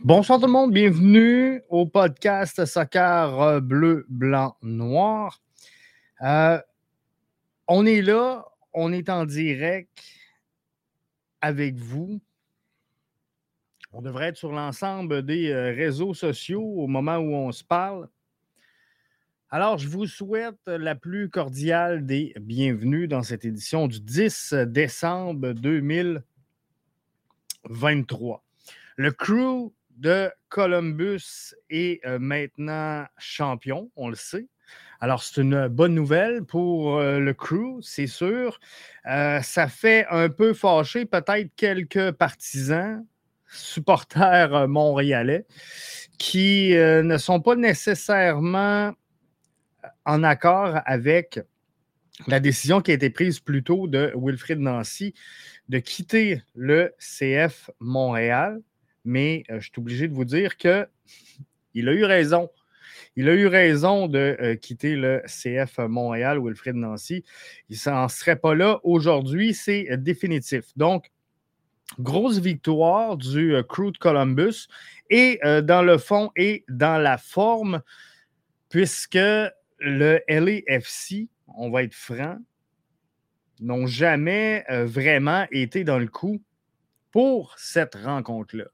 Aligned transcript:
Bonsoir 0.00 0.38
tout 0.38 0.46
le 0.46 0.52
monde, 0.52 0.74
bienvenue 0.74 1.62
au 1.70 1.86
podcast 1.86 2.66
Soccer 2.66 3.40
euh, 3.40 3.60
bleu, 3.60 4.04
blanc, 4.10 4.54
noir. 4.60 5.40
Euh, 6.20 6.60
on 7.66 7.86
est 7.86 8.02
là, 8.02 8.44
on 8.74 8.92
est 8.92 9.08
en 9.08 9.24
direct 9.24 10.04
avec 11.40 11.76
vous. 11.76 12.20
On 13.92 14.02
devrait 14.02 14.26
être 14.26 14.36
sur 14.36 14.52
l'ensemble 14.52 15.24
des 15.24 15.50
euh, 15.50 15.72
réseaux 15.72 16.12
sociaux 16.12 16.62
au 16.62 16.88
moment 16.88 17.16
où 17.16 17.34
on 17.34 17.50
se 17.50 17.64
parle. 17.64 18.10
Alors, 19.48 19.78
je 19.78 19.88
vous 19.88 20.06
souhaite 20.06 20.60
la 20.66 20.94
plus 20.94 21.30
cordiale 21.30 22.04
des 22.04 22.34
bienvenues 22.38 23.08
dans 23.08 23.22
cette 23.22 23.46
édition 23.46 23.88
du 23.88 24.00
10 24.00 24.52
décembre 24.66 25.52
2023. 25.52 28.44
Le 28.96 29.12
crew 29.12 29.72
de 29.96 30.30
Columbus 30.48 31.54
est 31.70 32.04
euh, 32.06 32.18
maintenant 32.18 33.06
champion, 33.18 33.90
on 33.96 34.08
le 34.08 34.14
sait. 34.14 34.46
Alors, 35.00 35.22
c'est 35.22 35.40
une 35.42 35.68
bonne 35.68 35.94
nouvelle 35.94 36.42
pour 36.44 36.98
euh, 36.98 37.18
le 37.18 37.34
crew, 37.34 37.80
c'est 37.82 38.06
sûr. 38.06 38.58
Euh, 39.06 39.40
ça 39.42 39.68
fait 39.68 40.06
un 40.10 40.28
peu 40.28 40.54
fâcher 40.54 41.04
peut-être 41.04 41.50
quelques 41.56 42.12
partisans, 42.12 43.04
supporters 43.46 44.68
montréalais, 44.68 45.46
qui 46.18 46.72
ne 46.74 47.16
sont 47.18 47.40
pas 47.40 47.54
nécessairement 47.54 48.92
en 50.04 50.22
accord 50.22 50.80
avec 50.86 51.40
la 52.26 52.40
décision 52.40 52.80
qui 52.80 52.90
a 52.90 52.94
été 52.94 53.10
prise 53.10 53.40
plus 53.40 53.62
tôt 53.62 53.86
de 53.86 54.12
Wilfrid 54.16 54.58
Nancy 54.58 55.14
de 55.68 55.78
quitter 55.78 56.42
le 56.54 56.94
CF 56.98 57.70
Montréal 57.80 58.60
mais 59.06 59.44
euh, 59.50 59.60
je 59.60 59.70
suis 59.70 59.78
obligé 59.78 60.08
de 60.08 60.14
vous 60.14 60.24
dire 60.24 60.56
qu'il 60.56 60.68
a 61.88 61.92
eu 61.92 62.04
raison. 62.04 62.50
Il 63.16 63.30
a 63.30 63.34
eu 63.34 63.46
raison 63.46 64.08
de 64.08 64.36
euh, 64.40 64.56
quitter 64.56 64.94
le 64.96 65.22
CF 65.26 65.78
Montréal, 65.78 66.38
Wilfred 66.38 66.76
Nancy. 66.76 67.24
Il 67.70 67.78
n'en 67.86 68.08
serait 68.08 68.36
pas 68.36 68.54
là 68.54 68.80
aujourd'hui, 68.82 69.54
c'est 69.54 69.96
définitif. 69.96 70.66
Donc, 70.76 71.10
grosse 71.98 72.38
victoire 72.38 73.16
du 73.16 73.54
euh, 73.54 73.62
crew 73.62 73.92
de 73.92 73.98
Columbus 73.98 74.68
et 75.08 75.38
dans 75.62 75.82
le 75.82 75.98
fond 75.98 76.32
et 76.34 76.64
dans 76.68 77.00
la 77.00 77.16
forme, 77.16 77.80
puisque 78.68 79.14
le 79.78 80.20
LAFC, 80.28 81.28
on 81.54 81.70
va 81.70 81.84
être 81.84 81.94
franc, 81.94 82.38
n'ont 83.60 83.86
jamais 83.86 84.64
vraiment 84.68 85.46
été 85.52 85.84
dans 85.84 86.00
le 86.00 86.08
coup 86.08 86.42
pour 87.12 87.54
cette 87.56 87.94
rencontre-là. 87.94 88.66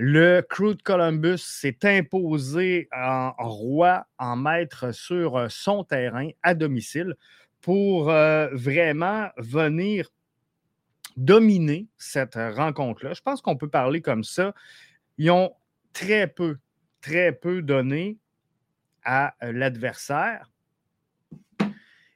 Le 0.00 0.42
Crew 0.42 0.76
Columbus 0.84 1.38
s'est 1.38 1.78
imposé 1.82 2.88
en 2.92 3.32
roi, 3.36 4.06
en 4.16 4.36
maître 4.36 4.92
sur 4.94 5.36
euh, 5.36 5.48
son 5.50 5.82
terrain 5.82 6.28
à 6.44 6.54
domicile 6.54 7.16
pour 7.60 8.08
euh, 8.08 8.48
vraiment 8.52 9.28
venir 9.38 10.08
dominer 11.16 11.88
cette 11.96 12.36
rencontre-là. 12.36 13.12
Je 13.12 13.22
pense 13.22 13.42
qu'on 13.42 13.56
peut 13.56 13.68
parler 13.68 14.00
comme 14.00 14.22
ça. 14.22 14.54
Ils 15.18 15.32
ont 15.32 15.52
très 15.92 16.28
peu, 16.28 16.58
très 17.00 17.32
peu 17.32 17.60
donné 17.60 18.18
à 19.02 19.34
euh, 19.42 19.50
l'adversaire. 19.50 20.48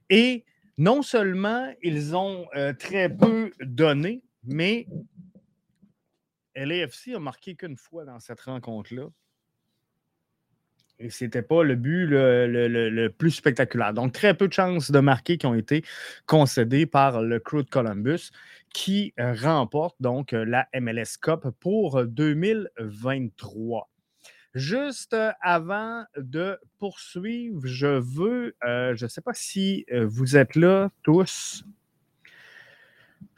Et 0.08 0.44
non 0.78 1.02
seulement 1.02 1.74
ils 1.82 2.14
ont 2.14 2.46
très 2.78 3.08
peu 3.08 3.50
donné, 3.60 4.22
mais 4.44 4.86
LAFC 6.54 7.14
a 7.14 7.18
marqué 7.18 7.54
qu'une 7.54 7.76
fois 7.76 8.04
dans 8.04 8.20
cette 8.20 8.40
rencontre-là. 8.40 9.08
Et 10.98 11.10
ce 11.10 11.24
n'était 11.24 11.42
pas 11.42 11.64
le 11.64 11.74
but 11.74 12.06
le, 12.06 13.08
plus 13.08 13.32
spectaculaire. 13.32 13.92
Donc, 13.92 14.12
très 14.12 14.34
peu 14.34 14.46
de 14.46 14.52
chances 14.52 14.90
de 14.92 15.00
marquer 15.00 15.36
qui 15.36 15.46
ont 15.46 15.54
été 15.54 15.84
concédées 16.26 16.86
par 16.86 17.22
le 17.22 17.40
Crew 17.40 17.64
de 17.64 17.70
Columbus, 17.70 18.30
qui 18.72 19.12
euh, 19.18 19.34
remporte 19.34 19.96
donc 20.00 20.32
euh, 20.32 20.44
la 20.44 20.68
MLS 20.80 21.18
Cup 21.20 21.48
pour 21.58 22.04
2023. 22.04 23.90
Juste 24.54 25.14
euh, 25.14 25.32
avant 25.40 26.04
de 26.16 26.58
poursuivre, 26.78 27.60
je 27.64 27.86
veux, 27.86 28.54
je 28.62 29.04
ne 29.04 29.08
sais 29.08 29.22
pas 29.22 29.34
si 29.34 29.86
vous 29.90 30.36
êtes 30.36 30.54
là 30.56 30.90
tous 31.02 31.64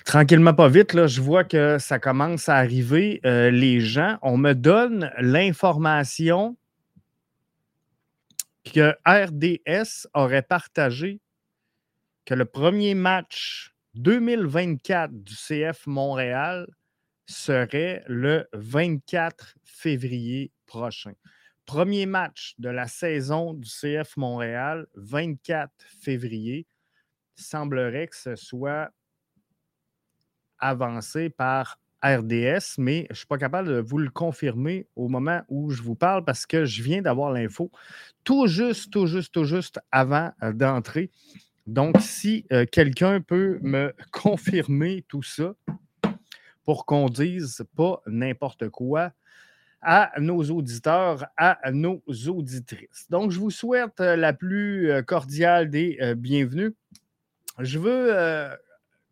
Tranquillement, 0.05 0.53
pas 0.53 0.69
vite, 0.69 0.93
là, 0.93 1.07
je 1.07 1.23
vois 1.23 1.45
que 1.45 1.79
ça 1.79 1.99
commence 1.99 2.51
à 2.51 2.57
arriver. 2.57 3.21
Euh, 3.25 3.51
les 3.51 3.81
gens, 3.81 4.19
on 4.21 4.37
me 4.37 4.53
donne 4.53 5.11
l'information 5.19 6.57
que 8.65 8.95
RDS 9.07 10.07
aurait 10.13 10.43
partagé 10.43 11.21
que 12.27 12.35
le 12.35 12.45
premier 12.45 12.95
match 12.95 13.75
2024 13.95 15.11
du 15.13 15.35
CF 15.35 15.87
Montréal 15.87 16.67
serait 17.27 18.03
le 18.07 18.47
24 18.53 19.55
février 19.65 20.53
prochain. 20.67 21.13
Premier 21.65 22.05
match 22.05 22.55
de 22.59 22.69
la 22.69 22.89
saison 22.89 23.55
du 23.55 23.71
CF 23.71 24.19
Montréal, 24.19 24.87
24 24.97 25.73
février. 26.03 26.67
Il 27.39 27.43
semblerait 27.43 28.09
que 28.09 28.17
ce 28.17 28.37
soit 28.37 28.91
avancé 30.65 31.29
par 31.29 31.79
RDS, 32.03 32.77
mais 32.79 33.05
je 33.09 33.13
ne 33.13 33.17
suis 33.17 33.27
pas 33.27 33.39
capable 33.39 33.69
de 33.69 33.81
vous 33.81 33.99
le 33.99 34.11
confirmer 34.11 34.87
au 34.97 35.09
moment 35.09 35.43
où 35.49 35.71
je 35.71 35.83
vous 35.83 35.95
parle 35.95 36.25
parce 36.25 36.45
que 36.47 36.65
je 36.65 36.83
viens 36.83 37.01
d'avoir 37.01 37.33
l'info 37.33 37.71
tout 38.25 38.47
juste, 38.47 38.91
tout 38.91 39.07
juste, 39.07 39.33
tout 39.33 39.45
juste 39.45 39.81
avant 39.91 40.33
euh, 40.43 40.53
d'entrer. 40.53 41.11
Donc, 41.67 41.97
si 42.01 42.47
euh, 42.53 42.67
quelqu'un 42.71 43.21
peut 43.21 43.59
me 43.63 43.95
confirmer 44.13 45.05
tout 45.09 45.23
ça 45.23 45.55
pour 46.65 46.85
qu'on 46.87 47.09
dise 47.09 47.65
pas 47.77 48.03
n'importe 48.07 48.69
quoi 48.69 49.13
à 49.81 50.13
nos 50.19 50.43
auditeurs, 50.45 51.27
à 51.37 51.59
nos 51.73 52.03
auditrices. 52.27 53.07
Donc, 53.11 53.31
je 53.31 53.39
vous 53.39 53.51
souhaite 53.51 54.01
euh, 54.01 54.17
la 54.17 54.33
plus 54.33 54.91
cordiale 55.07 55.69
des 55.69 55.99
bienvenues. 56.17 56.75
Je 57.61 57.79
veux 57.79 58.57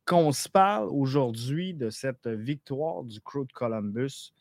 qu'on 0.04 0.32
se 0.32 0.48
parle 0.48 0.88
aujourd'hui 0.88 1.74
de 1.74 1.90
cette 1.90 2.26
victoire 2.26 3.04
du 3.04 3.20
Crew 3.20 3.46
de 3.46 3.52
Columbus 3.52 4.32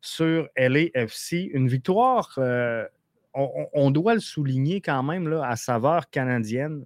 sur 0.00 0.48
LAFC. 0.56 1.50
Une 1.52 1.68
victoire, 1.68 2.34
euh, 2.38 2.86
on, 3.34 3.90
doit 3.90 4.14
le 4.14 4.20
souligner 4.20 4.80
quand 4.80 5.02
même, 5.02 5.28
là, 5.28 5.46
à 5.48 5.56
saveur 5.56 6.10
canadienne, 6.10 6.84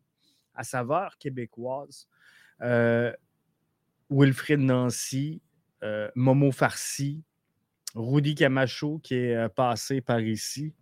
à 0.55 0.65
saveur 0.65 1.17
québécoise. 1.19 2.09
Euh, 2.63 3.13
Nancy, 4.11 5.41
euh, 5.83 6.11
Momo 6.15 6.51
Farsi, 6.51 7.23
Rudy 7.95 8.35
Camacho 8.35 8.99
qui 8.99 9.15
est 9.15 9.49
passé 9.51 10.01
par 10.01 10.21
ici. 10.21 10.75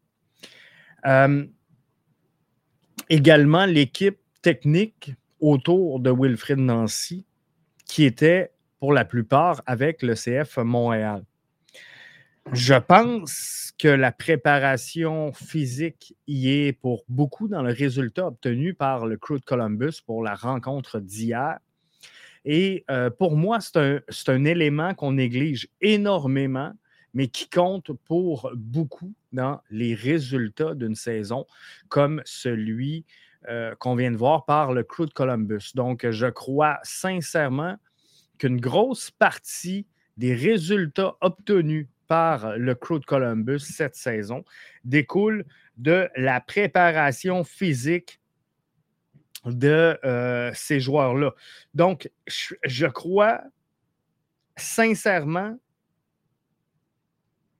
également 3.08 3.66
l'équipe 3.66 4.18
technique 4.42 5.12
autour 5.40 6.00
de 6.00 6.10
Wilfrid 6.10 6.58
Nancy 6.58 7.24
qui 7.88 8.04
étaient 8.04 8.52
pour 8.78 8.92
la 8.92 9.04
plupart 9.04 9.62
avec 9.66 10.02
le 10.02 10.14
CF 10.14 10.58
Montréal. 10.58 11.24
Je 12.52 12.74
pense 12.74 13.72
que 13.78 13.88
la 13.88 14.12
préparation 14.12 15.32
physique 15.32 16.14
y 16.26 16.50
est 16.50 16.72
pour 16.72 17.04
beaucoup 17.08 17.48
dans 17.48 17.62
le 17.62 17.72
résultat 17.72 18.26
obtenu 18.26 18.74
par 18.74 19.06
le 19.06 19.16
Crew 19.16 19.38
de 19.38 19.44
Columbus 19.44 20.00
pour 20.06 20.22
la 20.22 20.34
rencontre 20.34 21.00
d'hier. 21.00 21.58
Et 22.44 22.84
euh, 22.90 23.10
pour 23.10 23.36
moi, 23.36 23.60
c'est 23.60 23.76
un, 23.76 24.00
un, 24.28 24.44
élément 24.44 24.94
qu'on 24.94 25.12
néglige 25.12 25.68
énormément, 25.80 26.72
mais 27.12 27.28
qui 27.28 27.50
compte 27.50 27.92
pour 28.06 28.50
beaucoup 28.54 29.12
dans 29.32 29.60
les 29.70 29.94
résultats 29.94 30.74
d'une 30.74 30.94
saison 30.94 31.46
comme 31.88 32.22
celui 32.24 33.04
euh, 33.48 33.74
qu'on 33.76 33.94
vient 33.94 34.10
de 34.10 34.16
voir 34.16 34.44
par 34.44 34.72
le 34.72 34.82
crew 34.82 35.06
de 35.06 35.12
Columbus. 35.12 35.72
Donc, 35.74 36.08
je 36.10 36.26
crois 36.26 36.78
sincèrement 36.82 37.76
qu'une 38.38 38.60
grosse 38.60 39.10
partie 39.10 39.86
des 40.16 40.34
résultats 40.34 41.16
obtenus 41.20 41.86
par 42.08 42.56
le 42.56 42.74
crew 42.74 42.98
de 42.98 43.04
Columbus 43.04 43.60
cette 43.60 43.94
saison 43.94 44.44
découle 44.84 45.44
de 45.76 46.08
la 46.16 46.40
préparation 46.40 47.44
physique 47.44 48.20
de 49.44 49.98
euh, 50.04 50.50
ces 50.54 50.80
joueurs-là. 50.80 51.34
Donc, 51.74 52.10
je, 52.26 52.86
crois 52.86 53.42
sincèrement 54.56 55.56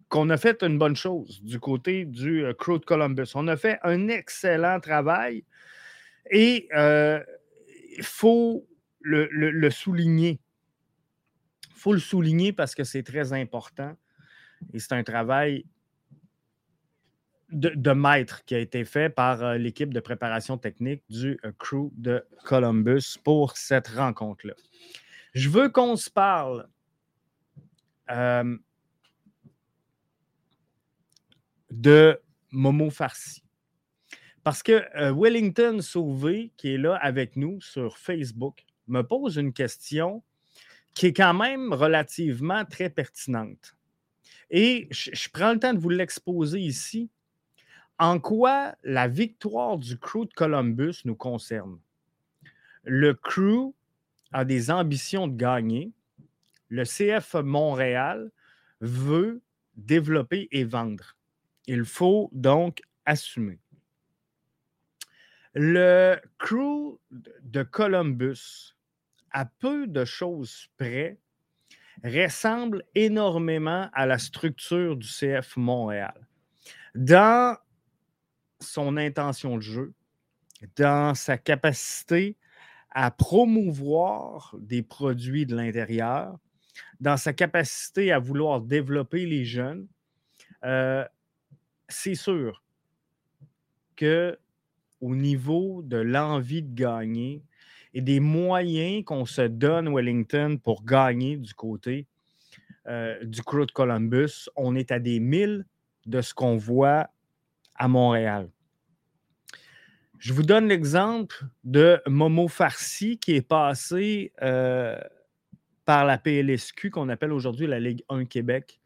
qu'on 0.09 0.31
a 0.31 0.37
fait 0.37 0.63
une 0.63 0.79
bonne 0.79 0.97
chose 0.97 1.43
du 1.43 1.61
côté 1.61 2.05
du 2.05 2.45
euh, 2.45 2.55
crew 2.55 2.79
de 2.79 2.85
Columbus. 2.85 3.29
On 3.35 3.49
a 3.49 3.57
fait 3.57 3.79
un 3.83 4.09
excellent 4.09 4.81
travail 4.81 5.45
et 6.31 6.69
euh, 6.75 7.23
il 7.97 8.05
faut 8.05 8.67
le, 9.01 9.71
souligner. 9.71 10.41
Il 11.71 11.77
faut 11.77 11.93
le 11.93 11.99
souligner 11.99 12.53
parce 12.53 12.75
que 12.75 12.85
c'est 12.85 13.03
très 13.03 13.33
important. 13.33 13.97
Et 14.73 14.79
c'est 14.79 14.93
un 14.93 15.05
travail 15.05 15.65
de, 17.51 17.93
maître 17.93 18.45
qui 18.45 18.55
a 18.55 18.59
été 18.59 18.85
fait 18.85 19.09
par 19.09 19.43
euh, 19.43 19.57
l'équipe 19.57 19.93
de 19.95 20.01
préparation 20.01 20.59
technique 20.59 21.03
du 21.09 21.39
euh, 21.45 21.53
crew 21.59 21.91
de 21.95 22.25
Columbus 22.45 23.19
pour 23.25 23.57
cette 23.57 23.89
rencontre-là. 23.89 24.55
Je 25.35 25.49
veux 25.49 25.69
qu'on 25.71 25.97
se 25.97 26.11
parle 26.11 26.69
euh, 28.11 28.57
de 31.71 32.21
Momo 32.51 32.91
Farsi. 32.91 33.43
Parce 34.45 34.63
que 34.63 34.85
Wellington 35.13 35.81
Sauvé, 35.83 36.53
qui 36.57 36.75
est 36.75 36.79
là 36.79 36.97
avec 36.97 37.37
nous 37.37 37.61
sur 37.61 37.99
Facebook, 37.99 38.65
me 38.87 39.03
pose 39.03 39.37
une 39.37 39.53
question 39.53 40.23
qui 40.95 41.07
est 41.07 41.13
quand 41.13 41.35
même 41.35 41.73
relativement 41.73 42.65
très 42.65 42.89
pertinente. 42.89 43.77
Et 44.51 44.89
je 44.91 45.29
prends 45.31 45.53
le 45.53 45.59
temps 45.59 45.75
de 45.75 45.79
vous 45.79 45.91
l'exposer 45.91 46.61
ici 46.61 47.11
en 47.99 48.19
quoi 48.19 48.75
la 48.83 49.09
victoire 49.09 49.77
du 49.77 49.99
crew 49.99 50.25
de 50.25 50.33
Columbus 50.35 51.03
nous 51.05 51.17
concerne? 51.17 51.79
Le 52.85 53.13
crew 53.13 53.75
a 54.33 54.47
des 54.47 54.71
ambitions 54.71 55.29
de 55.29 55.37
gagner. 55.37 55.93
Le 56.71 56.85
CF 56.85 57.35
Montréal 57.35 58.31
veut 58.81 59.43
développer 59.77 60.49
et 60.53 60.65
vendre. 60.65 61.18
Il 61.69 61.85
faut 61.85 62.31
donc 62.33 62.81
assumer. 63.05 63.61
Le 65.53 66.19
crew 66.39 66.99
de 67.11 67.63
Columbus, 67.63 68.75
à 69.33 69.45
peu 69.45 69.87
de 69.87 70.07
choses 70.07 70.69
près, 70.79 71.19
ressemble 72.03 72.85
énormément 72.95 73.91
à 73.93 74.07
la 74.07 74.19
structure 74.19 74.97
du 74.97 75.07
CF 75.07 75.59
Montréal. 75.59 76.27
Dans 76.95 77.59
son 78.61 78.97
intention 78.97 79.57
de 79.57 79.63
jeu, 79.63 79.93
dans 80.77 81.15
sa 81.15 81.37
capacité 81.37 82.39
à 82.91 83.11
promouvoir 83.11 84.55
des 84.59 84.83
produits 84.83 85.45
de 85.45 85.55
l'intérieur, 85.55 86.39
dans 87.01 87.19
sa 87.19 87.35
capacité 87.35 88.11
à 88.11 88.19
vouloir 88.19 88.63
développer 88.63 89.27
les 89.27 89.45
jeunes, 89.45 89.87
euh, 90.65 91.05
c'est 91.89 92.15
sûr 92.15 92.63
que 93.97 94.39
au 95.01 95.15
niveau 95.15 95.83
de 95.83 95.97
l'envie 95.97 96.63
de 96.63 96.75
gagner 96.75 97.43
et 97.95 98.01
des 98.01 98.21
moyens 98.21 99.05
qu'on 99.05 99.25
se 99.25 99.43
donne 99.43 99.93
Wellington 99.95 100.59
pour 100.63 100.85
gagner 100.85 101.37
du 101.37 101.55
côté 101.55 102.07
euh, 102.87 103.23
du 103.25 103.43
crew 103.43 103.67
de 103.67 103.73
Columbus, 103.73 104.49
on 104.57 104.75
est 104.75 104.93
à 104.93 104.99
des 104.99 105.21
milles 105.21 105.67
de 106.07 106.21
ce 106.21 106.35
qu'on 106.35 106.57
voit 106.57 107.11
à 107.75 107.89
Montréal. 107.89 108.51
Je 110.19 110.33
vous 110.33 110.43
donne 110.43 110.69
l'exemple 110.69 111.45
de 111.65 112.01
Momo 112.07 112.49
Farsi 112.49 113.19
qui 113.19 113.37
est 113.37 113.47
passé 113.47 114.33
euh, 114.43 114.99
par 115.85 116.05
la 116.05 116.19
PLSQ 116.19 116.91
qu'on 116.91 117.09
appelle 117.09 117.33
aujourd'hui 117.33 117.67
la 117.67 117.79
Ligue 117.79 118.03
1 118.09 118.25
Québec 118.25 118.81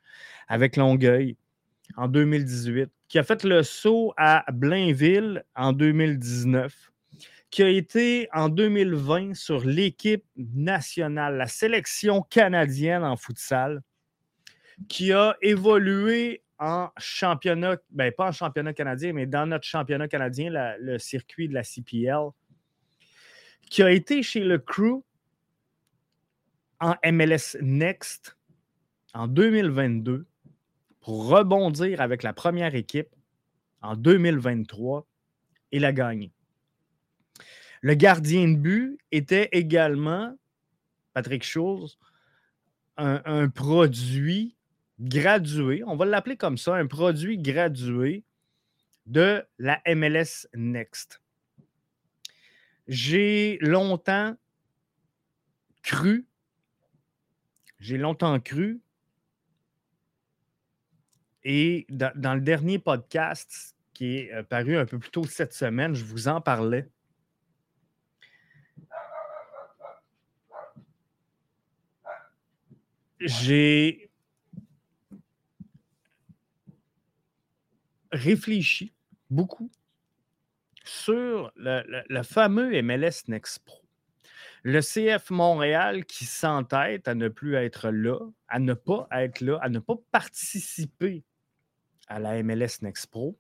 avec 0.47 0.77
Longueuil 0.77 1.37
en 1.97 2.09
2018, 2.09 2.91
qui 3.09 3.19
a 3.19 3.23
fait 3.23 3.45
le 3.45 3.63
saut 3.63 4.13
à 4.17 4.45
Blainville 4.53 5.45
en 5.55 5.73
2019, 5.73 6.93
qui 7.51 7.63
a 7.63 7.69
été 7.69 8.29
en 8.33 8.49
2020 8.49 9.35
sur 9.35 9.65
l'équipe 9.65 10.25
nationale, 10.37 11.37
la 11.37 11.47
sélection 11.47 12.23
canadienne 12.23 13.05
en 13.05 13.17
futsal, 13.17 13.83
qui 14.89 15.13
a 15.13 15.37
évolué 15.43 16.43
en 16.59 16.91
championnat, 16.97 17.77
ben 17.91 18.13
pas 18.13 18.29
en 18.29 18.33
championnat 18.33 18.73
canadien, 18.73 19.13
mais 19.13 19.27
dans 19.27 19.47
notre 19.47 19.67
championnat 19.67 20.09
canadien, 20.09 20.51
le 20.79 20.99
circuit 20.99 21.49
de 21.49 21.55
la 21.55 21.63
CPL, 21.63 22.31
qui 23.69 23.83
a 23.83 23.91
été 23.91 24.23
chez 24.23 24.41
le 24.41 24.59
Crew 24.59 25.03
en 26.81 26.95
MLS 27.05 27.57
Next 27.61 28.37
en 29.15 29.27
2022 29.29 30.27
pour 31.03 31.27
rebondir 31.27 32.01
avec 32.01 32.23
la 32.23 32.33
première 32.33 32.75
équipe 32.75 33.15
en 33.83 33.97
2023 33.97 35.07
et 35.73 35.79
la 35.79 35.93
gagner. 35.93 36.33
Le 37.83 37.95
gardien 37.95 38.49
de 38.49 38.57
but 38.57 38.99
était 39.11 39.49
également, 39.53 40.37
Patrick 41.13 41.43
Schulz, 41.43 41.99
un 42.97 43.49
produit 43.49 44.55
gradué, 45.01 45.83
on 45.87 45.97
va 45.97 46.05
l'appeler 46.05 46.37
comme 46.37 46.57
ça, 46.57 46.77
un 46.77 46.87
produit 46.87 47.39
gradué 47.39 48.23
de 49.07 49.45
la 49.59 49.81
MLS 49.87 50.47
Next. 50.55 51.21
J'ai 52.87 53.59
longtemps 53.61 54.37
cru, 55.83 56.27
j'ai 57.81 57.99
longtemps 57.99 58.39
cru, 58.39 58.82
et 61.45 61.87
dans, 61.89 62.35
le 62.35 62.41
dernier 62.41 62.79
podcast 62.79 63.77
qui 63.93 64.17
est 64.19 64.33
euh, 64.33 64.43
paru 64.43 64.77
un 64.77 64.87
peu 64.87 64.99
plus 64.99 65.11
tôt 65.11 65.25
cette 65.25 65.53
semaine, 65.53 65.95
je 65.95 66.05
vous 66.05 66.29
en 66.29 66.41
parlais. 66.41 66.89
J'ai 73.21 74.11
réfléchi 78.11 78.93
beaucoup 79.31 79.71
sur 80.85 81.53
le, 81.57 82.23
fameux 82.23 82.83
MLS 82.83 83.29
Next 83.29 83.61
Pro. 83.65 83.83
Le 84.65 84.81
CF 84.81 85.31
Montréal 85.31 86.05
qui 86.05 86.25
s'entête 86.25 87.09
à 87.09 87.15
ne 87.15 87.29
plus 87.29 87.55
être 87.55 87.91
là, 87.91 88.19
à 88.49 88.59
ne 88.59 88.75
pas 88.75 89.09
être 89.13 89.41
là, 89.41 89.59
à 89.63 89.69
ne 89.69 89.79
pas 89.79 89.97
participer 90.11 91.25
à 92.13 92.19
la 92.19 92.43
MLS 92.43 92.83
Next 92.83 93.07
Pro. 93.07 93.37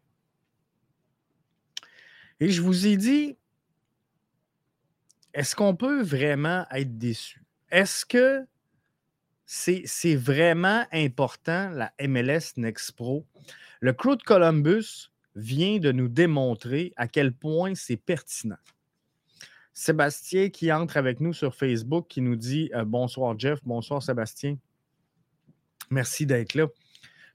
Et 2.40 2.48
je 2.48 2.62
vous 2.62 2.86
ai 2.86 2.96
dit, 2.96 3.36
est-ce 5.34 5.54
qu'on 5.54 5.76
peut 5.76 6.02
vraiment 6.02 6.66
être 6.70 6.98
déçu? 6.98 7.42
Est-ce 7.70 8.04
que 8.04 8.44
c'est 9.44 10.16
vraiment 10.16 10.86
important, 10.90 11.70
la 11.70 11.92
MLS 12.00 12.54
Next 12.56 12.92
Pro? 12.92 13.26
Le 13.80 13.92
crew 13.92 14.16
de 14.16 14.22
Columbus 14.22 15.10
vient 15.36 15.78
de 15.78 15.92
nous 15.92 16.08
démontrer 16.08 16.92
à 16.96 17.08
quel 17.08 17.32
point 17.32 17.74
c'est 17.74 17.96
pertinent. 17.96 18.56
Sébastien 19.74 20.50
qui 20.50 20.72
entre 20.72 20.96
avec 20.96 21.20
nous 21.20 21.32
sur 21.32 21.54
Facebook, 21.54 22.06
qui 22.08 22.20
nous 22.20 22.36
dit 22.36 22.70
euh, 22.74 22.84
Bonsoir 22.84 23.38
Jeff, 23.38 23.58
bonsoir 23.64 24.02
Sébastien. 24.02 24.56
Merci 25.90 26.26
d'être 26.26 26.54
là. 26.54 26.66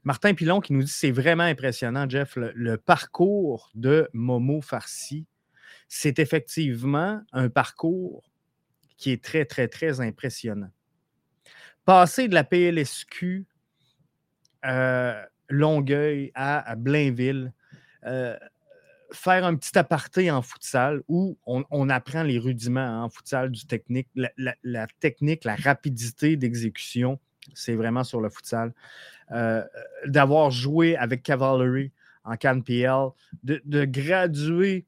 Martin 0.04 0.34
Pilon 0.34 0.60
qui 0.60 0.72
nous 0.72 0.82
dit 0.82 0.92
c'est 0.92 1.10
vraiment 1.10 1.44
impressionnant, 1.44 2.08
Jeff, 2.08 2.36
le, 2.36 2.76
parcours 2.76 3.70
de 3.74 4.08
Momo 4.12 4.60
Farsi. 4.60 5.26
C'est 5.88 6.18
effectivement 6.18 7.22
un 7.32 7.48
parcours 7.48 8.30
qui 8.96 9.12
est 9.12 9.22
très, 9.22 9.44
très, 9.44 9.68
très 9.68 10.00
impressionnant. 10.00 10.70
Passer 11.84 12.28
de 12.28 12.34
la 12.34 12.44
PLSQ 12.44 13.46
euh, 14.66 15.22
Longueuil 15.48 16.30
à, 16.34 16.76
Blainville, 16.76 17.52
euh, 18.04 18.36
faire 19.12 19.44
un 19.44 19.56
petit 19.56 19.78
aparté 19.78 20.30
en 20.30 20.42
futsal 20.42 21.02
où 21.08 21.38
on, 21.46 21.88
apprend 21.88 22.22
les 22.22 22.38
rudiments 22.38 23.04
en 23.04 23.08
futsal 23.08 23.50
du 23.50 23.66
technique, 23.66 24.08
la, 24.14 24.86
technique, 25.00 25.44
la 25.44 25.56
rapidité 25.56 26.36
d'exécution, 26.36 27.18
c'est 27.54 27.74
vraiment 27.74 28.04
sur 28.04 28.20
le 28.20 28.28
futsal. 28.30 28.72
Euh, 29.30 29.62
d'avoir 30.06 30.50
joué 30.50 30.96
avec 30.96 31.22
Cavalry 31.22 31.92
en 32.24 32.36
CanPL, 32.36 33.10
de, 33.42 33.60
de 33.64 33.84
graduer 33.84 34.86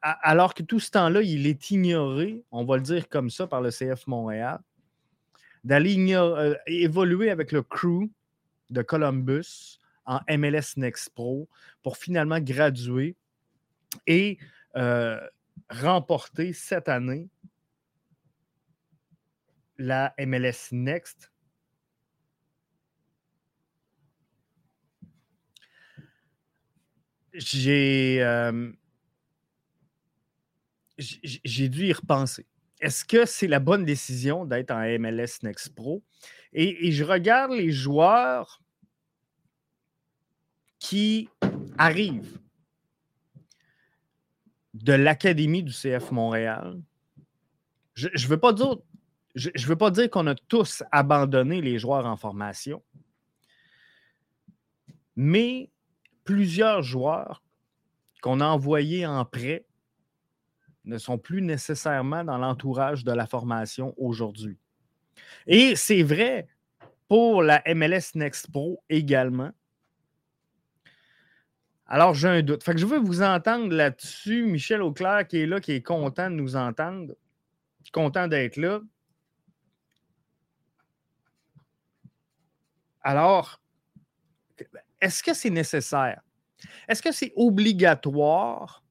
alors 0.00 0.54
que 0.54 0.62
tout 0.62 0.80
ce 0.80 0.90
temps-là, 0.90 1.22
il 1.22 1.46
est 1.46 1.70
ignoré, 1.70 2.42
on 2.50 2.64
va 2.64 2.76
le 2.76 2.82
dire 2.82 3.08
comme 3.08 3.30
ça, 3.30 3.46
par 3.46 3.60
le 3.60 3.70
CF 3.70 4.06
Montréal, 4.06 4.60
d'aller 5.64 6.14
euh, 6.14 6.54
évoluer 6.66 7.30
avec 7.30 7.52
le 7.52 7.62
crew 7.62 8.08
de 8.70 8.82
Columbus 8.82 9.78
en 10.04 10.20
MLS 10.28 10.76
Next 10.76 11.10
Pro 11.10 11.48
pour 11.82 11.96
finalement 11.96 12.40
graduer 12.40 13.16
et 14.06 14.38
euh, 14.76 15.20
remporter 15.70 16.52
cette 16.52 16.88
année 16.88 17.28
la 19.78 20.14
MLS 20.18 20.72
Next. 20.72 21.30
J'ai 27.38 28.22
euh, 28.22 28.72
j'ai 30.98 31.68
dû 31.68 31.86
y 31.86 31.92
repenser. 31.92 32.46
Est-ce 32.80 33.04
que 33.04 33.26
c'est 33.26 33.46
la 33.46 33.60
bonne 33.60 33.84
décision 33.84 34.44
d'être 34.44 34.70
en 34.70 34.82
MLS 34.98 35.42
Next 35.42 35.74
Pro? 35.74 36.02
Et, 36.52 36.90
je 36.92 37.04
regarde 37.04 37.52
les 37.52 37.70
joueurs 37.70 38.62
qui 40.78 41.28
arrive 41.78 42.38
de 44.74 44.92
l'Académie 44.92 45.62
du 45.62 45.72
CF 45.72 46.10
Montréal. 46.10 46.80
Je 47.94 48.08
ne 48.08 48.28
veux 48.28 48.38
pas 48.38 48.52
dire, 48.52 48.76
je, 49.34 49.66
veux 49.66 49.76
pas 49.76 49.90
dire 49.90 50.10
qu'on 50.10 50.26
a 50.26 50.34
tous 50.34 50.82
abandonné 50.92 51.62
les 51.62 51.78
joueurs 51.78 52.06
en 52.06 52.16
formation, 52.16 52.82
mais 55.14 55.70
plusieurs 56.26 56.82
joueurs 56.82 57.42
qu'on 58.20 58.40
a 58.40 58.46
envoyés 58.46 59.06
en 59.06 59.24
prêt 59.24 59.64
ne 60.84 60.98
sont 60.98 61.16
plus 61.16 61.40
nécessairement 61.40 62.24
dans 62.24 62.36
l'entourage 62.36 63.04
de 63.04 63.12
la 63.12 63.26
formation 63.26 63.94
aujourd'hui. 63.96 64.58
Et 65.46 65.74
c'est 65.76 66.02
vrai 66.02 66.48
pour 67.08 67.42
la 67.42 67.62
MLS 67.74 68.14
Next 68.14 68.50
Pro 68.50 68.82
également. 68.88 69.52
Alors, 71.86 72.14
j'ai 72.14 72.28
un 72.28 72.42
doute. 72.42 72.64
Fait 72.64 72.72
que 72.72 72.80
je 72.80 72.86
veux 72.86 72.98
vous 72.98 73.22
entendre 73.22 73.72
là-dessus. 73.72 74.44
Michel 74.44 74.82
Auclair 74.82 75.26
qui 75.26 75.38
est 75.38 75.46
là, 75.46 75.60
qui 75.60 75.72
est 75.72 75.82
content 75.82 76.30
de 76.30 76.34
nous 76.34 76.56
entendre. 76.56 77.14
Content 77.92 78.26
d'être 78.26 78.56
là. 78.56 78.80
Alors, 83.02 83.60
est-ce 85.00 85.22
que 85.22 85.34
c'est 85.34 85.50
nécessaire? 85.50 86.22
Est-ce 86.88 87.02
que 87.02 87.12
c'est 87.12 87.32
obligatoire 87.36 88.82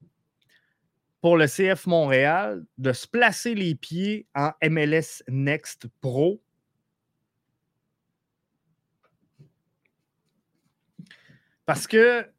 pour 1.20 1.36
le 1.36 1.46
CF 1.46 1.86
Montréal 1.86 2.64
de 2.78 2.92
se 2.92 3.06
placer 3.06 3.54
les 3.54 3.74
pieds 3.74 4.26
en 4.34 4.52
MLS 4.62 5.22
Next 5.28 5.88
Pro? 6.00 6.40
Parce 11.64 11.88
que 11.88 12.30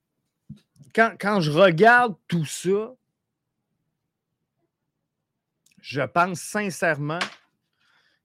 quand, 0.96 1.42
je 1.42 1.52
regarde 1.52 2.16
tout 2.28 2.46
ça, 2.46 2.96
je 5.82 6.02
pense 6.02 6.40
sincèrement 6.40 7.20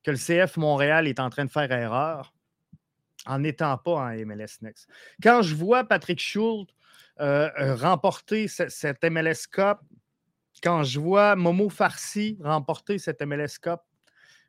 que 0.05 0.13
le 0.13 0.17
CF 0.17 0.57
Montréal 0.57 1.07
est 1.07 1.21
en 1.21 1.29
train 1.29 1.45
de 1.45 1.51
faire 1.51 1.71
erreur 1.71 2.32
en 3.27 3.39
n'étant 3.41 3.77
pas 3.79 3.93
en 3.93 4.27
MLS 4.27 4.59
Next. 4.63 4.89
Quand 5.23 5.43
je 5.43 5.55
vois 5.55 5.85
Patrick 5.85 6.21
Schultz 6.21 6.73
euh, 7.21 7.51
euh, 7.59 7.75
remporter 7.75 8.49
cette, 8.49 9.05
MLS 9.05 9.47
Cup, 9.51 9.79
quand 10.63 10.83
je 10.83 10.99
vois 10.99 11.37
Momo 11.37 11.69
Farsi 11.69 12.39
remporter 12.41 12.99
cette 12.99 13.21
MLS 13.23 13.59
Cup, 13.61 13.81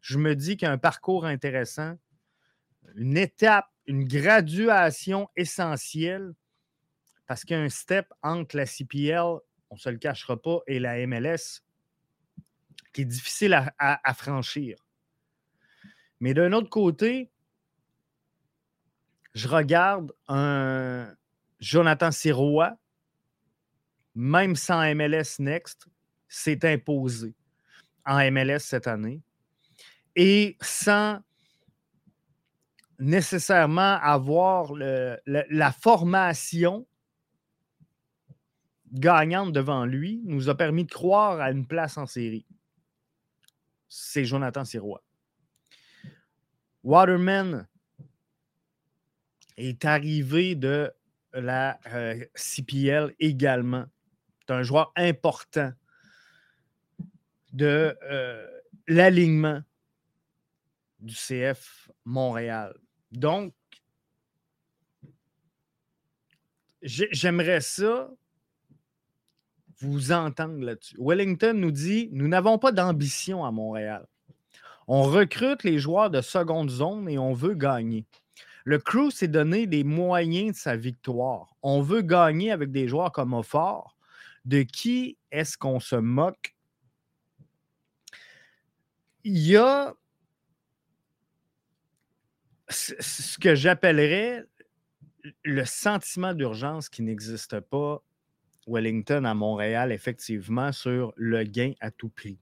je 0.02 0.18
me 0.18 0.36
dis 0.36 0.58
qu'il 0.58 0.66
y 0.66 0.70
a 0.70 0.72
un 0.72 0.78
parcours 0.78 1.26
intéressant, 1.26 1.98
une 2.96 3.18
étape, 3.18 3.68
une 3.86 4.06
graduation 4.06 5.30
essentielle 5.36 6.34
parce 7.28 7.46
qu'il 7.46 7.56
y 7.56 7.60
a 7.60 7.64
un 7.64 7.70
step 7.70 8.08
entre 8.22 8.58
la 8.58 8.66
CPL, 8.66 9.40
on 9.70 9.76
ne 9.76 9.80
se 9.80 9.90
le 9.90 9.98
cachera 9.98 10.42
pas, 10.42 10.60
et 10.68 10.80
la 10.80 11.06
MLS 11.08 11.64
qui 12.94 13.02
est 13.02 13.06
difficile 13.06 13.60
à, 13.80 14.14
franchir. 14.14 14.78
Mais 16.20 16.34
d'un 16.34 16.54
autre 16.54 16.70
côté, 16.70 17.32
je 19.34 19.48
regarde 19.48 20.12
un 20.28 21.14
Jonathan 21.60 22.12
Sirois, 22.12 22.78
même 24.16 24.56
sans 24.56 24.94
MLS 24.94 25.40
Next, 25.40 25.88
s'est 26.28 26.66
imposé 26.66 27.36
en 28.06 28.32
MLS 28.32 28.60
cette 28.60 28.88
année. 28.88 29.22
Et 30.16 30.58
sans 30.62 31.20
nécessairement 33.00 33.98
avoir 34.02 34.72
la 35.26 35.72
formation 35.72 36.86
gagnante 38.92 39.52
devant 39.52 39.86
lui 39.86 40.22
nous 40.26 40.50
a 40.50 40.56
permis 40.56 40.86
de 40.86 40.92
croire 40.92 41.42
à 41.42 41.50
une 41.52 41.66
place 41.66 41.98
en 41.98 42.06
série. 42.06 42.46
C'est 43.90 44.26
Jonathan 44.26 44.64
Sirois. 44.64 45.04
Waterman 46.84 47.68
est 49.58 49.86
arrivé 49.86 50.56
de 50.56 50.92
la 51.34 51.80
euh, 51.88 52.24
CPL 52.36 53.14
également. 53.20 53.86
C'est 54.42 54.54
un 54.54 54.64
joueur 54.64 54.92
important 54.96 55.72
de 57.54 57.96
euh, 58.04 58.48
l'alignement 58.88 59.62
du 61.00 61.16
CF 61.16 61.90
Montréal. 62.06 62.76
Donc, 63.12 63.54
j'aimerais 66.82 67.62
ça 67.62 68.10
vous 69.80 70.12
entendre 70.12 70.64
là-dessus. 70.64 70.96
Wellington 71.00 71.54
nous 71.54 71.72
dit 71.72 72.10
Nous 72.12 72.28
n'avons 72.28 72.58
pas 72.58 72.72
d'ambition 72.72 73.46
à 73.46 73.52
Montréal. 73.52 74.08
On 74.88 75.04
recrute 75.04 75.64
les 75.64 75.80
joueurs 75.80 76.10
de 76.10 76.22
seconde 76.22 76.70
zone 76.70 77.08
et 77.10 77.18
on 77.18 77.34
veut 77.34 77.54
gagner. 77.54 78.06
Le 78.64 78.80
crew 78.80 79.12
s'est 79.12 79.28
donné 79.28 79.66
les 79.66 79.84
moyens 79.84 80.54
de 80.54 80.58
sa 80.58 80.76
victoire. 80.76 81.56
On 81.62 81.82
veut 81.82 82.02
gagner 82.02 82.52
avec 82.52 82.72
des 82.72 82.88
joueurs 82.88 83.12
comme 83.12 83.34
Offort. 83.34 83.98
De 84.46 84.64
qui 84.64 85.18
est-ce 85.32 85.58
qu'on 85.58 85.80
se 85.80 85.96
moque? 85.96 86.56
Il 89.24 89.38
y 89.38 89.56
a 89.56 89.94
ce 92.70 93.38
que 93.38 93.56
j'appellerais 93.56 94.46
le 95.44 95.66
sentiment 95.66 96.34
d'urgence 96.34 96.90
qui 96.90 97.04
n'existe 97.04 97.60
pas 97.62 98.02
Wellington 98.68 99.26
à 99.26 99.34
Montréal, 99.34 99.92
effectivement, 99.92 100.72
sur 100.72 101.14
le 101.16 101.44
gain 101.44 101.74
à 101.80 101.92
tout 101.92 102.10
prix. 102.10 102.40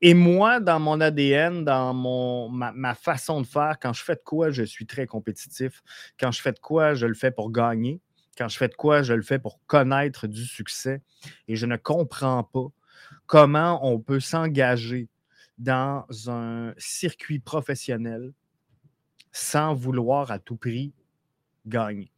Et 0.00 0.14
moi, 0.14 0.60
dans 0.60 0.80
mon 0.80 1.00
ADN, 1.00 1.64
dans 1.64 1.92
mon, 1.94 2.48
ma, 2.48 2.94
façon 2.94 3.40
de 3.40 3.46
faire, 3.46 3.76
quand 3.80 3.92
je 3.92 4.02
fais 4.02 4.14
de 4.14 4.22
quoi, 4.24 4.50
je 4.50 4.62
suis 4.62 4.86
très 4.86 5.06
compétitif. 5.06 5.82
Quand 6.18 6.32
je 6.32 6.40
fais 6.40 6.52
de 6.52 6.58
quoi, 6.58 6.94
je 6.94 7.06
le 7.06 7.14
fais 7.14 7.30
pour 7.30 7.50
gagner. 7.50 8.00
Quand 8.36 8.48
je 8.48 8.56
fais 8.56 8.68
de 8.68 8.74
quoi, 8.74 9.02
je 9.02 9.12
le 9.12 9.22
fais 9.22 9.38
pour 9.38 9.60
connaître 9.66 10.26
du 10.26 10.44
succès. 10.44 11.02
Et 11.48 11.56
je 11.56 11.66
ne 11.66 11.76
comprends 11.76 12.44
pas 12.44 12.68
comment 13.26 13.86
on 13.86 14.00
peut 14.00 14.20
s'engager 14.20 15.08
dans 15.58 16.06
un 16.28 16.72
circuit 16.78 17.38
professionnel 17.38 18.32
sans 19.32 19.74
vouloir 19.74 20.30
à 20.30 20.38
tout 20.38 20.56
prix 20.56 20.94
gagner. 21.66 22.10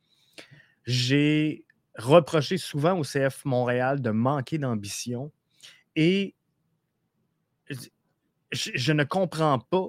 J'ai 0.84 1.64
reproché 1.96 2.56
souvent 2.56 2.98
au 2.98 3.02
CF 3.02 3.44
Montréal 3.44 4.00
de 4.00 4.10
manquer 4.10 4.58
d'ambition 4.58 5.32
et 5.96 6.34
je, 8.52 8.92
ne 8.92 9.04
comprends 9.04 9.58
pas 9.58 9.88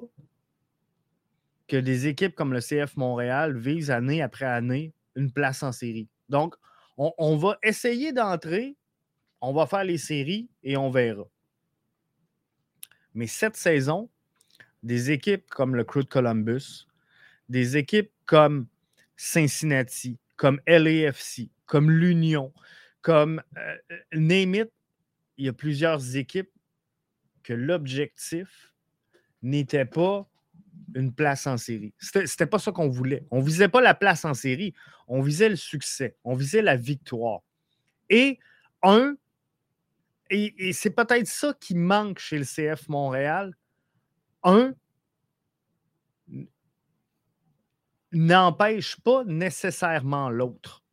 que 1.68 1.78
des 1.78 2.08
équipes 2.08 2.36
comme 2.36 2.54
le 2.54 2.60
CF 2.60 2.96
Montréal 2.98 3.58
visent 3.58 3.92
année 3.92 4.22
après 4.22 4.46
année 4.46 4.94
une 5.16 5.32
place 5.32 5.64
en 5.64 5.72
série. 5.72 6.08
Donc, 6.30 6.56
on, 6.98 7.38
va 7.38 7.58
essayer 7.64 8.14
d'entrer, 8.14 8.76
on 9.42 9.54
va 9.54 9.66
faire 9.66 9.84
les 9.84 9.98
séries 9.98 10.50
et 10.62 10.78
on 10.78 10.92
verra. 10.92 11.24
Mais 13.14 13.28
cette 13.28 13.56
saison, 13.56 14.10
des 14.84 15.12
équipes 15.12 15.50
comme 15.50 15.76
le 15.76 15.84
Crew 15.84 16.00
de 16.00 16.10
Columbus, 16.10 16.88
des 17.50 17.78
équipes 17.78 18.12
comme 18.26 18.68
Cincinnati, 19.16 20.18
comme 20.36 20.62
LAFC, 20.68 21.50
comme 21.66 21.90
l'Union, 21.90 22.54
comme 23.02 23.42
euh, 23.58 23.78
euh, 24.14 24.66
il 25.38 25.46
y 25.46 25.50
a 25.50 25.54
plusieurs 25.54 26.16
équipes 26.16 26.53
que 27.44 27.54
l'objectif 27.54 28.74
n'était 29.42 29.86
pas 29.86 30.28
une 30.96 31.14
place 31.14 31.48
en 31.48 31.58
série. 31.58 31.94
C'était 32.00 32.46
pas 32.46 32.60
ça 32.60 32.72
qu'on 32.72 32.90
voulait. 32.90 33.26
On 33.32 33.42
visait 33.42 33.70
pas 33.70 33.82
la 33.82 33.94
place 33.94 34.26
en 34.26 34.34
série, 34.34 34.74
on 35.08 35.22
visait 35.22 35.50
le 35.50 35.56
succès, 35.56 36.18
on 36.24 36.36
visait 36.36 36.62
la 36.62 36.76
victoire. 36.76 37.42
Et 38.10 38.40
un, 38.82 39.16
et, 40.30 40.70
et 40.70 40.74
c'est 40.74 40.92
peut-être 40.92 41.28
ça 41.28 41.54
qui 41.60 41.76
manque 41.76 42.20
chez 42.20 42.38
le 42.38 42.46
CF 42.46 42.88
Montréal, 42.90 43.56
un, 44.44 44.74
n'empêche 48.12 49.00
pas 49.02 49.24
nécessairement 49.26 50.30
l'autre. 50.30 50.84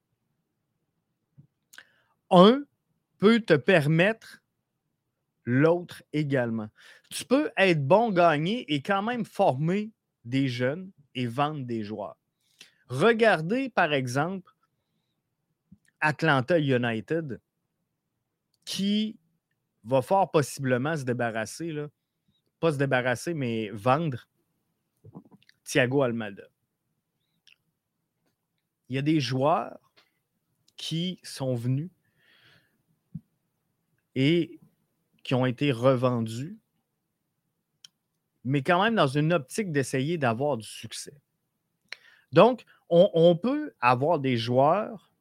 Un 2.30 2.64
peut 3.18 3.40
te 3.40 3.54
permettre 3.54 4.39
l'autre 5.50 6.02
également. 6.12 6.68
Tu 7.10 7.24
peux 7.24 7.50
être 7.56 7.86
bon, 7.86 8.10
gagner 8.10 8.72
et 8.72 8.82
quand 8.82 9.02
même 9.02 9.24
former 9.24 9.90
des 10.24 10.48
jeunes 10.48 10.90
et 11.14 11.26
vendre 11.26 11.64
des 11.64 11.82
joueurs. 11.82 12.16
Regardez, 12.88 13.68
par 13.68 13.92
exemple, 13.92 14.52
Atlanta 16.00 16.58
United, 16.58 17.40
qui 18.64 19.18
va 19.82 20.02
fort 20.02 20.30
possiblement 20.30 20.96
se 20.96 21.02
débarrasser, 21.02 21.72
là, 21.72 21.88
pas 22.60 22.72
se 22.72 22.78
débarrasser, 22.78 23.34
mais 23.34 23.70
vendre 23.70 24.28
Thiago 25.64 26.02
Almada. 26.02 26.44
Il 28.88 28.96
y 28.96 28.98
a 28.98 29.02
des 29.02 29.20
joueurs 29.20 29.78
qui 30.76 31.18
sont 31.22 31.54
venus 31.54 31.90
et 34.14 34.59
qui 35.30 35.34
ont 35.36 35.46
été 35.46 35.70
revendus, 35.70 36.58
mais 38.42 38.62
quand 38.62 38.82
même 38.82 38.96
dans 38.96 39.06
une 39.06 39.32
optique 39.32 39.70
d'essayer 39.70 40.18
d'avoir 40.18 40.56
du 40.56 40.66
succès. 40.66 41.14
Donc, 42.32 42.64
on, 42.88 43.36
peut 43.36 43.72
avoir 43.80 44.18
des 44.18 44.36
joueurs 44.36 45.12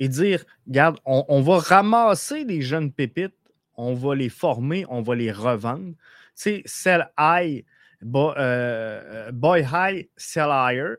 et 0.00 0.08
dire, 0.08 0.44
regarde, 0.66 0.98
on, 1.04 1.40
va 1.42 1.60
ramasser 1.60 2.44
des 2.44 2.60
jeunes 2.60 2.90
pépites, 2.90 3.36
on 3.76 3.94
va 3.94 4.16
les 4.16 4.30
former, 4.30 4.84
on 4.88 5.00
va 5.00 5.14
les 5.14 5.30
revendre. 5.30 5.94
C'est 6.34 6.62
sell 6.64 7.08
high, 7.16 7.64
euh, 8.04 9.30
boy, 9.30 9.64
high, 9.72 10.08
sell 10.16 10.50
higher. 10.50 10.96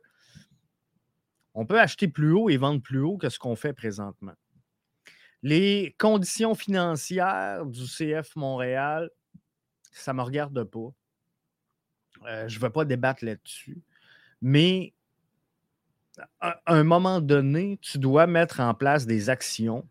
On 1.54 1.66
peut 1.66 1.82
acheter 1.82 2.08
plus 2.08 2.32
haut 2.32 2.50
et 2.50 2.56
vendre 2.56 2.82
plus 2.82 3.02
haut 3.02 3.18
que 3.18 3.28
ce 3.28 3.40
qu'on 3.40 3.58
fait 3.58 3.74
présentement. 3.74 4.36
Les 5.44 5.96
conditions 6.00 6.56
financières 6.56 7.66
du 7.66 7.86
CF 7.86 8.36
Montréal, 8.36 9.10
ça 9.92 10.14
ne 10.14 10.18
me 10.18 10.24
regarde 10.24 10.64
pas. 10.64 10.94
Euh, 12.28 12.48
je 12.48 12.56
ne 12.58 12.62
vais 12.62 12.70
pas 12.70 12.86
débattre 12.86 13.26
là-dessus. 13.26 13.82
Mais 14.42 14.94
à 16.40 16.60
un 16.68 16.84
moment 16.84 17.22
donné, 17.22 17.78
tu 17.82 17.98
dois 17.98 18.28
mettre 18.28 18.60
en 18.60 18.74
place 18.74 19.06
des 19.06 19.30
actions 19.30 19.88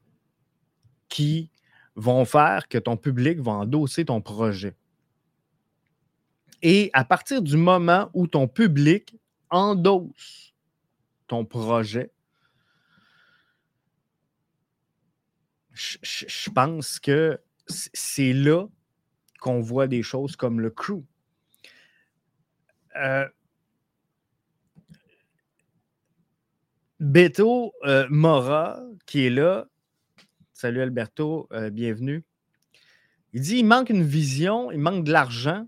qui 1.08 1.50
vont 1.96 2.24
faire 2.24 2.68
que 2.68 2.78
ton 2.78 2.96
public 2.96 3.38
va 3.40 3.52
endosser 3.52 4.04
ton 4.04 4.20
projet. 4.20 4.74
Et 6.62 6.90
à 6.92 7.04
partir 7.04 7.42
du 7.42 7.56
moment 7.56 8.08
où 8.14 8.26
ton 8.26 8.48
public 8.48 9.14
endosse 9.50 10.54
ton 11.26 11.44
projet, 11.44 12.10
je, 15.74 16.50
pense 16.50 16.98
que 16.98 17.40
c'est 17.66 18.32
là 18.32 18.66
qu'on 19.40 19.60
voit 19.60 19.86
des 19.86 20.02
choses 20.02 20.36
comme 20.36 20.60
le 20.60 20.70
crew. 20.70 21.02
Euh, 22.96 23.26
Beto 27.00 27.72
euh, 27.84 28.06
Mora, 28.10 28.80
qui 29.06 29.26
est 29.26 29.30
là, 29.30 29.66
salut 30.52 30.82
Alberto, 30.82 31.48
euh, 31.52 31.70
bienvenue. 31.70 32.22
Il 33.32 33.40
dit 33.40 33.58
il 33.58 33.64
manque 33.64 33.90
une 33.90 34.04
vision, 34.04 34.70
il 34.70 34.78
manque 34.78 35.04
de 35.04 35.10
l'argent. 35.10 35.66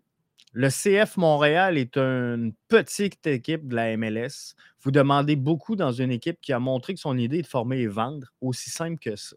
Le 0.53 0.69
CF 0.69 1.17
Montréal 1.17 1.79
est 1.79 1.97
une 1.97 2.53
petite 2.69 3.27
équipe 3.27 3.67
de 3.67 3.75
la 3.75 3.97
MLS. 3.97 4.55
Vous 4.83 4.93
demandez 4.93 5.35
beaucoup 5.35 5.75
dans 5.75 5.91
une 5.91 6.13
équipe 6.13 6.41
qui 6.41 6.53
a 6.53 6.61
montré 6.61 6.95
que 6.95 7.01
son 7.01 7.19
idée 7.19 7.39
est 7.39 7.43
de 7.43 7.47
former 7.49 7.79
et 7.81 7.89
vendre, 7.89 8.33
aussi 8.41 8.71
simple 8.71 9.01
que 9.01 9.17
ça. 9.17 9.35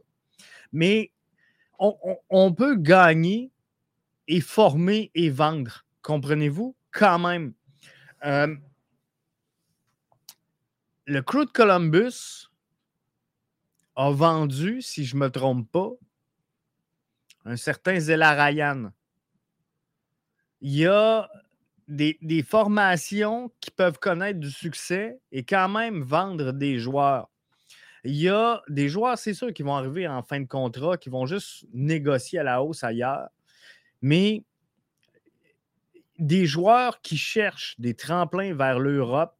Mais 0.71 1.11
on, 1.79 2.53
peut 2.53 2.75
gagner 2.75 3.51
et 4.27 4.41
former 4.41 5.11
et 5.15 5.29
vendre. 5.29 5.85
Comprenez-vous? 6.01 6.75
Quand 6.91 7.19
même. 7.19 7.53
Euh, 8.25 8.55
le 11.05 11.21
crew 11.21 11.45
de 11.45 11.51
Columbus 11.51 12.49
a 13.95 14.11
vendu, 14.11 14.81
si 14.81 15.05
je 15.05 15.15
ne 15.15 15.21
me 15.21 15.29
trompe 15.29 15.71
pas, 15.71 15.91
un 17.45 17.55
certain 17.55 17.99
Zela 17.99 18.33
Ryan. 18.33 18.91
Il 20.61 20.75
y 20.75 20.87
a 20.87 21.29
des, 21.87 22.17
des, 22.21 22.43
formations 22.43 23.51
qui 23.61 23.71
peuvent 23.71 23.99
connaître 23.99 24.39
du 24.39 24.51
succès 24.51 25.19
et 25.31 25.43
quand 25.43 25.69
même 25.69 26.01
vendre 26.01 26.51
des 26.51 26.79
joueurs. 26.79 27.29
Il 28.07 28.15
y 28.15 28.29
a 28.29 28.63
des 28.69 28.87
joueurs, 28.87 29.17
c'est 29.17 29.33
sûr, 29.33 29.53
qui 29.53 29.63
vont 29.63 29.75
arriver 29.75 30.07
en 30.07 30.23
fin 30.23 30.39
de 30.39 30.47
contrat, 30.47 30.97
qui 30.97 31.09
vont 31.09 31.25
juste 31.25 31.65
négocier 31.73 32.39
à 32.39 32.43
la 32.43 32.63
hausse 32.63 32.85
ailleurs. 32.85 33.27
Mais 34.01 34.45
des 36.17 36.45
joueurs 36.45 37.01
qui 37.01 37.17
cherchent 37.17 37.75
des 37.79 37.95
tremplins 37.95 38.53
vers 38.53 38.79
l'Europe, 38.79 39.37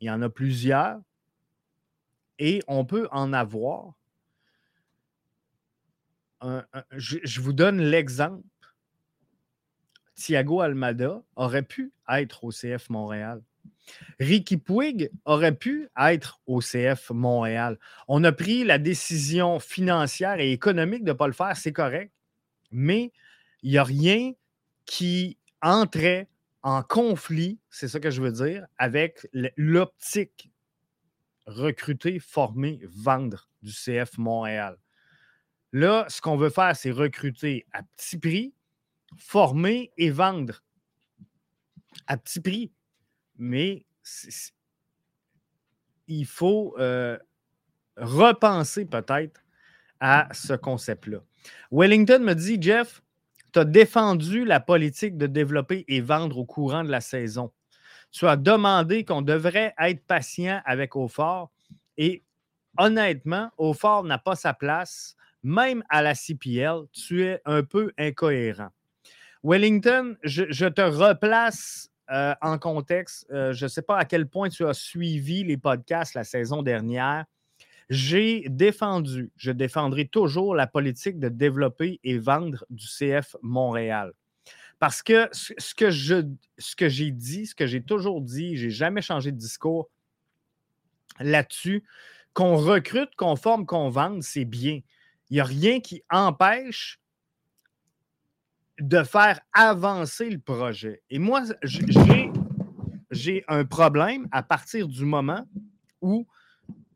il 0.00 0.08
y 0.08 0.10
en 0.10 0.20
a 0.20 0.28
plusieurs. 0.28 0.98
Et 2.40 2.60
on 2.66 2.84
peut 2.84 3.06
en 3.12 3.32
avoir. 3.32 3.94
je, 6.90 7.40
vous 7.40 7.52
donne 7.52 7.80
l'exemple. 7.80 8.42
Thiago 10.16 10.60
Almada 10.60 11.22
aurait 11.36 11.62
pu 11.62 11.92
être 12.08 12.42
au 12.42 12.50
CF 12.50 12.90
Montréal. 12.90 13.44
Ricky 14.20 14.56
Puig 14.56 15.10
aurait 15.24 15.54
pu 15.54 15.88
être 15.98 16.40
au 16.46 16.60
CF 16.60 17.10
Montréal. 17.10 17.78
On 18.08 18.22
a 18.24 18.32
pris 18.32 18.64
la 18.64 18.78
décision 18.78 19.58
financière 19.58 20.38
et 20.38 20.52
économique 20.52 21.04
de 21.04 21.12
ne 21.12 21.16
pas 21.16 21.26
le 21.26 21.32
faire, 21.32 21.56
c'est 21.56 21.72
correct, 21.72 22.12
mais 22.70 23.12
il 23.62 23.70
n'y 23.70 23.78
a 23.78 23.84
rien 23.84 24.32
qui 24.84 25.38
entrait 25.60 26.28
en 26.62 26.82
conflit, 26.82 27.58
c'est 27.70 27.88
ça 27.88 27.98
que 27.98 28.10
je 28.10 28.22
veux 28.22 28.32
dire, 28.32 28.66
avec 28.78 29.26
l'optique 29.56 30.50
recruter, 31.46 32.20
former, 32.20 32.80
vendre 32.84 33.48
du 33.62 33.72
CF 33.72 34.16
Montréal. 34.18 34.78
Là, 35.72 36.06
ce 36.08 36.20
qu'on 36.20 36.36
veut 36.36 36.50
faire, 36.50 36.76
c'est 36.76 36.90
recruter 36.90 37.66
à 37.72 37.82
petit 37.82 38.18
prix, 38.18 38.54
former 39.16 39.90
et 39.96 40.10
vendre 40.10 40.62
à 42.06 42.16
petit 42.16 42.40
prix. 42.40 42.72
Mais 43.44 43.84
il 46.06 46.26
faut 46.26 46.76
euh, 46.78 47.18
repenser 47.96 48.84
peut-être 48.84 49.40
à 49.98 50.28
ce 50.30 50.52
concept-là. 50.52 51.18
Wellington 51.72 52.20
me 52.20 52.34
dit, 52.34 52.56
Jeff, 52.62 53.02
tu 53.52 53.58
as 53.58 53.64
défendu 53.64 54.44
la 54.44 54.60
politique 54.60 55.16
de 55.16 55.26
développer 55.26 55.84
et 55.88 56.00
vendre 56.00 56.38
au 56.38 56.44
courant 56.44 56.84
de 56.84 56.90
la 56.90 57.00
saison. 57.00 57.50
Tu 58.12 58.28
as 58.28 58.36
demandé 58.36 59.04
qu'on 59.04 59.22
devrait 59.22 59.74
être 59.76 60.06
patient 60.06 60.62
avec 60.64 60.94
Aufort 60.94 61.50
et 61.96 62.22
honnêtement, 62.78 63.50
Aufort 63.58 64.04
n'a 64.04 64.18
pas 64.18 64.36
sa 64.36 64.54
place, 64.54 65.16
même 65.42 65.82
à 65.88 66.00
la 66.00 66.14
CPL. 66.14 66.82
Tu 66.92 67.24
es 67.24 67.42
un 67.44 67.64
peu 67.64 67.90
incohérent. 67.98 68.70
Wellington, 69.42 70.16
je, 70.22 70.68
te 70.68 70.82
replace 70.82 71.90
euh, 72.12 72.34
en 72.42 72.58
contexte. 72.58 73.26
Euh, 73.30 73.52
je 73.52 73.64
ne 73.64 73.68
sais 73.68 73.82
pas 73.82 73.96
à 73.96 74.04
quel 74.04 74.28
point 74.28 74.48
tu 74.48 74.66
as 74.66 74.74
suivi 74.74 75.44
les 75.44 75.56
podcasts 75.56 76.14
la 76.14 76.24
saison 76.24 76.62
dernière. 76.62 77.24
J'ai 77.88 78.46
défendu, 78.48 79.30
je 79.36 79.50
défendrai 79.50 80.06
toujours 80.06 80.54
la 80.54 80.66
politique 80.66 81.18
de 81.18 81.28
développer 81.28 82.00
et 82.04 82.18
vendre 82.18 82.64
du 82.70 82.86
CF 82.86 83.36
Montréal. 83.42 84.12
Parce 84.78 85.02
que 85.02 85.28
ce 85.32 85.74
que, 85.74 85.90
je, 85.90 86.26
ce 86.58 86.74
que 86.74 86.88
j'ai 86.88 87.12
dit, 87.12 87.46
ce 87.46 87.54
que 87.54 87.66
j'ai 87.66 87.82
toujours 87.82 88.20
dit, 88.20 88.56
j'ai 88.56 88.70
jamais 88.70 89.02
changé 89.02 89.30
de 89.30 89.36
discours 89.36 89.88
là-dessus. 91.20 91.84
Qu'on 92.34 92.56
recrute, 92.56 93.14
qu'on 93.16 93.36
forme, 93.36 93.66
qu'on 93.66 93.90
vende, 93.90 94.22
c'est 94.22 94.44
bien. 94.44 94.80
Il 95.30 95.34
n'y 95.34 95.40
a 95.40 95.44
rien 95.44 95.80
qui 95.80 96.02
empêche 96.10 97.01
de 98.80 99.02
faire 99.02 99.40
avancer 99.52 100.30
le 100.30 100.38
projet. 100.38 101.02
Et 101.10 101.18
moi, 101.18 101.42
j'ai 103.10 103.44
un 103.48 103.64
problème 103.64 104.28
à 104.32 104.42
partir 104.42 104.88
du 104.88 105.04
moment 105.04 105.46
où 106.00 106.26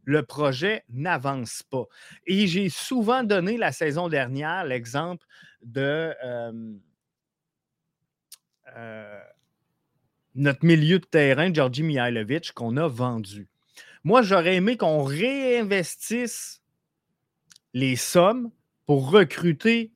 le 0.04 0.22
projet 0.22 0.84
n'avance 0.88 1.62
pas. 1.64 1.84
Et 2.26 2.46
j'ai 2.46 2.68
souvent 2.68 3.24
donné 3.24 3.56
la 3.56 3.72
saison 3.72 4.08
dernière 4.08 4.64
l'exemple 4.64 5.26
de 5.62 6.14
euh, 6.24 6.72
euh, 8.76 9.20
notre 10.36 10.64
milieu 10.64 10.98
de 10.98 11.04
terrain, 11.04 11.52
Georgi 11.52 11.82
Mihailovic, 11.82 12.52
qu'on 12.52 12.76
a 12.76 12.86
vendu. 12.86 13.48
Moi, 14.04 14.22
j'aurais 14.22 14.56
aimé 14.56 14.76
qu'on 14.76 15.02
réinvestisse 15.02 16.62
les 17.74 17.96
sommes 17.96 18.50
pour 18.86 19.10
recruter 19.10 19.92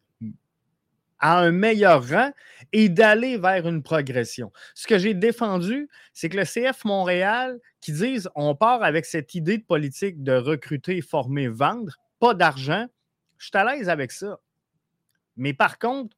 à 1.20 1.38
un 1.38 1.52
meilleur 1.52 2.06
rang 2.08 2.30
et 2.72 2.88
d'aller 2.88 3.36
vers 3.38 3.66
une 3.68 3.82
progression. 3.82 4.52
Ce 4.74 4.86
que 4.86 4.98
j'ai 4.98 5.14
défendu, 5.14 5.88
c'est 6.12 6.28
que 6.28 6.36
le 6.36 6.44
CF 6.44 6.84
Montréal, 6.84 7.58
qui 7.80 7.92
disent 7.92 8.28
on 8.34 8.54
part 8.54 8.82
avec 8.82 9.04
cette 9.04 9.34
idée 9.34 9.58
de 9.58 9.64
politique 9.64 10.22
de 10.22 10.32
recruter, 10.32 11.00
former, 11.02 11.48
vendre, 11.48 11.96
pas 12.18 12.34
d'argent, 12.34 12.86
je 13.38 13.46
suis 13.46 13.56
à 13.56 13.64
l'aise 13.64 13.88
avec 13.88 14.12
ça. 14.12 14.38
Mais 15.36 15.54
par 15.54 15.78
contre, 15.78 16.16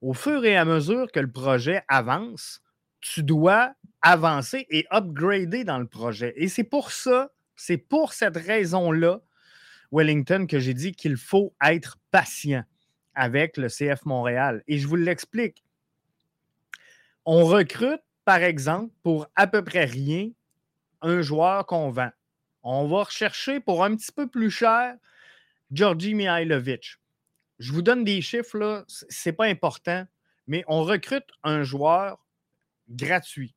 au 0.00 0.14
fur 0.14 0.44
et 0.44 0.56
à 0.56 0.64
mesure 0.64 1.10
que 1.12 1.20
le 1.20 1.30
projet 1.30 1.82
avance, 1.88 2.62
tu 3.00 3.22
dois 3.22 3.72
avancer 4.02 4.66
et 4.70 4.86
upgrader 4.90 5.64
dans 5.64 5.78
le 5.78 5.86
projet. 5.86 6.32
Et 6.36 6.48
c'est 6.48 6.64
pour 6.64 6.92
ça, 6.92 7.30
c'est 7.56 7.78
pour 7.78 8.12
cette 8.12 8.36
raison-là, 8.36 9.20
Wellington, 9.90 10.46
que 10.46 10.58
j'ai 10.58 10.74
dit 10.74 10.92
qu'il 10.92 11.16
faut 11.16 11.54
être 11.62 11.98
patient 12.10 12.64
avec 13.18 13.56
le 13.56 13.68
CF 13.68 14.04
Montréal. 14.04 14.62
Et 14.68 14.78
je 14.78 14.86
vous 14.86 14.96
l'explique. 14.96 15.64
On 17.26 17.44
recrute, 17.44 18.00
par 18.24 18.42
exemple, 18.42 18.94
pour 19.02 19.26
à 19.34 19.48
peu 19.48 19.62
près 19.62 19.84
rien, 19.84 20.30
un 21.02 21.20
joueur 21.20 21.66
qu'on 21.66 21.90
vend. 21.90 22.10
On 22.62 22.86
va 22.86 23.02
rechercher 23.04 23.58
pour 23.60 23.84
un 23.84 23.96
petit 23.96 24.12
peu 24.12 24.28
plus 24.28 24.50
cher 24.50 24.94
Georgi 25.72 26.14
Mihailovic. 26.14 26.96
Je 27.58 27.72
vous 27.72 27.82
donne 27.82 28.04
des 28.04 28.22
chiffres, 28.22 28.56
là, 28.56 28.84
c'est 28.86 29.32
pas 29.32 29.46
important, 29.46 30.06
mais 30.46 30.64
on 30.68 30.84
recrute 30.84 31.26
un 31.42 31.64
joueur 31.64 32.24
gratuit. 32.88 33.54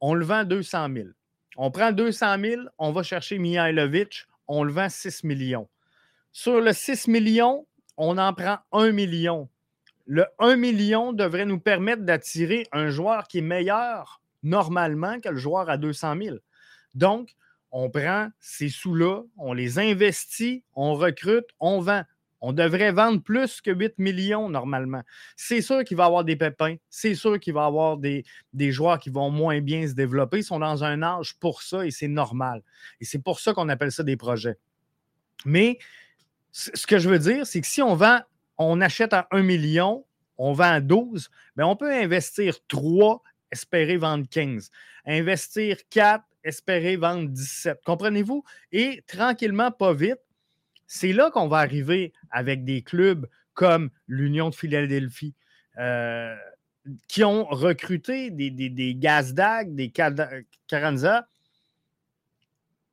On 0.00 0.14
le 0.14 0.24
vend 0.24 0.44
200 0.44 0.88
000. 0.94 1.08
On 1.56 1.72
prend 1.72 1.90
200 1.90 2.38
000, 2.40 2.62
on 2.78 2.92
va 2.92 3.02
chercher 3.02 3.38
Mihailovic, 3.38 4.26
on 4.46 4.62
le 4.62 4.72
vend 4.72 4.88
6 4.88 5.24
millions. 5.24 5.68
Sur 6.32 6.60
le 6.60 6.72
6 6.72 7.08
millions, 7.08 7.66
on 7.96 8.18
en 8.18 8.32
prend 8.32 8.58
1 8.72 8.92
million. 8.92 9.48
Le 10.06 10.26
1 10.38 10.56
million 10.56 11.12
devrait 11.12 11.46
nous 11.46 11.60
permettre 11.60 12.02
d'attirer 12.02 12.66
un 12.72 12.90
joueur 12.90 13.28
qui 13.28 13.38
est 13.38 13.42
meilleur 13.42 14.20
normalement 14.42 15.20
que 15.20 15.28
le 15.28 15.36
joueur 15.36 15.68
à 15.68 15.76
200 15.76 16.16
000. 16.22 16.36
Donc, 16.94 17.34
on 17.72 17.90
prend 17.90 18.28
ces 18.40 18.68
sous-là, 18.68 19.22
on 19.36 19.52
les 19.52 19.78
investit, 19.78 20.64
on 20.74 20.94
recrute, 20.94 21.46
on 21.60 21.80
vend. 21.80 22.02
On 22.42 22.54
devrait 22.54 22.90
vendre 22.90 23.22
plus 23.22 23.60
que 23.60 23.70
8 23.70 23.98
millions 23.98 24.48
normalement. 24.48 25.02
C'est 25.36 25.60
sûr 25.60 25.84
qu'il 25.84 25.98
va 25.98 26.04
y 26.04 26.06
avoir 26.06 26.24
des 26.24 26.36
pépins. 26.36 26.76
C'est 26.88 27.14
sûr 27.14 27.38
qu'il 27.38 27.52
va 27.52 27.64
y 27.64 27.66
avoir 27.66 27.98
des, 27.98 28.24
des, 28.54 28.72
joueurs 28.72 28.98
qui 28.98 29.10
vont 29.10 29.30
moins 29.30 29.60
bien 29.60 29.86
se 29.86 29.92
développer. 29.92 30.38
Ils 30.38 30.44
sont 30.44 30.58
dans 30.58 30.82
un 30.82 31.02
âge 31.02 31.36
pour 31.38 31.60
ça 31.60 31.84
et 31.84 31.90
c'est 31.90 32.08
normal. 32.08 32.62
Et 32.98 33.04
c'est 33.04 33.18
pour 33.18 33.40
ça 33.40 33.52
qu'on 33.52 33.68
appelle 33.68 33.92
ça 33.92 34.04
des 34.04 34.16
projets. 34.16 34.56
Mais 35.44 35.78
ce 36.52 36.86
que 36.86 36.98
je 36.98 37.08
veux 37.08 37.18
dire, 37.18 37.46
c'est 37.46 37.60
que 37.60 37.66
si 37.66 37.82
on 37.82 37.94
vend, 37.94 38.20
on 38.58 38.80
achète 38.80 39.12
à 39.12 39.28
1 39.30 39.42
million, 39.42 40.04
on 40.38 40.52
vend 40.52 40.72
à 40.72 40.80
12, 40.80 41.30
bien 41.56 41.66
on 41.66 41.76
peut 41.76 41.92
investir 41.92 42.56
3, 42.68 43.22
espérer 43.50 43.96
vendre 43.96 44.26
15. 44.28 44.70
Investir 45.06 45.76
4, 45.90 46.24
espérer 46.44 46.96
vendre 46.96 47.28
17. 47.28 47.80
Comprenez-vous? 47.84 48.44
Et 48.72 49.02
tranquillement, 49.06 49.70
pas 49.70 49.92
vite, 49.92 50.20
c'est 50.86 51.12
là 51.12 51.30
qu'on 51.30 51.48
va 51.48 51.58
arriver 51.58 52.12
avec 52.30 52.64
des 52.64 52.82
clubs 52.82 53.28
comme 53.54 53.90
l'Union 54.06 54.50
de 54.50 54.54
Philadelphie, 54.54 55.34
euh, 55.78 56.34
qui 57.08 57.24
ont 57.24 57.44
recruté 57.44 58.30
des, 58.30 58.50
des, 58.50 58.70
des 58.70 58.94
Gazdag, 58.94 59.74
des 59.74 59.90
Carranza, 59.90 61.28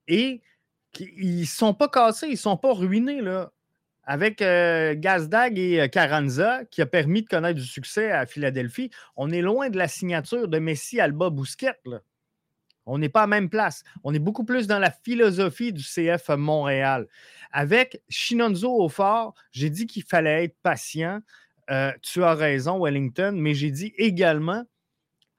et 0.08 0.41
ils 0.99 1.41
ne 1.41 1.45
sont 1.45 1.73
pas 1.73 1.88
cassés, 1.88 2.27
ils 2.27 2.31
ne 2.31 2.36
sont 2.38 2.57
pas 2.57 2.73
ruinés. 2.73 3.21
Là. 3.21 3.51
Avec 4.03 4.41
euh, 4.41 4.95
Gazdag 4.95 5.60
et 5.60 5.81
euh, 5.81 5.88
Carranza, 5.88 6.63
qui 6.71 6.81
a 6.81 6.86
permis 6.86 7.23
de 7.23 7.27
connaître 7.27 7.60
du 7.60 7.65
succès 7.65 8.12
à 8.12 8.25
Philadelphie, 8.25 8.89
on 9.17 9.29
est 9.31 9.41
loin 9.41 9.69
de 9.69 9.77
la 9.77 9.89
signature 9.89 10.47
de 10.47 10.60
Messi, 10.60 11.01
Alba, 11.01 11.29
Bousquet. 11.29 11.73
On 12.86 12.97
n'est 12.97 13.10
pas 13.10 13.23
à 13.23 13.27
même 13.27 13.49
place. 13.49 13.83
On 14.05 14.13
est 14.13 14.19
beaucoup 14.19 14.45
plus 14.45 14.65
dans 14.65 14.79
la 14.79 14.91
philosophie 14.91 15.73
du 15.73 15.83
CF 15.83 16.29
Montréal. 16.29 17.07
Avec 17.51 18.01
Shinonzo 18.07 18.71
au 18.71 18.88
fort, 18.88 19.36
j'ai 19.51 19.69
dit 19.69 19.88
qu'il 19.88 20.03
fallait 20.03 20.45
être 20.45 20.55
patient. 20.63 21.19
Euh, 21.69 21.91
tu 22.01 22.23
as 22.23 22.33
raison, 22.33 22.81
Wellington, 22.81 23.33
mais 23.36 23.53
j'ai 23.55 23.71
dit 23.71 23.93
également 23.97 24.63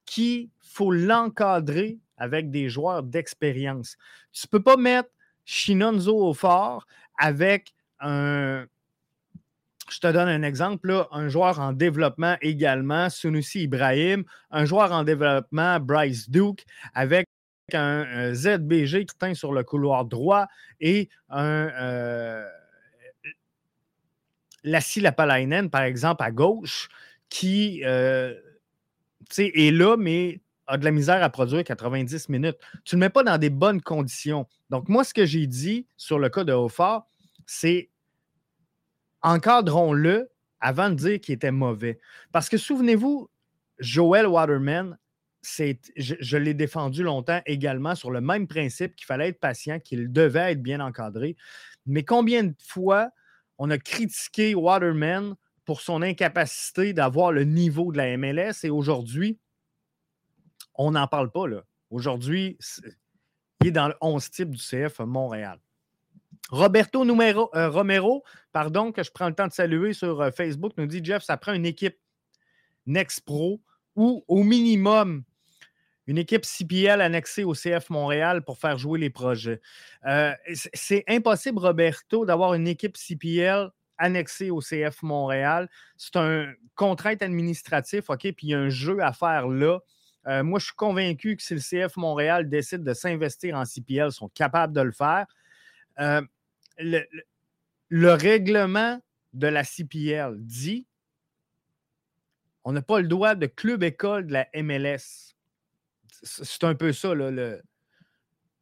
qu'il 0.05 0.51
faut 0.61 0.93
l'encadrer 0.93 1.99
avec 2.19 2.51
des 2.51 2.69
joueurs 2.69 3.03
d'expérience. 3.03 3.97
Tu 4.33 4.47
ne 4.47 4.51
peux 4.51 4.63
pas 4.63 4.77
mettre 4.77 5.09
Shinonzo 5.49 6.15
au 6.15 6.35
fort 6.35 6.87
avec 7.17 7.73
un, 8.01 8.67
je 9.89 9.99
te 9.99 10.07
donne 10.07 10.29
un 10.29 10.43
exemple, 10.43 11.07
un 11.11 11.29
joueur 11.31 11.59
en 11.59 11.73
développement 11.73 12.37
également, 12.43 13.09
Sunusi 13.09 13.63
Ibrahim, 13.63 14.25
un 14.51 14.67
joueur 14.67 14.93
en 14.93 15.05
développement, 15.05 15.81
Bryce 15.81 16.29
Duke, 16.29 16.67
avec 16.93 17.27
un, 17.73 18.35
ZBG 18.35 19.07
qui 19.07 19.17
teint 19.19 19.33
sur 19.33 19.55
le 19.55 19.65
couloir 19.65 20.05
droit 20.05 20.49
et 20.81 21.09
un 21.31 21.71
euh, 21.81 22.47
Lassie 24.65 25.01
Lapalainen, 25.01 25.71
par 25.71 25.83
exemple, 25.83 26.23
à 26.23 26.31
gauche, 26.31 26.91
qui 27.31 27.81
euh, 27.85 28.35
est 29.39 29.75
là, 29.75 29.97
mais 29.97 30.41
a 30.69 30.77
de 30.77 30.85
la 30.85 30.91
misère 30.91 31.23
à 31.23 31.31
produire 31.31 31.65
90 31.65 32.29
minutes. 32.29 32.59
Tu 32.85 32.95
ne 32.95 33.01
le 33.01 33.07
mets 33.07 33.11
pas 33.11 33.25
dans 33.25 33.39
des 33.39 33.51
bonnes 33.51 33.81
conditions. 33.81 34.47
Donc, 34.71 34.89
moi, 34.89 35.03
ce 35.03 35.15
que 35.15 35.25
j'ai 35.27 35.47
dit 35.47 35.87
sur 35.97 36.19
le 36.19 36.29
cas 36.29 36.45
de 36.45 36.53
Hautfort, 36.53 37.09
c'est 37.47 37.91
encadrons-le 39.23 40.31
avant 40.61 40.91
de 40.91 40.95
dire 40.95 41.21
qu'il 41.21 41.35
était 41.35 41.51
mauvais. 41.51 41.99
Parce 42.33 42.49
que 42.49 42.59
souvenez-vous, 42.59 43.31
Joel 43.79 44.27
Waterman, 44.27 44.99
je 45.43 46.37
l'ai 46.37 46.55
défendu 46.55 47.03
longtemps 47.03 47.41
également 47.47 47.95
sur 47.95 48.11
le 48.11 48.21
même 48.21 48.47
principe 48.47 48.95
qu'il 48.95 49.07
fallait 49.07 49.29
être 49.29 49.41
patient, 49.41 49.81
qu'il 49.81 50.13
devait 50.13 50.53
être 50.53 50.63
bien 50.63 50.81
encadré. 50.81 51.37
Mais 51.87 52.03
combien 52.03 52.45
de 52.45 52.55
fois 52.63 53.11
on 53.57 53.71
a 53.71 53.79
critiqué 53.79 54.55
Waterman 54.55 55.35
pour 55.65 55.81
son 55.81 56.03
incapacité 56.03 56.93
d'avoir 56.93 57.33
le 57.33 57.45
niveau 57.45 57.91
de 57.93 57.99
la 57.99 58.17
MLS 58.17 58.65
et 58.65 58.71
aujourd'hui, 58.71 59.39
on 60.79 60.93
n'en 60.93 61.07
parle 61.07 61.31
pas. 61.31 61.45
Aujourd'hui, 61.91 62.57
il 63.61 63.69
est 63.69 63.73
dans 63.73 63.89
le 63.89 63.95
11 64.01 64.31
type 64.31 64.51
du 64.51 64.63
CF 64.63 65.01
Montréal. 65.01 65.59
Roberto 66.51 67.05
euh, 67.05 67.69
Romero, 67.69 68.25
pardon, 68.53 68.93
que 68.93 69.03
je 69.03 69.11
prends 69.11 69.29
le 69.29 69.35
temps 69.35 69.47
de 69.47 69.53
saluer 69.53 69.93
sur 69.93 70.21
euh, 70.21 70.31
Facebook, 70.31 70.73
nous 70.79 70.87
dit 70.87 71.05
Jeff, 71.05 71.23
ça 71.23 71.37
prend 71.37 71.53
une 71.53 71.67
équipe 71.67 71.99
Next 72.87 73.23
Pro 73.25 73.61
ou 73.97 74.25
au 74.29 74.43
minimum 74.43 75.25
une 76.07 76.17
équipe 76.17 76.47
CPL 76.47 77.03
annexée 77.03 77.45
au 77.45 77.53
CF 77.53 77.91
Montréal 77.91 78.43
pour 78.43 78.57
faire 78.57 78.79
jouer 78.79 78.99
les 78.99 79.11
projets. 79.11 79.61
Euh, 80.07 80.33
c'est 80.73 81.05
impossible, 81.07 81.59
Roberto, 81.59 82.25
d'avoir 82.25 82.55
une 82.55 82.67
équipe 82.67 82.97
CPL 82.97 83.71
annexée 83.99 84.51
au 84.51 84.61
CF 84.61 85.03
Montréal. 85.03 85.69
C'est 85.99 86.17
un 86.17 86.51
contrainte 86.77 87.21
administratif, 87.21 88.09
OK, 88.09 88.21
puis 88.21 88.35
il 88.47 88.49
y 88.51 88.55
a 88.55 88.59
un 88.59 88.71
jeu 88.71 89.03
à 89.03 89.13
faire 89.13 89.49
là. 89.49 89.81
Moi, 90.27 90.59
je 90.59 90.67
suis 90.67 90.75
convaincu 90.75 91.37
que 91.37 91.43
si 91.43 91.55
le 91.55 91.61
CF 91.61 91.97
Montréal 91.97 92.49
décide 92.49 92.85
de 92.85 92.93
s'investir 92.93 93.57
en 93.57 93.65
CPL, 93.65 94.09
ils 94.09 94.13
sont 94.13 94.29
capables 94.29 94.75
de 94.75 94.83
le 94.83 94.93
faire 94.93 95.27
le, 96.79 98.13
règlement 98.13 99.01
de 99.33 99.47
la 99.47 99.65
CPL 99.65 100.37
dit 100.39 100.87
on 102.65 102.73
n'a 102.73 102.83
pas 102.83 103.01
le 103.01 103.09
droit 103.09 103.35
de 103.35 103.47
club-école 103.47 104.27
de 104.27 104.33
la 104.33 104.49
MLS. 104.55 105.35
C'est 106.23 106.65
un 106.65 106.75
peu 106.75 106.93
ça, 106.93 107.15
le, 107.15 107.63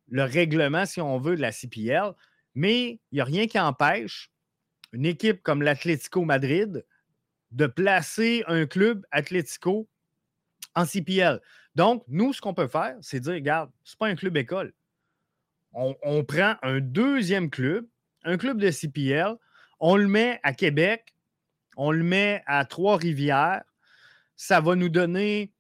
le 0.09 0.23
règlement, 0.23 0.87
si 0.87 1.01
on 1.01 1.19
veut, 1.19 1.35
de 1.35 1.41
la 1.41 1.51
CPL. 1.51 2.13
Mais 2.55 3.01
il 3.11 3.15
n'y 3.15 3.21
a 3.21 3.25
rien 3.25 3.49
qui 3.49 3.59
empêche 3.59 4.31
une 4.93 5.07
équipe 5.07 5.43
comme 5.43 5.63
l'Atlético 5.63 6.25
Madrid 6.25 6.85
de 7.51 7.67
placer 7.67 8.45
un 8.47 8.67
club 8.67 9.05
Atlético 9.11 9.89
en 10.77 10.85
CPL. 10.85 11.41
Donc, 11.75 12.05
nous, 12.07 12.33
ce 12.33 12.41
qu'on 12.41 12.55
peut 12.55 12.69
faire, 12.69 12.97
c'est 13.01 13.19
dire, 13.19 13.35
regarde, 13.35 13.71
ce 13.83 13.95
n'est 13.95 13.99
pas 13.99 14.07
un 14.07 14.15
club 14.15 14.37
école. 14.37 14.73
on, 15.73 16.25
prend 16.25 16.55
un 16.63 16.81
deuxième 16.81 17.51
club 17.51 17.87
un 18.27 18.37
club 18.37 18.59
de 18.59 18.71
CPL, 18.71 19.37
on 19.81 19.97
le 19.97 20.09
met 20.09 20.41
à 20.43 20.53
Québec, 20.53 21.15
on 21.77 21.93
le 21.93 22.03
met 22.03 22.43
à 22.47 22.65
Trois-Rivières, 22.65 23.63
ça 24.35 24.61
va 24.61 24.75
nous 24.75 24.89
donner 24.89 25.53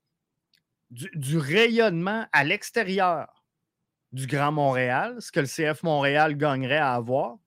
du, 0.91 1.39
rayonnement 1.39 2.27
à 2.33 2.45
l'extérieur 2.45 3.45
du 4.13 4.27
Grand 4.27 4.53
Montréal, 4.53 5.17
ce 5.21 5.31
que 5.31 5.41
le 5.41 5.47
CF 5.47 5.83
Montréal 5.83 6.37
gagnerait 6.37 6.77
à 6.77 6.95
avoir. 6.95 7.39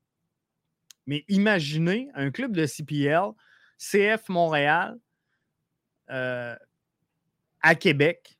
Mais 1.06 1.26
imaginez 1.28 2.10
un 2.14 2.32
club 2.32 2.56
de 2.56 2.66
CPL, 2.66 3.32
CF 3.78 4.30
Montréal, 4.30 4.98
euh, 6.12 6.56
à 7.62 7.76
Québec. 7.76 8.38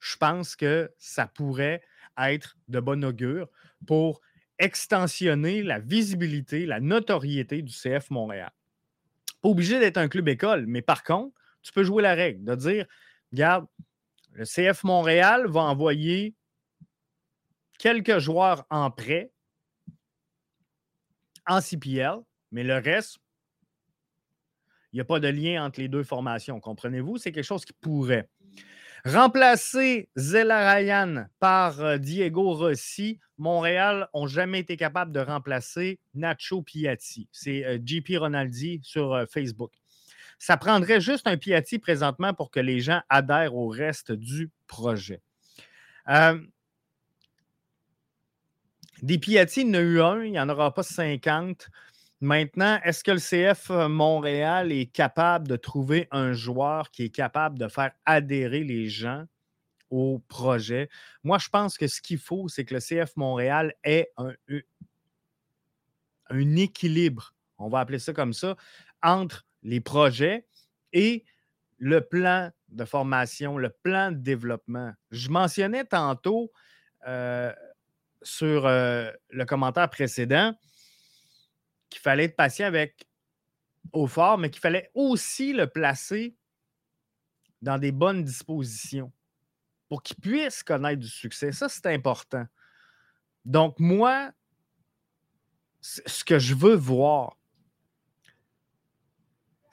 Je 0.00 0.16
pense 0.16 0.56
que 0.56 0.92
ça 0.98 1.26
pourrait 1.26 1.82
être 2.18 2.56
de 2.68 2.80
bon 2.80 3.04
augure 3.04 3.48
pour 3.86 4.20
extensionner 4.58 5.62
la 5.62 5.78
visibilité, 5.78 6.66
la 6.66 6.80
notoriété 6.80 7.62
du 7.62 7.72
CF 7.72 8.10
Montréal. 8.10 8.52
Pas 9.40 9.48
obligé 9.48 9.78
d'être 9.80 9.98
un 9.98 10.08
club 10.08 10.28
école, 10.28 10.66
mais 10.66 10.82
par 10.82 11.02
contre, 11.02 11.36
tu 11.62 11.72
peux 11.72 11.84
jouer 11.84 12.02
la 12.02 12.14
règle 12.14 12.44
de 12.44 12.54
dire 12.54 12.86
regarde, 13.32 13.66
le 14.32 14.44
CF 14.44 14.84
Montréal 14.84 15.46
va 15.46 15.62
envoyer 15.62 16.34
quelques 17.78 18.18
joueurs 18.18 18.64
en 18.70 18.90
prêt 18.90 19.32
en 21.46 21.60
CPL, 21.60 22.18
mais 22.52 22.62
le 22.62 22.76
reste, 22.76 23.18
il 24.92 24.96
n'y 24.96 25.00
a 25.00 25.04
pas 25.04 25.20
de 25.20 25.28
lien 25.28 25.64
entre 25.64 25.80
les 25.80 25.88
deux 25.88 26.04
formations. 26.04 26.60
Comprenez-vous? 26.60 27.16
C'est 27.18 27.32
quelque 27.32 27.44
chose 27.44 27.64
qui 27.64 27.72
pourrait. 27.72 28.28
Remplacer 29.04 30.08
Zella 30.16 30.74
Ryan 30.74 31.26
par 31.40 31.80
euh, 31.80 31.98
Diego 31.98 32.54
Rossi, 32.54 33.18
Montréal 33.36 34.08
n'ont 34.14 34.28
jamais 34.28 34.60
été 34.60 34.76
capables 34.76 35.10
de 35.10 35.18
remplacer 35.18 35.98
Nacho 36.14 36.62
Piatti. 36.62 37.28
C'est 37.32 37.64
euh, 37.64 37.78
JP 37.84 38.18
Ronaldi 38.18 38.80
sur 38.84 39.12
euh, 39.12 39.24
Facebook. 39.26 39.72
Ça 40.38 40.56
prendrait 40.56 41.00
juste 41.00 41.26
un 41.26 41.36
Piatti 41.36 41.80
présentement 41.80 42.32
pour 42.32 42.52
que 42.52 42.60
les 42.60 42.80
gens 42.80 43.00
adhèrent 43.08 43.56
au 43.56 43.68
reste 43.68 44.12
du 44.12 44.50
projet. 44.68 45.20
des 49.02 49.18
Piatti, 49.18 49.62
il 49.62 49.68
y 49.68 49.70
en 49.70 49.74
a 49.74 49.80
eu 49.80 50.00
un, 50.00 50.24
il 50.24 50.32
n'y 50.32 50.40
en 50.40 50.48
aura 50.48 50.72
pas 50.72 50.82
50. 50.84 51.68
Maintenant, 52.22 52.78
est-ce 52.84 53.02
que 53.02 53.10
le 53.10 53.18
CF 53.18 53.70
Montréal 53.88 54.70
est 54.70 54.86
capable 54.86 55.48
de 55.48 55.56
trouver 55.56 56.06
un 56.12 56.34
joueur 56.34 56.92
qui 56.92 57.02
est 57.02 57.10
capable 57.10 57.58
de 57.58 57.66
faire 57.66 57.90
adhérer 58.06 58.62
les 58.62 58.88
gens 58.88 59.24
au 59.90 60.20
projet? 60.28 60.88
Moi, 61.24 61.38
je 61.38 61.48
pense 61.48 61.76
que 61.76 61.88
ce 61.88 62.00
qu'il 62.00 62.18
faut, 62.18 62.46
c'est 62.46 62.64
que 62.64 62.74
le 62.74 62.80
CF 62.80 63.16
Montréal 63.16 63.74
ait 63.82 64.12
un, 64.18 64.34
un 66.30 66.54
équilibre, 66.54 67.34
on 67.58 67.68
va 67.68 67.80
appeler 67.80 67.98
ça 67.98 68.12
comme 68.12 68.34
ça, 68.34 68.54
entre 69.02 69.44
les 69.64 69.80
projets 69.80 70.46
et 70.92 71.24
le 71.78 72.02
plan 72.02 72.52
de 72.68 72.84
formation, 72.84 73.58
le 73.58 73.70
plan 73.82 74.12
de 74.12 74.18
développement. 74.18 74.92
Je 75.10 75.28
mentionnais 75.28 75.84
tantôt 75.86 76.52
euh, 77.08 77.52
sur 78.22 78.64
euh, 78.64 79.10
le 79.30 79.44
commentaire 79.44 79.90
précédent 79.90 80.54
qu'il 81.92 82.00
fallait 82.00 82.24
être 82.24 82.36
patient 82.36 82.66
avec 82.66 83.06
fort, 84.06 84.38
mais 84.38 84.50
qu'il 84.50 84.60
fallait 84.60 84.90
aussi 84.94 85.52
le 85.52 85.66
placer 85.66 86.36
dans 87.60 87.78
des 87.78 87.92
bonnes 87.92 88.24
dispositions 88.24 89.12
pour 89.88 90.02
qu'il 90.02 90.16
puisse 90.16 90.62
connaître 90.62 91.00
du 91.00 91.08
succès. 91.08 91.52
Ça, 91.52 91.68
c'est 91.68 91.86
important. 91.86 92.46
Donc, 93.44 93.78
moi, 93.78 94.32
ce 95.80 96.24
que 96.24 96.38
je 96.38 96.54
veux 96.54 96.74
voir, 96.74 97.36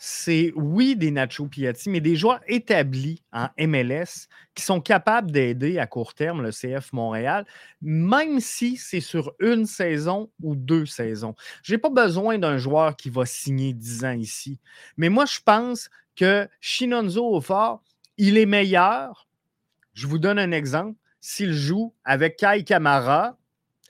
c'est 0.01 0.53
oui 0.55 0.95
des 0.95 1.11
Nacho 1.11 1.47
Piatti, 1.47 1.89
mais 1.89 1.99
des 1.99 2.15
joueurs 2.15 2.39
établis 2.47 3.21
en 3.33 3.49
MLS 3.59 4.29
qui 4.55 4.63
sont 4.63 4.79
capables 4.79 5.29
d'aider 5.29 5.77
à 5.77 5.87
court 5.87 6.13
terme 6.13 6.41
le 6.41 6.51
CF 6.51 6.93
Montréal, 6.93 7.45
même 7.81 8.39
si 8.39 8.77
c'est 8.77 9.01
sur 9.01 9.33
une 9.41 9.65
saison 9.65 10.31
ou 10.41 10.55
deux 10.55 10.85
saisons. 10.85 11.35
Je 11.63 11.73
n'ai 11.73 11.77
pas 11.77 11.89
besoin 11.89 12.37
d'un 12.37 12.57
joueur 12.57 12.95
qui 12.95 13.09
va 13.09 13.25
signer 13.25 13.73
10 13.73 14.05
ans 14.05 14.13
ici. 14.13 14.57
Mais 14.95 15.09
moi, 15.09 15.25
je 15.25 15.39
pense 15.43 15.89
que 16.15 16.47
Shinonzo 16.61 17.35
Aufort, 17.35 17.83
il 18.17 18.37
est 18.37 18.45
meilleur. 18.45 19.27
Je 19.93 20.07
vous 20.07 20.17
donne 20.17 20.39
un 20.39 20.51
exemple. 20.51 20.97
S'il 21.19 21.51
joue 21.51 21.93
avec 22.05 22.37
Kai 22.37 22.63
Kamara, 22.63 23.37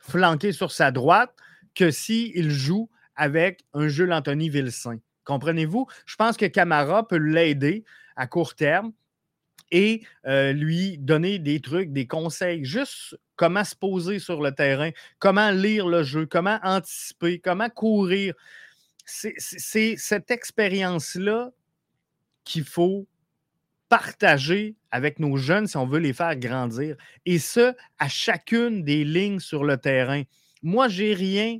flanqué 0.01 0.53
sur 0.53 0.71
sa 0.71 0.89
droite, 0.89 1.35
que 1.75 1.91
s'il 1.91 2.49
joue 2.49 2.89
avec 3.15 3.63
un 3.75 3.87
Jules 3.87 4.11
Anthony 4.11 4.49
Vilsain. 4.49 4.97
Comprenez-vous? 5.29 5.85
Je 6.07 6.15
pense 6.15 6.37
que 6.37 6.47
Camara 6.47 7.07
peut 7.07 7.17
l'aider 7.17 7.83
à 8.15 8.25
court 8.25 8.55
terme 8.55 8.91
et 9.69 10.01
euh, 10.25 10.53
lui 10.53 10.97
donner 10.97 11.37
des 11.37 11.59
trucs, 11.59 11.93
des 11.93 12.07
conseils, 12.07 12.65
juste 12.65 13.15
comment 13.35 13.63
se 13.63 13.75
poser 13.75 14.17
sur 14.17 14.41
le 14.41 14.51
terrain, 14.51 14.89
comment 15.19 15.51
lire 15.51 15.87
le 15.87 16.01
jeu, 16.01 16.25
comment 16.25 16.57
anticiper, 16.63 17.37
comment 17.37 17.69
courir. 17.69 18.33
C'est 19.05 19.95
cette 19.97 20.31
expérience-là 20.31 21.51
qu'il 22.43 22.63
faut 22.63 23.07
partager 23.87 24.75
avec 24.89 25.19
nos 25.19 25.37
jeunes 25.37 25.67
si 25.67 25.77
on 25.77 25.85
veut 25.85 25.99
les 25.99 26.13
faire 26.13 26.35
grandir. 26.37 26.95
Et 27.27 27.37
ce, 27.37 27.75
à 27.99 28.07
chacune 28.07 28.83
des 28.83 29.03
lignes 29.03 29.39
sur 29.39 29.63
le 29.63 29.77
terrain. 29.77 30.23
Moi, 30.63 30.87
j'ai 30.87 31.13
rien, 31.13 31.59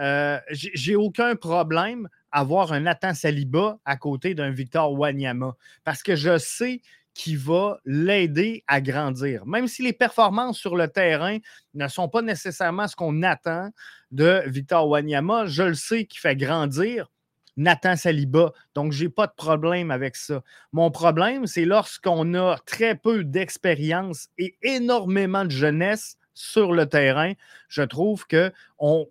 euh, 0.00 0.40
j'ai 0.50 0.96
aucun 0.96 1.36
problème 1.36 2.08
avoir 2.36 2.74
un 2.74 2.80
Nathan 2.80 3.14
Saliba 3.14 3.78
à 3.86 3.96
côté 3.96 4.34
d'un 4.34 4.50
Victor 4.50 4.92
Wanyama 4.92 5.56
parce 5.84 6.02
que 6.02 6.16
je 6.16 6.36
sais 6.36 6.82
qu'il 7.14 7.38
va 7.38 7.78
l'aider 7.86 8.62
à 8.66 8.82
grandir. 8.82 9.46
Même 9.46 9.68
si 9.68 9.82
les 9.82 9.94
performances 9.94 10.58
sur 10.58 10.76
le 10.76 10.86
terrain 10.86 11.38
ne 11.72 11.88
sont 11.88 12.10
pas 12.10 12.20
nécessairement 12.20 12.88
ce 12.88 12.94
qu'on 12.94 13.22
attend 13.22 13.70
de 14.10 14.42
Victor 14.48 14.86
Wanyama, 14.86 15.46
je 15.46 15.62
le 15.62 15.74
sais 15.74 16.04
qu'il 16.04 16.20
fait 16.20 16.36
grandir 16.36 17.10
Nathan 17.56 17.96
Saliba. 17.96 18.52
Donc, 18.74 18.92
je 18.92 19.04
n'ai 19.04 19.08
pas 19.08 19.26
de 19.26 19.32
problème 19.34 19.90
avec 19.90 20.14
ça. 20.14 20.42
Mon 20.72 20.90
problème, 20.90 21.46
c'est 21.46 21.64
lorsqu'on 21.64 22.34
a 22.34 22.58
très 22.66 22.96
peu 22.96 23.24
d'expérience 23.24 24.28
et 24.36 24.58
énormément 24.60 25.46
de 25.46 25.50
jeunesse 25.50 26.18
sur 26.34 26.74
le 26.74 26.84
terrain, 26.84 27.32
je 27.68 27.80
trouve 27.80 28.26
qu'on 28.26 29.08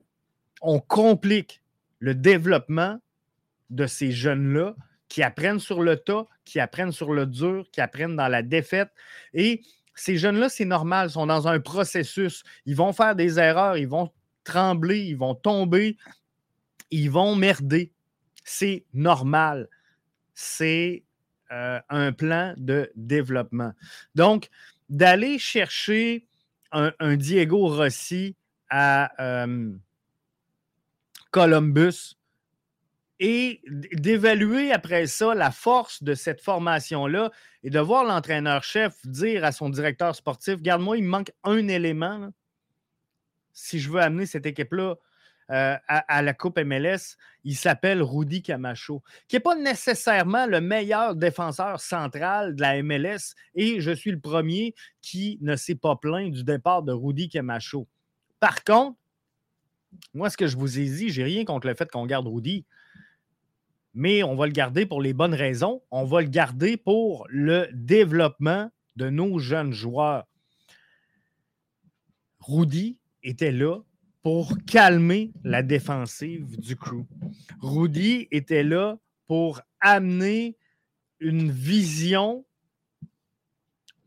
on 0.61 0.79
complique 0.79 1.63
le 1.97 2.13
développement 2.13 2.99
de 3.69 3.87
ces 3.87 4.11
jeunes-là 4.11 4.75
qui 5.07 5.23
apprennent 5.23 5.59
sur 5.59 5.81
le 5.81 5.97
tas, 5.97 6.25
qui 6.43 6.59
apprennent 6.59 6.91
sur 6.91 7.13
le 7.13 7.25
dur, 7.25 7.65
qui 7.71 7.81
apprennent 7.81 8.15
dans 8.15 8.27
la 8.27 8.41
défaite. 8.41 8.89
Et 9.33 9.61
ces 9.93 10.17
jeunes-là, 10.17 10.49
c'est 10.49 10.65
normal, 10.65 11.09
sont 11.09 11.27
dans 11.27 11.47
un 11.47 11.59
processus. 11.59 12.43
Ils 12.65 12.75
vont 12.75 12.93
faire 12.93 13.15
des 13.15 13.39
erreurs, 13.39 13.77
ils 13.77 13.87
vont 13.87 14.11
trembler, 14.43 14.99
ils 14.99 15.17
vont 15.17 15.35
tomber, 15.35 15.97
ils 16.91 17.09
vont 17.09 17.35
merder. 17.35 17.91
C'est 18.43 18.85
normal. 18.93 19.69
C'est 20.33 21.03
euh, 21.51 21.79
un 21.89 22.11
plan 22.11 22.53
de 22.57 22.91
développement. 22.95 23.71
Donc, 24.15 24.49
d'aller 24.89 25.39
chercher 25.39 26.27
un, 26.71 27.15
Diego 27.15 27.67
Rossi 27.67 28.35
à 28.69 29.11
euh, 29.23 29.71
Columbus, 31.31 32.17
et 33.19 33.61
d'évaluer 33.93 34.71
après 34.71 35.07
ça 35.07 35.33
la 35.33 35.51
force 35.51 36.03
de 36.03 36.13
cette 36.13 36.41
formation-là 36.41 37.31
et 37.63 37.69
de 37.69 37.79
voir 37.79 38.03
l'entraîneur-chef 38.03 38.93
dire 39.05 39.45
à 39.45 39.51
son 39.51 39.69
directeur 39.69 40.15
sportif 40.15 40.61
Garde-moi, 40.61 40.97
il 40.97 41.05
manque 41.05 41.31
un 41.43 41.67
élément. 41.67 42.29
Si 43.53 43.79
je 43.79 43.89
veux 43.89 44.01
amener 44.01 44.25
cette 44.25 44.45
équipe-là 44.45 44.95
euh, 45.51 45.77
à, 45.87 46.21
la 46.21 46.33
Coupe 46.33 46.59
MLS, 46.59 47.17
il 47.43 47.55
s'appelle 47.55 48.01
Rudy 48.01 48.41
Camacho, 48.41 49.01
qui 49.27 49.35
n'est 49.35 49.41
pas 49.41 49.55
nécessairement 49.55 50.47
le 50.47 50.59
meilleur 50.59 51.15
défenseur 51.15 51.79
central 51.79 52.55
de 52.55 52.61
la 52.61 52.81
MLS. 52.81 53.35
Et 53.53 53.79
je 53.79 53.91
suis 53.91 54.11
le 54.11 54.19
premier 54.19 54.73
qui 55.01 55.37
ne 55.41 55.55
s'est 55.55 55.75
pas 55.75 55.95
plaint 55.95 56.31
du 56.31 56.43
départ 56.43 56.83
de 56.83 56.91
Rudy 56.91 57.29
Camacho. 57.29 57.87
Par 58.39 58.63
contre, 58.63 58.97
moi, 60.13 60.29
ce 60.29 60.35
que 60.35 60.47
je 60.47 60.57
vous 60.57 60.79
ai 60.79 60.85
dit, 60.85 61.09
j'ai 61.09 61.23
rien 61.23 61.45
contre 61.45 61.67
le 61.67 61.75
fait 61.75 61.89
qu'on 61.89 62.05
garde 62.05 62.27
Rudy 62.27 62.65
mais 63.95 64.23
on 64.23 64.35
va 64.35 64.45
le 64.45 64.51
garder 64.51 64.85
pour 64.85 65.01
les 65.01 65.13
bonnes 65.13 65.33
raisons. 65.33 65.81
On 65.89 66.03
va 66.03 66.21
le 66.21 66.27
garder 66.27 66.75
pour 66.75 67.25
le 67.29 67.67
développement 67.71 68.69
de 68.97 69.09
nos 69.09 69.39
jeunes 69.39 69.71
joueurs. 69.71 70.25
Rudy 72.41 72.99
était 73.23 73.53
là 73.53 73.79
pour 74.21 74.57
calmer 74.67 75.31
la 75.43 75.63
défensive 75.63 76.59
du 76.59 76.75
crew. 76.75 77.05
Rudy 77.61 78.27
était 78.31 78.63
là 78.63 78.97
pour 79.27 79.61
amener 79.79 80.57
une 81.19 81.49
vision 81.49 82.45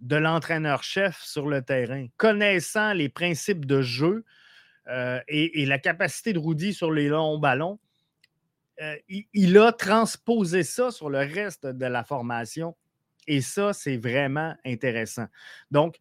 de 0.01 0.17
l'entraîneur-chef 0.17 1.21
sur 1.23 1.49
le 1.49 1.63
terrain, 1.63 2.07
connaissant 2.19 2.93
les 2.93 3.09
principes 3.09 3.65
de 3.65 3.81
jeu 3.81 4.25
euh, 4.89 5.21
et, 5.29 5.63
et, 5.63 5.67
la 5.67 5.79
capacité 5.79 6.33
de 6.33 6.39
Rudy 6.39 6.73
sur 6.73 6.93
les 6.93 7.09
longs 7.09 7.39
ballons 7.39 7.79
euh, 8.81 8.97
il, 9.09 9.59
a 9.59 9.73
transposé 9.73 10.63
ça 10.63 10.91
sur 10.91 11.11
le 11.11 11.19
reste 11.19 11.67
de 11.67 11.87
la 11.87 12.05
formation. 12.05 12.77
Et 13.27 13.41
ça, 13.41 13.73
c'est 13.73 13.97
vraiment 13.97 14.55
intéressant. 14.65 15.27
Donc, 15.71 15.99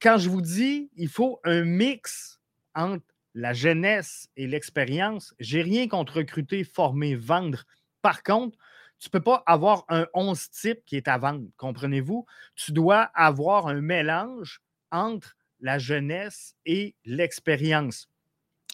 quand 0.00 0.18
je 0.18 0.28
vous 0.28 0.40
dis, 0.40 0.90
il 0.96 1.08
faut 1.08 1.40
un 1.44 1.64
mix 1.64 2.40
entre 2.74 3.04
la 3.34 3.52
jeunesse 3.52 4.28
et 4.36 4.46
l'expérience, 4.46 5.34
j'ai 5.38 5.62
rien 5.62 5.86
contre 5.86 6.16
recruter, 6.16 6.64
former, 6.64 7.14
vendre. 7.14 7.64
Par 8.02 8.22
contre, 8.22 8.58
tu 8.98 9.08
ne 9.08 9.10
peux 9.12 9.22
pas 9.22 9.44
avoir 9.46 9.84
un 9.88 10.06
11 10.14 10.50
type 10.50 10.84
qui 10.84 10.96
est 10.96 11.06
à 11.06 11.18
vendre, 11.18 11.46
comprenez-vous? 11.56 12.26
Tu 12.56 12.72
dois 12.72 13.02
avoir 13.14 13.68
un 13.68 13.80
mélange 13.80 14.60
entre 14.90 15.36
la 15.60 15.78
jeunesse 15.78 16.56
et 16.66 16.96
l'expérience. 17.04 18.08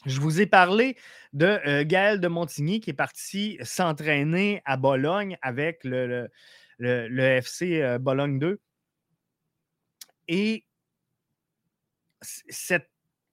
Je 0.06 0.20
vous 0.20 0.40
ai 0.40 0.46
parlé 0.46 0.96
de 1.32 1.46
euh, 1.46 1.84
Gaël 1.84 2.20
de 2.20 2.28
Montigny 2.28 2.80
qui 2.80 2.90
est 2.90 2.94
parti 2.94 3.58
s'entraîner 3.62 4.60
à 4.66 4.76
Bologne 4.76 5.38
avec 5.40 5.82
le, 5.84 6.30
FC 6.78 7.80
euh, 7.80 7.98
Bologne 7.98 8.38
2. 8.38 8.60
Et 10.28 10.64
cette 12.20 12.90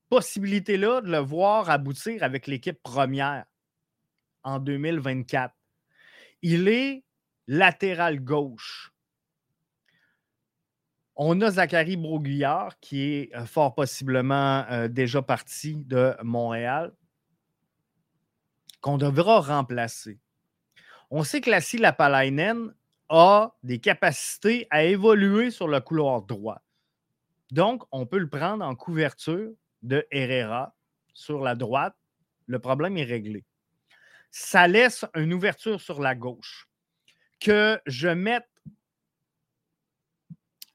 possibilité-là 0.10 1.01
de 1.01 1.12
le 1.12 1.17
voir 1.17 1.69
aboutir 1.69 2.23
avec 2.23 2.47
l'équipe 2.47 2.81
première 2.81 3.45
en 4.43 4.60
2024, 4.60 5.53
il 6.41 6.67
est 6.67 7.03
latéral 7.47 8.19
gauche. 8.19 8.90
On 11.15 11.39
a 11.41 11.52
Zachary 11.52 11.97
Broguillard 11.97 12.80
qui 12.80 13.02
est 13.02 13.36
euh, 13.36 13.45
fort 13.45 13.76
possiblement 13.76 14.65
euh, 14.71 14.88
déjà 14.88 15.21
parti 15.21 15.76
de 15.76 16.15
Montréal, 16.24 16.93
qu'on 18.80 18.97
devra 18.97 19.41
remplacer. 19.41 20.19
On 21.10 21.24
sait 21.24 21.41
que 21.41 21.50
Lassie 21.50 21.78
Lapalainen 21.78 22.74
a 23.10 23.54
des 23.63 23.80
capacités 23.80 24.67
à 24.69 24.86
évoluer 24.86 25.52
sur 25.52 25.67
le 25.67 25.82
couloir 25.82 26.21
droit. 26.21 26.62
Donc, 27.52 27.84
on 27.91 28.06
peut 28.06 28.17
le 28.17 28.30
prendre 28.30 28.65
en 28.65 28.76
couverture 28.76 29.52
de 29.84 30.08
Herrera 30.10 30.74
sur 31.13 31.41
la 31.41 31.56
droite. 31.56 31.95
Le 32.45 32.60
problème 32.60 32.97
est 32.97 33.04
réglé. 33.04 33.43
ça 34.32 34.67
laisse 34.67 35.06
une 35.15 35.34
ouverture 35.34 35.82
sur 35.82 36.02
la 36.02 36.15
gauche. 36.15 36.69
Que 37.41 37.82
je 37.86 38.08
mette 38.08 38.47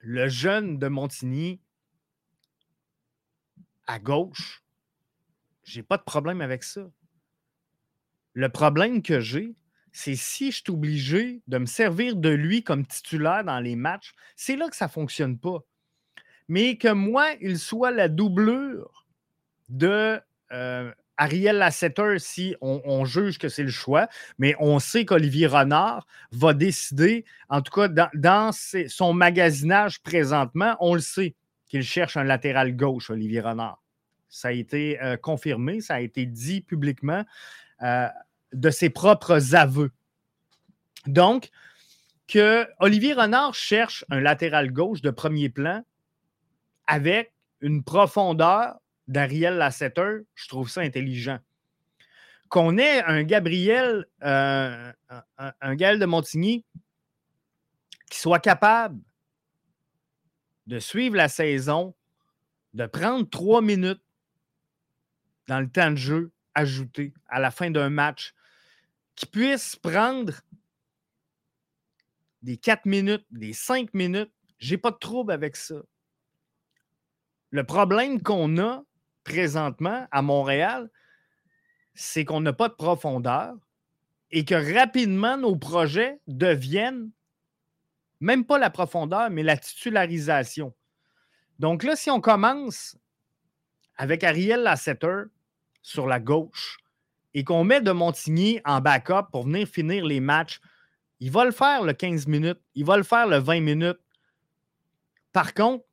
le 0.08 0.28
jeune 0.28 0.78
de 0.78 0.86
Montigny 0.86 1.60
à 3.88 3.98
gauche, 3.98 4.62
j'ai 5.64 5.82
pas 5.82 5.96
de 5.96 6.04
problème 6.04 6.40
avec 6.40 6.62
ça. 6.62 6.88
Le 8.32 8.48
problème 8.48 9.02
que 9.02 9.18
j'ai, 9.18 9.56
c'est 9.90 10.14
si 10.14 10.52
je 10.52 10.58
suis 10.58 10.70
obligé 10.70 11.42
de 11.48 11.58
me 11.58 11.66
servir 11.66 12.14
de 12.14 12.28
lui 12.28 12.62
comme 12.62 12.86
titulaire 12.86 13.42
dans 13.42 13.58
les 13.58 13.74
matchs, 13.74 14.14
c'est 14.36 14.54
là 14.54 14.68
que 14.68 14.76
ça 14.76 14.86
ne 14.86 14.90
fonctionne 14.90 15.40
pas. 15.40 15.58
Mais 16.46 16.78
que 16.78 16.92
moi, 16.92 17.32
il 17.40 17.58
soit 17.58 17.90
la 17.90 18.08
doublure 18.08 19.08
de 19.68 20.20
euh, 20.52 20.94
Ariel 21.16 21.56
Lasseter 21.56 22.18
si 22.18 22.54
on, 22.60 23.04
juge 23.04 23.38
que 23.38 23.48
c'est 23.48 23.62
le 23.62 23.70
choix, 23.70 24.08
mais 24.38 24.54
on 24.58 24.78
sait 24.78 25.04
qu'Olivier 25.04 25.46
Renard 25.46 26.06
va 26.32 26.52
décider, 26.52 27.24
en 27.48 27.62
tout 27.62 27.72
cas 27.72 27.88
dans, 27.88 28.50
son 28.52 29.12
magasinage 29.12 30.02
présentement, 30.02 30.76
on 30.80 30.94
le 30.94 31.00
sait 31.00 31.34
qu'il 31.66 31.82
cherche 31.82 32.16
un 32.16 32.24
latéral 32.24 32.76
gauche, 32.76 33.10
Olivier 33.10 33.40
Renard. 33.40 33.82
Ça 34.28 34.48
a 34.48 34.52
été 34.52 35.00
euh, 35.02 35.16
confirmé, 35.16 35.80
ça 35.80 35.94
a 35.94 36.00
été 36.00 36.26
dit 36.26 36.60
publiquement. 36.60 37.24
Euh, 37.82 38.08
de 38.52 38.70
ses 38.70 38.90
propres 38.90 39.54
aveux. 39.54 39.90
Donc, 41.06 41.50
que 42.26 42.66
Olivier 42.80 43.12
Renard 43.12 43.54
cherche 43.54 44.04
un 44.10 44.20
latéral 44.20 44.72
gauche 44.72 45.02
de 45.02 45.10
premier 45.10 45.48
plan 45.48 45.84
avec 46.86 47.32
une 47.60 47.84
profondeur 47.84 48.76
d'Ariel 49.08 49.54
Lasseter, 49.54 50.20
je 50.34 50.48
trouve 50.48 50.68
ça 50.68 50.80
intelligent. 50.80 51.38
Qu'on 52.48 52.78
ait 52.78 53.02
un 53.04 53.22
Gabriel, 53.24 54.06
euh, 54.22 54.92
un, 55.08 55.52
un 55.60 55.74
Gaël 55.74 55.98
de 55.98 56.06
Montigny 56.06 56.64
qui 58.10 58.18
soit 58.20 58.38
capable 58.38 59.00
de 60.66 60.78
suivre 60.78 61.16
la 61.16 61.28
saison, 61.28 61.94
de 62.74 62.86
prendre 62.86 63.28
trois 63.28 63.62
minutes 63.62 64.02
dans 65.46 65.60
le 65.60 65.68
temps 65.68 65.90
de 65.90 65.96
jeu 65.96 66.32
ajouté 66.54 67.12
à 67.28 67.38
la 67.38 67.50
fin 67.50 67.70
d'un 67.70 67.90
match, 67.90 68.34
qui 69.14 69.26
puisse 69.26 69.76
prendre 69.76 70.32
des 72.42 72.56
4 72.56 72.86
minutes, 72.86 73.26
des 73.30 73.52
5 73.52 73.92
minutes, 73.94 74.32
j'ai 74.58 74.78
pas 74.78 74.90
de 74.90 74.96
trouble 74.96 75.32
avec 75.32 75.56
ça. 75.56 75.82
Le 77.50 77.64
problème 77.64 78.22
qu'on 78.22 78.58
a 78.58 78.84
présentement 79.26 80.06
à 80.10 80.22
Montréal, 80.22 80.88
c'est 81.94 82.24
qu'on 82.24 82.40
n'a 82.40 82.52
pas 82.52 82.68
de 82.68 82.74
profondeur 82.74 83.54
et 84.30 84.44
que 84.44 84.54
rapidement 84.74 85.36
nos 85.36 85.56
projets 85.56 86.20
deviennent 86.26 87.10
même 88.20 88.46
pas 88.46 88.58
la 88.58 88.70
profondeur, 88.70 89.28
mais 89.30 89.42
la 89.42 89.56
titularisation. 89.56 90.74
Donc 91.58 91.82
là, 91.82 91.96
si 91.96 92.10
on 92.10 92.20
commence 92.20 92.96
avec 93.96 94.24
Ariel 94.24 94.62
Lasseter 94.62 95.24
sur 95.82 96.06
la 96.06 96.18
gauche, 96.18 96.78
et 97.36 97.44
qu'on 97.44 97.64
met 97.64 97.82
de 97.82 97.92
Montigny 97.92 98.62
en 98.64 98.80
backup 98.80 99.30
pour 99.30 99.44
venir 99.44 99.68
finir 99.68 100.06
les 100.06 100.20
matchs, 100.20 100.58
il 101.20 101.30
va 101.30 101.44
le 101.44 101.50
faire 101.50 101.82
le 101.82 101.92
15 101.92 102.26
minutes, 102.26 102.60
il 102.74 102.86
va 102.86 102.96
le 102.96 103.02
faire 103.02 103.26
le 103.26 103.36
20 103.36 103.60
minutes. 103.60 104.00
Par 105.34 105.52
contre, 105.52 105.84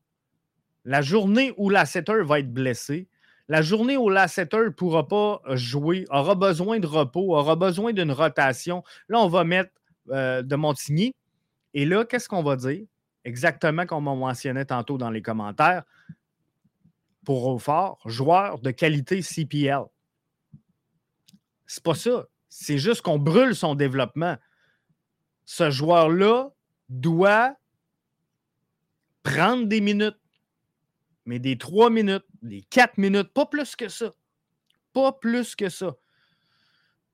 la 0.86 1.02
journée 1.02 1.54
où 1.58 1.70
la 1.70 1.86
setter 1.86 2.24
va 2.24 2.40
être 2.40 2.54
blessé, 2.54 3.10
la 3.48 3.62
journée 3.62 3.98
où 3.98 4.10
la 4.10 4.28
setter 4.28 4.58
ne 4.66 4.70
pourra 4.70 5.08
pas 5.08 5.42
jouer, 5.50 6.06
aura 6.10 6.36
besoin 6.36 6.80
de 6.80 6.88
repos, 6.88 7.36
aura 7.36 7.56
besoin 7.56 7.94
d'une 7.94 8.12
rotation, 8.12 8.84
là, 9.10 9.20
on 9.20 9.28
va 9.28 9.44
mettre 9.44 9.72
euh, 10.10 10.42
de 10.42 10.56
Montigny. 10.56 11.14
Et 11.74 11.86
là, 11.86 12.06
qu'est-ce 12.06 12.30
qu'on 12.30 12.44
va 12.44 12.56
dire? 12.56 12.86
Exactement 13.26 13.86
comme 13.86 14.08
on 14.08 14.16
mentionnait 14.16 14.66
tantôt 14.66 14.98
dans 14.98 15.10
les 15.10 15.22
commentaires. 15.22 15.84
Pour 17.26 17.48
Aufort, 17.48 18.00
joueur 18.06 18.60
de 18.60 18.72
qualité 18.72 19.22
CPL. 19.22 19.84
C'est 21.66 21.84
pas 21.84 21.96
ça. 21.96 22.26
C'est 22.50 22.78
juste 22.78 23.02
qu'on 23.02 23.18
brûle 23.18 23.56
son 23.56 23.76
développement. 23.76 24.38
Ce 25.46 25.72
joueur-là 25.72 26.50
doit 26.90 27.56
prendre 29.24 29.66
des 29.66 29.82
minutes, 29.82 30.18
mais 31.26 31.40
des 31.40 31.58
trois 31.58 31.90
minutes, 31.90 32.26
des 32.42 32.62
quatre 32.64 32.98
minutes, 32.98 33.34
pas 33.34 33.46
plus 33.46 33.76
que 33.76 33.90
ça. 33.90 34.12
Pas 34.92 35.12
plus 35.12 35.56
que 35.56 35.70
ça. 35.70 35.96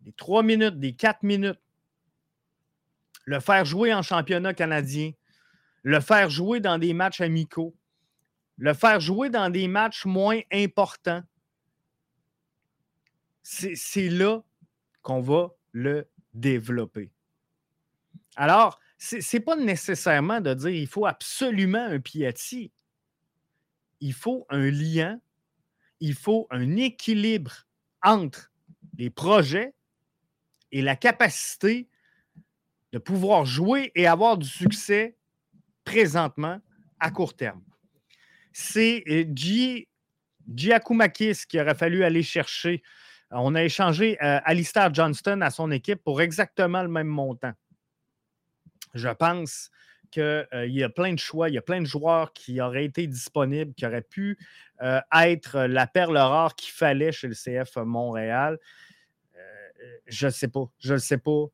Des 0.02 0.14
trois 0.14 0.44
minutes, 0.44 0.80
des 0.80 0.94
quatre 0.94 1.24
minutes. 1.24 1.60
Le 3.26 3.40
faire 3.40 3.66
jouer 3.66 3.94
en 3.94 4.02
championnat 4.02 4.54
canadien, 4.54 5.12
le 5.84 6.00
faire 6.00 6.30
jouer 6.30 6.60
dans 6.60 6.78
des 6.78 6.94
matchs 6.94 7.22
amicaux, 7.22 7.76
le 8.58 8.74
faire 8.74 9.00
jouer 9.00 9.30
dans 9.30 9.50
des 9.50 9.68
matchs 9.68 10.06
moins 10.06 10.40
importants. 10.52 11.22
C'est 13.44 14.10
là 14.10 14.44
qu'on 15.02 15.22
va 15.22 15.50
le 15.72 16.08
développer. 16.34 17.12
Alors, 18.36 18.80
ce 18.98 19.18
n'est 19.18 19.44
pas 19.44 19.56
nécessairement 19.56 20.42
de 20.42 20.54
dire 20.54 20.70
il 20.70 20.88
faut 20.88 21.06
absolument 21.06 21.84
un 21.84 22.00
Piatti. 22.00 22.72
Il 24.02 24.14
faut 24.14 24.46
un 24.50 24.70
lien, 24.70 25.20
il 26.00 26.14
faut 26.14 26.48
un 26.52 26.76
équilibre 26.76 27.68
entre 28.02 28.52
les 28.98 29.10
projets 29.10 29.74
et 30.72 30.82
la 30.82 30.96
capacité 30.96 31.88
de 32.92 32.98
pouvoir 32.98 33.46
jouer 33.46 33.92
et 33.96 34.08
avoir 34.08 34.38
du 34.38 34.48
succès 34.48 35.18
présentement 35.84 36.60
à 37.00 37.12
court 37.12 37.36
terme. 37.36 37.64
C'est 38.54 39.04
euh, 39.10 39.26
Giacomakis 40.48 41.46
qui 41.48 41.60
aurait 41.60 41.76
fallu 41.76 42.04
aller 42.04 42.24
chercher 42.24 42.82
on 43.32 43.56
a 43.56 43.64
échangé 43.64 44.18
euh, 44.24 44.40
Alistair 44.44 44.94
Johnston 44.94 45.42
à 45.42 45.52
son 45.52 45.72
équipe 45.72 46.04
pour 46.04 46.22
exactement 46.22 46.82
le 46.82 46.88
même 46.88 47.08
montant. 47.08 47.54
Je 48.96 49.10
pense 49.10 49.70
qu'il 50.10 50.22
euh, 50.24 50.68
y 50.68 50.84
a 50.84 50.90
plein 50.90 51.14
de 51.14 51.20
choix, 51.20 51.50
il 51.50 51.56
y 51.56 51.58
a 51.58 51.62
plein 51.62 51.82
de 51.82 51.86
joueurs 51.86 52.34
qui 52.34 52.62
auraient 52.62 52.86
été 52.86 53.08
disponibles, 53.08 53.74
qui 53.74 53.86
auraient 53.86 54.02
pu 54.02 54.38
euh, 54.82 55.00
être 55.14 55.62
la 55.62 55.88
perle 55.88 56.18
rare 56.18 56.56
qu'il 56.56 56.72
fallait 56.72 57.12
chez 57.12 57.28
le 57.28 57.36
CF 57.36 57.78
Montréal. 57.78 58.58
je 60.08 60.26
ne 60.28 60.32
sais 60.32 60.48
pas. 60.48 60.66
Je 60.80 60.94
ne 60.94 61.00
sais 61.00 61.18
pas. 61.18 61.46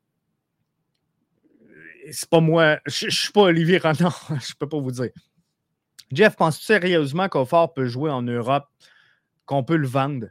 C'est 2.10 2.30
pas 2.30 2.40
moi. 2.40 2.78
Je 2.86 3.06
ne 3.06 3.10
suis 3.10 3.32
pas 3.32 3.42
Olivier 3.42 3.78
Renard. 3.78 4.26
je 4.28 4.34
ne 4.34 4.58
peux 4.58 4.68
pas 4.68 4.78
vous 4.78 4.92
dire. 4.92 5.10
Jeff, 6.12 6.36
penses-tu 6.36 6.64
sérieusement 6.64 7.28
qu'Offort 7.28 7.74
peut 7.74 7.86
jouer 7.86 8.10
en 8.10 8.22
Europe, 8.22 8.68
qu'on 9.44 9.64
peut 9.64 9.76
le 9.76 9.88
vendre? 9.88 10.28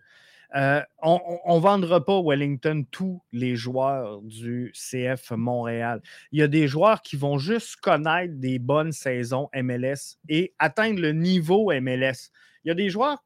Euh, 0.56 0.82
on 1.02 1.56
ne 1.58 1.60
vendra 1.60 2.04
pas 2.04 2.22
Wellington 2.22 2.86
tous 2.90 3.22
les 3.34 3.58
joueurs 3.58 4.22
du 4.22 4.72
CF 4.74 5.32
Montréal. 5.32 6.02
Il 6.32 6.40
y 6.40 6.44
a 6.44 6.48
des 6.48 6.68
joueurs 6.68 7.02
qui 7.02 7.18
vont 7.18 7.38
juste 7.38 7.76
connaître 7.78 8.36
des 8.38 8.58
bonnes 8.58 8.94
saisons 8.94 9.50
MLS 9.54 10.18
et 10.30 10.54
atteindre 10.58 11.02
le 11.02 11.12
niveau 11.12 11.74
MLS. 11.74 12.32
Il 12.64 12.70
y 12.70 12.72
a 12.72 12.74
des 12.74 12.90
joueurs 12.90 13.22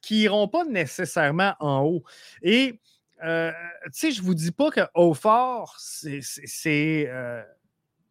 qui 0.00 0.20
n'iront 0.20 0.46
pas 0.46 0.64
nécessairement 0.64 1.54
en 1.58 1.82
haut. 1.82 2.04
Et, 2.42 2.80
euh, 3.24 3.50
tu 3.86 3.90
sais, 3.92 4.10
je 4.12 4.20
ne 4.20 4.26
vous 4.26 4.34
dis 4.34 4.52
pas 4.52 4.70
que 4.70 4.80
Haut-Fort, 4.94 5.74
c'est 5.76 7.08
euh, 7.08 7.42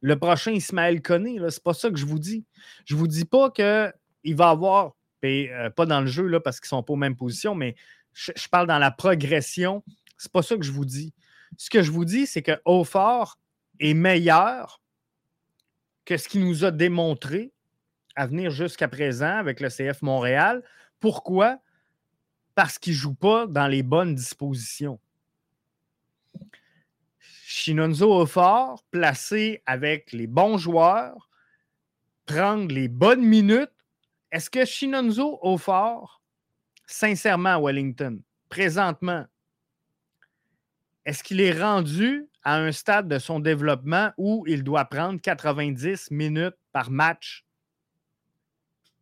le 0.02 0.19
prochain 0.19 0.52
Ismaël 0.52 1.02
Koné. 1.02 1.38
Ce 1.38 1.43
n'est 1.43 1.52
pas 1.64 1.74
ça 1.74 1.89
que 1.89 1.97
je 1.97 2.05
vous 2.05 2.20
dis. 2.20 2.45
Je 2.86 2.93
ne 2.93 2.99
vous 2.99 3.07
dis 3.07 3.26
pas 3.26 3.49
qu'il 3.51 4.36
va 4.36 4.49
avoir, 4.49 4.95
pas 5.22 5.86
dans 5.86 6.01
le 6.01 6.07
jeu 6.07 6.28
là, 6.28 6.41
parce 6.41 6.60
qu'ils 6.60 6.68
ne 6.68 6.80
sont 6.80 6.84
pas 6.84 6.93
aux 6.93 6.97
mêmes 6.97 7.16
positions, 7.16 7.55
mais 7.55 7.76
je, 8.20 8.47
parle 8.49 8.67
dans 8.67 8.80
la 8.80 8.91
progression. 8.91 9.84
C'est 10.17 10.32
pas 10.32 10.41
ça 10.41 10.57
que 10.57 10.63
je 10.63 10.72
vous 10.72 10.86
dis. 10.86 11.13
Ce 11.57 11.70
que 11.70 11.82
je 11.82 11.91
vous 11.91 12.05
dis, 12.05 12.28
c'est 12.28 12.41
que 12.41 12.59
Hautfort 12.65 13.39
est 13.80 13.93
meilleur 13.93 14.82
que 16.05 16.17
ce 16.17 16.28
qu'il 16.28 16.45
nous 16.45 16.65
a 16.65 16.72
démontré 16.72 17.53
à 18.15 18.28
venir 18.28 18.51
jusqu'à 18.51 18.88
présent 18.88 19.38
avec 19.38 19.59
le 19.59 19.70
CF 19.70 20.01
Montréal. 20.01 20.63
Pourquoi? 20.99 21.59
Parce 22.55 22.78
qu'il 22.78 22.93
ne 22.93 22.97
joue 22.97 23.13
pas 23.13 23.47
dans 23.47 23.67
les 23.67 23.84
bonnes 23.84 24.15
dispositions. 24.15 24.99
Shinonzo 27.22 28.13
Hautfort, 28.13 28.84
placé 28.91 29.63
avec 29.65 30.11
les 30.11 30.28
bons 30.28 30.57
joueurs, 30.57 31.30
prendre 32.26 32.74
les 32.74 32.89
bonnes 32.89 33.24
minutes. 33.24 33.72
Est-ce 34.32 34.49
que 34.49 34.65
Shinonzo 34.65 35.39
Hautfort 35.41 36.18
sincèrement, 36.90 37.62
Wellington, 37.62 38.20
présentement, 38.50 39.26
est-ce 41.06 41.24
qu'il 41.24 41.40
est 41.40 41.60
rendu 41.60 42.28
à 42.44 42.58
un 42.58 42.72
stade 42.72 43.08
de 43.08 43.20
son 43.20 43.40
développement 43.40 44.12
où 44.18 44.44
il 44.48 44.64
doit 44.64 44.86
prendre 44.86 45.22
90 45.22 46.12
minutes 46.12 46.56
par 46.72 46.90
match, 46.90 47.46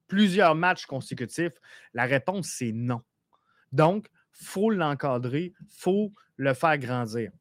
plusieurs 0.07 0.53
matchs 0.53 0.85
consécutifs? 0.85 1.53
La 1.93 2.05
réponse, 2.05 2.47
c'est 2.47 2.73
non. 2.73 3.01
Donc, 3.71 4.07
il 4.39 4.45
faut 4.45 4.69
l'encadrer, 4.69 5.53
il 5.59 5.67
faut 5.69 6.13
le 6.35 6.53
faire 6.53 6.77
grandir. 6.77 7.31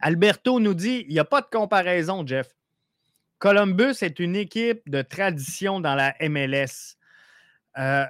Alberto 0.00 0.58
nous 0.58 0.74
dit 0.74 1.04
il 1.08 1.12
n'y 1.12 1.20
a 1.20 1.24
pas 1.24 1.40
de 1.40 1.46
comparaison, 1.46 2.26
Jeff. 2.26 2.48
Columbus 3.38 4.02
est 4.02 4.18
une 4.18 4.36
équipe 4.36 4.88
de 4.90 5.02
tradition 5.02 5.80
dans 5.80 5.94
la 5.94 6.14
MLS. 6.20 6.96
Euh, 7.78 8.04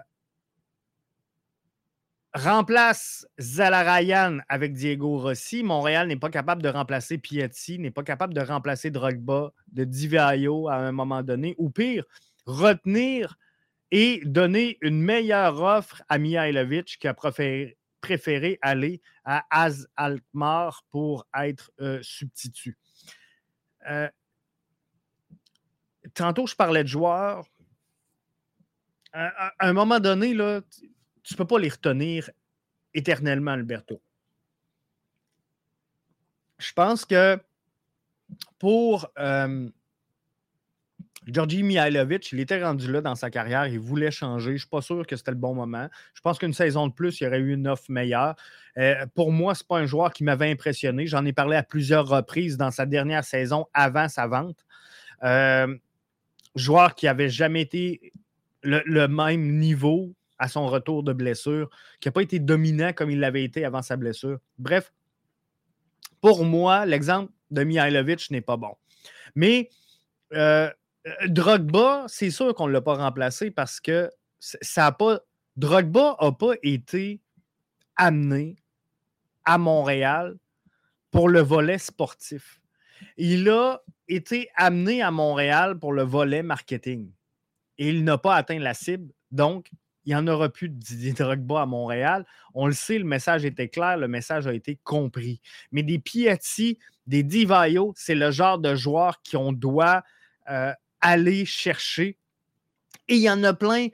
remplace 2.35 3.27
Zalarayan 3.39 4.39
avec 4.49 4.73
Diego 4.73 5.19
Rossi. 5.19 5.63
Montréal 5.63 6.09
n'est 6.09 6.17
pas 6.17 6.31
capable 6.31 6.63
de 6.63 6.69
remplacer 6.69 7.19
Piatti, 7.19 7.79
n'est 7.79 7.91
pas 7.91 8.03
capable 8.03 8.35
de 8.35 8.41
remplacer 8.41 8.91
Drogba, 8.91 9.53
de 9.69 9.85
Divaio 9.85 10.69
à 10.69 10.77
un 10.77 10.93
moment 10.93 11.23
donné, 11.23 11.55
ou 11.59 11.71
pire, 11.71 12.05
retenir 12.47 13.37
et 13.91 14.23
donner 14.25 14.79
une 14.81 15.01
meilleure 15.03 15.61
offre 15.61 16.03
à 16.09 16.19
Mihailovic 16.19 16.99
qui 16.99 17.07
a 17.07 17.15
préféré, 17.15 18.59
aller 18.63 19.03
à 19.25 19.45
Az 19.51 19.87
Alkmaar 19.97 20.85
pour 20.91 21.27
être 21.35 21.71
euh, 21.81 22.01
substitut. 22.03 22.79
Euh, 23.89 24.09
tantôt, 26.15 26.47
je 26.47 26.57
parlais 26.57 26.83
de 26.83 26.89
joueurs. 26.89 27.47
À, 29.13 29.53
un 29.61 29.75
moment 29.75 30.01
donné, 30.01 30.33
là, 30.33 30.63
tu 31.23 31.35
ne 31.35 31.37
peux 31.37 31.47
pas 31.47 31.59
les 31.59 31.69
retenir 31.69 32.31
éternellement, 32.95 33.53
Alberto. 33.53 34.01
Je 36.59 36.73
pense 36.73 37.05
que 37.05 37.39
pour 38.59 39.09
euh, 39.19 39.69
Georgi 41.27 41.63
Mihailovic, 41.63 42.33
il 42.33 42.41
était 42.41 42.63
rendu 42.63 42.91
là 42.91 43.01
dans 43.01 43.15
sa 43.15 43.31
carrière, 43.31 43.67
il 43.67 43.79
voulait 43.79 44.11
changer. 44.11 44.51
Je 44.51 44.53
ne 44.53 44.59
suis 44.59 44.69
pas 44.69 44.83
sûr 44.83 45.07
que 45.07 45.17
c'était 45.17 45.31
le 45.31 45.37
bon 45.37 45.55
moment. 45.55 45.89
Je 46.15 46.21
pense 46.21 46.39
qu'une 46.39 46.53
saison 46.53 46.89
de 46.89 46.93
plus, 46.93 47.21
il 47.21 47.25
y 47.25 47.27
aurait 47.27 47.39
eu 47.39 47.55
une 47.55 47.69
offre 47.69 47.85
meilleure. 47.89 48.35
Euh, 48.77 49.07
pour 49.15 49.33
moi, 49.33 49.55
ce 49.55 49.63
n'est 49.63 49.67
pas 49.69 49.79
un 49.79 49.87
joueur 49.87 50.13
qui 50.13 50.25
m'avait 50.25 50.51
impressionné. 50.51 51.07
J'en 51.07 51.25
ai 51.25 51.33
parlé 51.33 51.57
à 51.57 51.63
plusieurs 51.63 52.09
reprises 52.09 52.57
dans 52.57 52.71
sa 52.71 52.87
dernière 52.87 53.25
saison 53.25 53.67
avant 53.73 54.09
sa 54.09 54.27
vente. 54.27 54.59
Euh, 55.23 55.77
joueur 56.57 56.95
qui 56.95 57.07
n'avait 57.07 57.29
jamais 57.29 57.63
été 57.63 58.13
le, 58.63 59.07
même 59.07 59.59
niveau 59.59 60.15
à 60.43 60.49
son 60.49 60.67
retour 60.67 61.05
de 61.05 61.13
blessure, 61.13 61.71
qui 62.01 62.09
n'a 62.09 62.13
pas 62.13 62.21
été 62.21 62.41
dominant 62.41 62.93
comme 62.93 63.11
il 63.11 63.21
l'avait 63.21 63.45
été 63.45 63.65
avant 63.65 63.81
sa 63.81 63.97
blessure. 63.97 64.41
Bref, 64.59 64.93
pour 66.21 66.45
moi, 66.45 66.85
l'exemple 66.85 67.33
de 67.53 67.63
Mihailovic 67.63 68.29
n'est 68.33 68.41
pas 68.41 68.57
bon. 68.57 68.75
Mais 69.37 69.71
euh, 70.33 70.69
euh, 71.07 71.29
Drogba, 71.29 72.07
c'est 72.09 72.33
sûr 72.33 72.57
qu'on 72.57 72.67
ne 72.67 72.73
l'a 72.73 72.81
pas 72.81 72.97
remplacé 72.97 73.53
parce 73.53 73.81
que 73.81 74.11
ça 74.41 74.87
a 74.87 74.93
pas. 74.93 75.21
Drogba 75.57 76.17
n'a 76.21 76.33
pas 76.33 76.55
été 76.65 77.21
amené 77.95 78.57
à 79.45 79.59
Montréal 79.59 80.37
pour 81.13 81.29
le 81.29 81.41
volet 81.41 81.79
sportif. 81.79 82.61
Il 83.17 83.49
a 83.49 83.81
été 84.09 84.49
amené 84.57 85.03
à 85.03 85.13
Montréal 85.13 85.79
pour 85.79 85.93
le 85.93 86.03
volet 86.03 86.43
marketing. 86.43 87.13
Et 87.79 87.91
il 87.91 88.03
n'a 88.03 88.19
pas 88.19 88.35
atteint 88.35 88.59
la 88.59 88.75
cible. 88.75 89.13
Donc, 89.31 89.71
il 90.05 90.11
n'y 90.11 90.17
en 90.17 90.27
aura 90.27 90.49
plus 90.49 90.69
de 90.69 90.75
Didier 90.75 91.13
Drogba 91.19 91.63
à 91.63 91.67
Montréal. 91.67 92.27
On 92.55 92.67
le 92.67 92.73
sait, 92.73 92.99
le 92.99 93.05
message 93.05 93.45
était 93.45 93.69
clair, 93.69 93.97
le 93.97 94.09
message 94.09 94.47
a 94.47 94.55
été 94.55 94.79
compris. 94.83 95.41
Mais 95.71 95.83
des 95.83 95.99
Piatti, 95.99 96.79
des 97.07 97.23
Divayo, 97.23 97.93
c'est 97.97 98.15
le 98.15 98.31
genre 98.31 98.59
de 98.59 98.75
joueurs 98.75 99.21
qu'on 99.29 99.53
doit 99.53 100.03
euh, 100.51 100.73
aller 101.01 101.45
chercher. 101.45 102.19
Et 103.09 103.17
il 103.17 103.23
y 103.23 103.31
en 103.31 103.43
a 103.45 103.55
plein, 103.55 103.89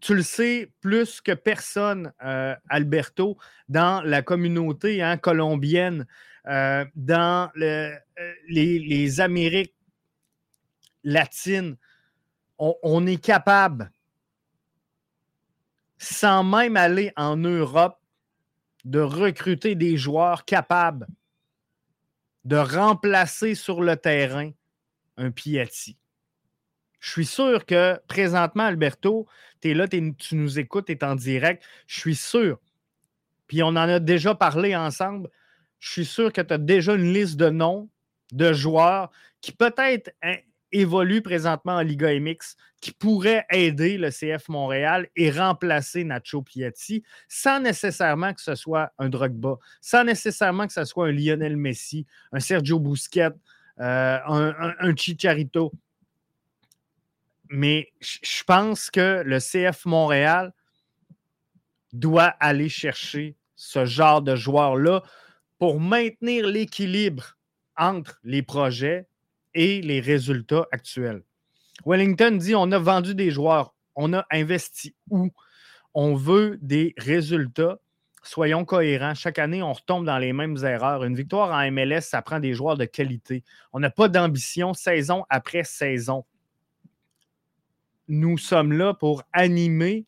tu 0.00 0.14
le 0.14 0.22
sais, 0.22 0.72
plus 0.80 1.20
que 1.20 1.32
personne, 1.32 2.12
euh, 2.24 2.54
Alberto, 2.68 3.36
dans 3.68 4.02
la 4.02 4.22
communauté 4.22 5.02
hein, 5.02 5.16
colombienne, 5.16 6.06
euh, 6.46 6.84
dans 6.94 7.50
le, 7.54 7.94
les, 8.48 9.20
Amériques 9.20 9.74
latines. 11.02 11.76
on 12.58 13.06
est 13.06 13.22
capable 13.22 13.90
sans 16.04 16.44
même 16.44 16.76
aller 16.76 17.12
en 17.16 17.36
Europe, 17.36 17.98
de 18.84 19.00
recruter 19.00 19.74
des 19.74 19.96
joueurs 19.96 20.44
capables 20.44 21.06
de 22.44 22.56
remplacer 22.56 23.54
sur 23.54 23.82
le 23.82 23.96
terrain 23.96 24.50
un 25.16 25.30
Piatti. 25.30 25.96
Je 27.00 27.10
suis 27.10 27.26
sûr 27.26 27.66
que 27.66 28.00
présentement, 28.06 28.64
Alberto, 28.64 29.26
tu 29.60 29.70
es 29.70 29.74
là, 29.74 29.88
tu 29.88 30.14
nous 30.32 30.58
écoutes, 30.58 30.86
tu 30.86 30.92
es 30.92 31.04
en 31.04 31.14
direct. 31.14 31.62
Je 31.86 32.00
suis 32.00 32.14
sûr, 32.14 32.58
puis 33.46 33.62
on 33.62 33.68
en 33.68 33.76
a 33.76 33.98
déjà 33.98 34.34
parlé 34.34 34.74
ensemble, 34.74 35.30
je 35.80 35.90
suis 35.90 36.06
sûr 36.06 36.32
que 36.32 36.40
tu 36.40 36.54
as 36.54 36.58
déjà 36.58 36.94
une 36.94 37.12
liste 37.12 37.36
de 37.36 37.50
noms 37.50 37.88
de 38.32 38.52
joueurs 38.52 39.10
qui 39.40 39.52
peut-être 39.52 40.10
évolue 40.74 41.22
présentement 41.22 41.76
en 41.76 41.80
Liga 41.80 42.08
MX 42.18 42.56
qui 42.80 42.92
pourrait 42.92 43.46
aider 43.50 43.96
le 43.96 44.10
CF 44.10 44.48
Montréal 44.48 45.08
et 45.16 45.30
remplacer 45.30 46.04
Nacho 46.04 46.42
Piatti 46.42 47.02
sans 47.28 47.60
nécessairement 47.60 48.34
que 48.34 48.42
ce 48.42 48.54
soit 48.54 48.92
un 48.98 49.08
Drogba, 49.08 49.56
sans 49.80 50.04
nécessairement 50.04 50.66
que 50.66 50.72
ce 50.72 50.84
soit 50.84 51.06
un 51.06 51.12
Lionel 51.12 51.56
Messi, 51.56 52.06
un 52.32 52.40
Sergio 52.40 52.78
Busquets, 52.80 53.30
euh, 53.80 54.18
un, 54.26 54.96
Chicharito. 54.96 55.72
Mais 57.48 57.92
je 58.00 58.42
pense 58.44 58.90
que 58.90 59.22
le 59.24 59.38
CF 59.38 59.86
Montréal 59.86 60.52
doit 61.92 62.34
aller 62.40 62.68
chercher 62.68 63.36
ce 63.54 63.84
genre 63.84 64.22
de 64.22 64.34
joueurs-là 64.34 65.02
pour 65.58 65.80
maintenir 65.80 66.48
l'équilibre 66.48 67.36
entre 67.76 68.18
les 68.24 68.42
projets 68.42 69.06
et 69.54 69.80
les 69.82 70.00
résultats 70.00 70.66
actuels. 70.72 71.22
Wellington 71.86 72.32
dit 72.32 72.54
on 72.54 72.70
a 72.72 72.78
vendu 72.78 73.14
des 73.14 73.30
joueurs, 73.30 73.74
on 73.94 74.12
a 74.12 74.26
investi 74.30 74.94
où? 75.10 75.30
On 75.94 76.16
veut 76.16 76.58
des 76.60 76.92
résultats. 76.96 77.78
Soyons 78.24 78.64
cohérents. 78.64 79.14
Chaque 79.14 79.38
année, 79.38 79.62
on 79.62 79.72
retombe 79.72 80.04
dans 80.04 80.18
les 80.18 80.32
mêmes 80.32 80.56
erreurs. 80.64 81.04
Une 81.04 81.14
victoire 81.14 81.50
en 81.52 81.70
MLS, 81.70 82.00
ça 82.00 82.22
prend 82.22 82.40
des 82.40 82.54
joueurs 82.54 82.76
de 82.76 82.84
qualité. 82.84 83.44
On 83.72 83.78
n'a 83.78 83.90
pas 83.90 84.08
d'ambition 84.08 84.74
saison 84.74 85.24
après 85.28 85.62
saison. 85.62 86.24
Nous 88.08 88.38
sommes 88.38 88.72
là 88.72 88.92
pour 88.92 89.22
animer 89.32 90.06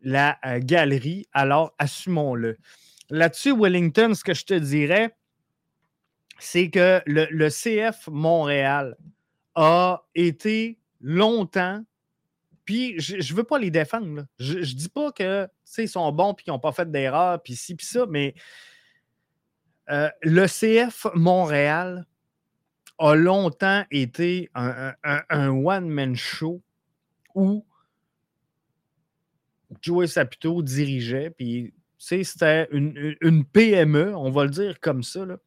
la 0.00 0.38
euh, 0.46 0.60
galerie, 0.62 1.26
alors 1.32 1.74
assumons-le. 1.78 2.56
Là-dessus, 3.10 3.54
Wellington, 3.54 4.14
ce 4.14 4.24
que 4.24 4.34
je 4.34 4.44
te 4.44 4.54
dirais, 4.54 5.16
c'est 6.38 6.70
que 6.70 7.02
le, 7.06 7.48
CF 7.48 8.08
Montréal 8.08 8.96
a 9.54 10.04
été 10.14 10.78
longtemps, 11.00 11.84
puis 12.64 12.98
je 13.00 13.16
ne 13.16 13.36
veux 13.36 13.44
pas 13.44 13.58
les 13.58 13.70
défendre. 13.70 14.26
Je 14.38 14.58
ne 14.58 14.64
dis 14.64 14.88
pas 14.88 15.12
que 15.12 15.48
ils 15.78 15.88
sont 15.88 16.10
bons 16.12 16.32
et 16.32 16.42
qu'ils 16.42 16.52
n'ont 16.52 16.58
pas 16.58 16.72
fait 16.72 16.90
d'erreur, 16.90 17.42
puis 17.42 17.56
ci, 17.56 17.74
puis 17.74 17.86
ça, 17.86 18.06
mais 18.06 18.34
euh, 19.90 20.08
le 20.22 20.46
CF 20.46 21.06
Montréal 21.14 22.06
a 22.98 23.14
longtemps 23.14 23.84
été 23.90 24.50
un, 24.54 25.48
one-man 25.48 26.14
show 26.16 26.60
où 27.34 27.64
Joey 29.80 30.06
Saputo 30.06 30.62
dirigeait, 30.62 31.30
puis 31.30 31.74
c'était 31.96 32.68
une, 32.70 33.16
une, 33.20 33.44
PME, 33.44 34.16
on 34.16 34.30
va 34.30 34.44
le 34.44 34.50
dire 34.50 34.80
comme 34.80 35.02
ça. 35.02 35.24
Là. 35.24 35.38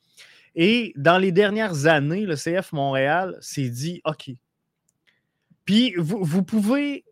Et 0.56 0.94
dans 0.96 1.18
les 1.18 1.32
dernières 1.32 1.86
années, 1.88 2.26
le 2.26 2.36
CF 2.36 2.74
Montréal 2.74 3.38
s'est 3.42 3.70
dit 3.70 4.02
OK. 4.06 4.32
Puis 5.66 5.94
vous, 5.98 6.44
pouvez 6.44 7.06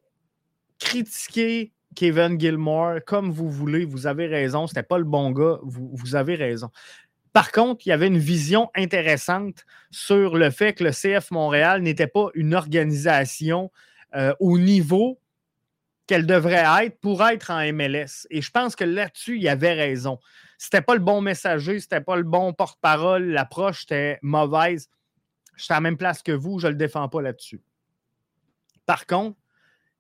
critiquer 0.80 1.72
Kevin 1.96 2.40
Gilmore 2.40 3.00
comme 3.06 3.32
vous 3.32 3.50
voulez, 3.50 3.86
vous 3.86 4.08
avez 4.08 4.28
raison, 4.28 4.68
c'était 4.68 4.84
pas 4.84 4.98
le 4.98 5.04
bon 5.04 5.32
gars, 5.32 5.60
vous, 5.64 6.16
avez 6.16 6.36
raison. 6.36 6.70
Par 7.32 7.52
contre, 7.52 7.86
il 7.86 7.90
y 7.90 7.92
avait 7.94 8.08
une 8.08 8.18
vision 8.18 8.70
intéressante 8.76 9.66
sur 9.92 10.36
le 10.36 10.50
fait 10.50 10.74
que 10.74 10.84
le 10.84 10.92
CF 10.92 11.32
Montréal 11.32 11.82
n'était 11.82 12.08
pas 12.08 12.30
une 12.34 12.56
organisation 12.56 13.72
euh, 14.16 14.34
au 14.40 14.58
niveau 14.58 15.20
qu'elle 16.08 16.26
devrait 16.26 16.66
être 16.86 17.00
pour 17.00 17.24
être 17.24 17.52
en 17.52 17.72
MLS. 17.72 18.26
Et 18.32 18.42
je 18.42 18.50
pense 18.50 18.76
que 18.76 18.84
là-dessus, 18.84 19.36
il 19.36 19.44
y 19.44 19.50
avait 19.50 19.74
raison. 19.74 20.18
C'était 20.60 20.82
pas 20.82 20.94
le 20.94 21.00
bon 21.00 21.22
messager, 21.22 21.80
c'était 21.80 22.02
pas 22.02 22.18
le 22.18 22.24
bon 22.24 22.54
porte-parole, 22.54 23.30
l'approche 23.30 23.86
était 23.86 24.20
mauvaise. 24.22 24.90
J'étais 25.56 25.74
à 25.74 25.78
la 25.78 25.82
même 25.82 25.98
place 25.98 26.22
que 26.22 26.34
vous, 26.34 26.60
je 26.60 26.68
le 26.68 26.76
défends 26.76 27.10
pas 27.10 27.22
là-dessus. 27.22 27.62
Par 28.86 29.08
contre, 29.08 29.40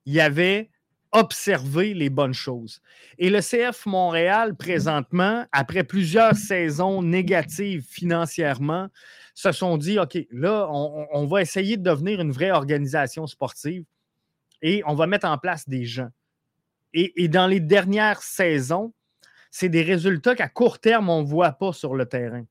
il 0.05 0.13
y 0.13 0.21
avait 0.21 0.69
observé 1.11 1.93
les 1.93 2.09
bonnes 2.09 2.33
choses. 2.33 2.81
Et 3.17 3.29
le 3.29 3.39
CF 3.39 3.85
Montréal, 3.87 4.55
présentement, 4.55 5.45
après 5.51 5.83
plusieurs 5.83 6.35
saisons 6.35 7.01
négatives 7.01 7.83
financièrement, 7.89 8.89
se 9.33 9.51
sont 9.51 9.77
dit, 9.77 9.97
OK, 9.97 10.19
là, 10.29 10.67
on 10.69 11.25
va 11.25 11.41
essayer 11.41 11.77
de 11.77 11.83
devenir 11.83 12.19
une 12.19 12.31
vraie 12.31 12.51
organisation 12.51 13.25
sportive 13.25 13.85
et 14.61 14.83
on 14.85 14.93
va 14.93 15.07
mettre 15.07 15.27
en 15.27 15.37
place 15.37 15.67
des 15.67 15.85
gens. 15.85 16.09
Et, 16.93 17.27
dans 17.27 17.47
les 17.47 17.59
dernières 17.59 18.21
saisons, 18.21 18.93
c'est 19.51 19.69
des 19.69 19.81
résultats 19.81 20.35
qu'à 20.35 20.49
court 20.49 20.79
terme, 20.79 21.09
on 21.09 21.21
ne 21.21 21.27
voit 21.27 21.53
pas 21.53 21.73
sur 21.73 21.95
le 21.95 22.05
terrain. 22.05 22.45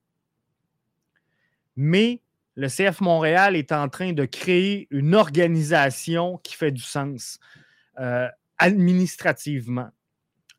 Mais 1.75 2.21
le 2.55 2.67
CF 2.67 2.99
Montréal 3.01 3.55
est 3.55 3.71
en 3.71 3.87
train 3.87 4.11
de 4.11 4.25
créer 4.25 4.87
une 4.91 5.15
organisation 5.15 6.37
qui 6.43 6.55
fait 6.55 6.71
du 6.71 6.81
sens 6.81 7.39
euh, 7.99 8.27
administrativement. 8.57 9.89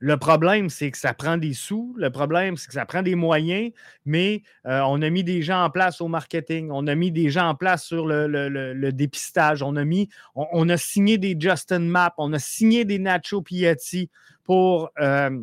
Le 0.03 0.17
problème, 0.17 0.71
c'est 0.71 0.91
que 0.91 0.97
ça 0.97 1.13
prend 1.13 1.37
des 1.37 1.53
sous. 1.53 1.95
Le 1.99 2.09
problème, 2.09 2.57
c'est 2.57 2.69
que 2.69 2.73
ça 2.73 2.87
prend 2.87 3.03
des 3.03 3.17
moyens, 3.17 3.71
mais 4.07 4.43
euh, 4.65 4.81
on 4.87 5.03
a 5.03 5.11
mis 5.11 5.23
des 5.23 5.43
gens 5.43 5.63
en 5.63 5.69
place 5.69 6.01
au 6.01 6.09
marketing. 6.09 6.71
On 6.73 6.87
a 6.87 6.95
mis 6.95 7.13
des 7.13 7.29
gens 7.29 7.51
en 7.51 7.55
place 7.55 7.85
sur 7.85 8.07
le, 8.07 8.91
dépistage. 8.93 9.63
On 9.63 9.77
a, 9.77 9.85
mis, 9.85 10.09
on, 10.35 10.67
a 10.71 10.79
signé 10.79 11.19
des 11.19 11.37
Justin 11.39 11.81
Map. 11.81 12.15
On 12.17 12.33
a 12.33 12.39
signé 12.39 12.87
des 12.87 12.99
Nacho 12.99 13.43
Piatti 13.43 14.09
pour 14.45 14.91
euh, 15.01 15.39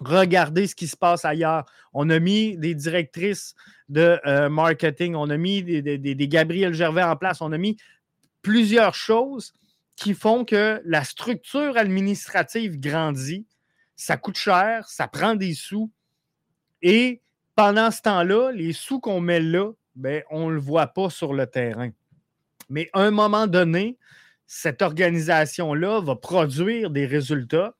regarder 0.00 0.66
ce 0.66 0.74
qui 0.74 0.88
se 0.88 0.96
passe 0.96 1.24
ailleurs. 1.24 1.66
On 1.92 2.08
a 2.10 2.18
mis 2.18 2.56
des 2.56 2.74
directrices 2.74 3.54
de 3.88 4.18
euh, 4.26 4.48
marketing. 4.48 5.14
On 5.14 5.28
a 5.30 5.36
mis 5.36 5.62
des, 5.62 5.82
des 5.82 6.28
Gabriel 6.28 6.72
Gervais 6.72 7.02
en 7.02 7.16
place. 7.16 7.40
On 7.40 7.52
a 7.52 7.58
mis 7.58 7.76
plusieurs 8.40 8.94
choses 8.94 9.52
qui 9.96 10.14
font 10.14 10.44
que 10.44 10.80
la 10.84 11.04
structure 11.04 11.76
administrative 11.76 12.80
grandit 12.80 13.46
ça 14.02 14.16
coûte 14.16 14.36
cher, 14.36 14.88
ça 14.88 15.06
prend 15.06 15.36
des 15.36 15.54
sous. 15.54 15.90
Et 16.82 17.22
pendant 17.54 17.90
ce 17.90 18.02
temps-là, 18.02 18.50
les 18.50 18.72
sous 18.72 18.98
qu'on 18.98 19.20
met 19.20 19.40
là, 19.40 19.70
ben, 19.94 20.22
on 20.30 20.48
ne 20.48 20.54
le 20.54 20.60
voit 20.60 20.88
pas 20.88 21.08
sur 21.08 21.32
le 21.34 21.46
terrain. 21.46 21.90
Mais 22.68 22.90
à 22.94 23.02
un 23.02 23.12
moment 23.12 23.46
donné, 23.46 23.98
cette 24.46 24.82
organisation-là 24.82 26.00
va 26.00 26.16
produire 26.16 26.90
des 26.90 27.06
résultats 27.06 27.74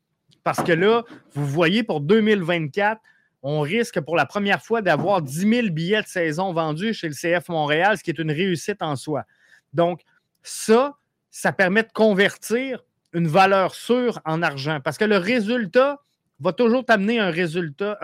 parce 0.44 0.62
que 0.62 0.72
là, 0.72 1.04
vous 1.34 1.46
voyez, 1.46 1.82
pour 1.82 2.00
2024, 2.00 3.00
on 3.42 3.60
risque 3.60 4.00
pour 4.00 4.16
la 4.16 4.26
première 4.26 4.62
fois 4.62 4.82
d'avoir 4.82 5.20
10 5.22 5.48
000 5.48 5.68
billets 5.70 6.02
de 6.02 6.06
saison 6.06 6.52
vendus 6.52 6.94
chez 6.94 7.08
le 7.08 7.14
CF 7.14 7.48
Montréal, 7.48 7.98
ce 7.98 8.04
qui 8.04 8.10
est 8.10 8.18
une 8.18 8.30
réussite 8.30 8.82
en 8.82 8.96
soi. 8.96 9.24
Donc, 9.72 10.02
ça, 10.42 10.96
ça 11.30 11.52
permet 11.52 11.82
de 11.82 11.92
convertir 11.92 12.84
une 13.12 13.26
valeur 13.26 13.74
sûre 13.74 14.20
en 14.24 14.42
argent. 14.42 14.80
Parce 14.82 14.96
que 14.96 15.04
le 15.04 15.16
résultat 15.16 16.00
va 16.40 16.52
toujours 16.52 16.84
t'amener 16.84 17.18
un 17.18 17.30
résultat, 17.30 17.98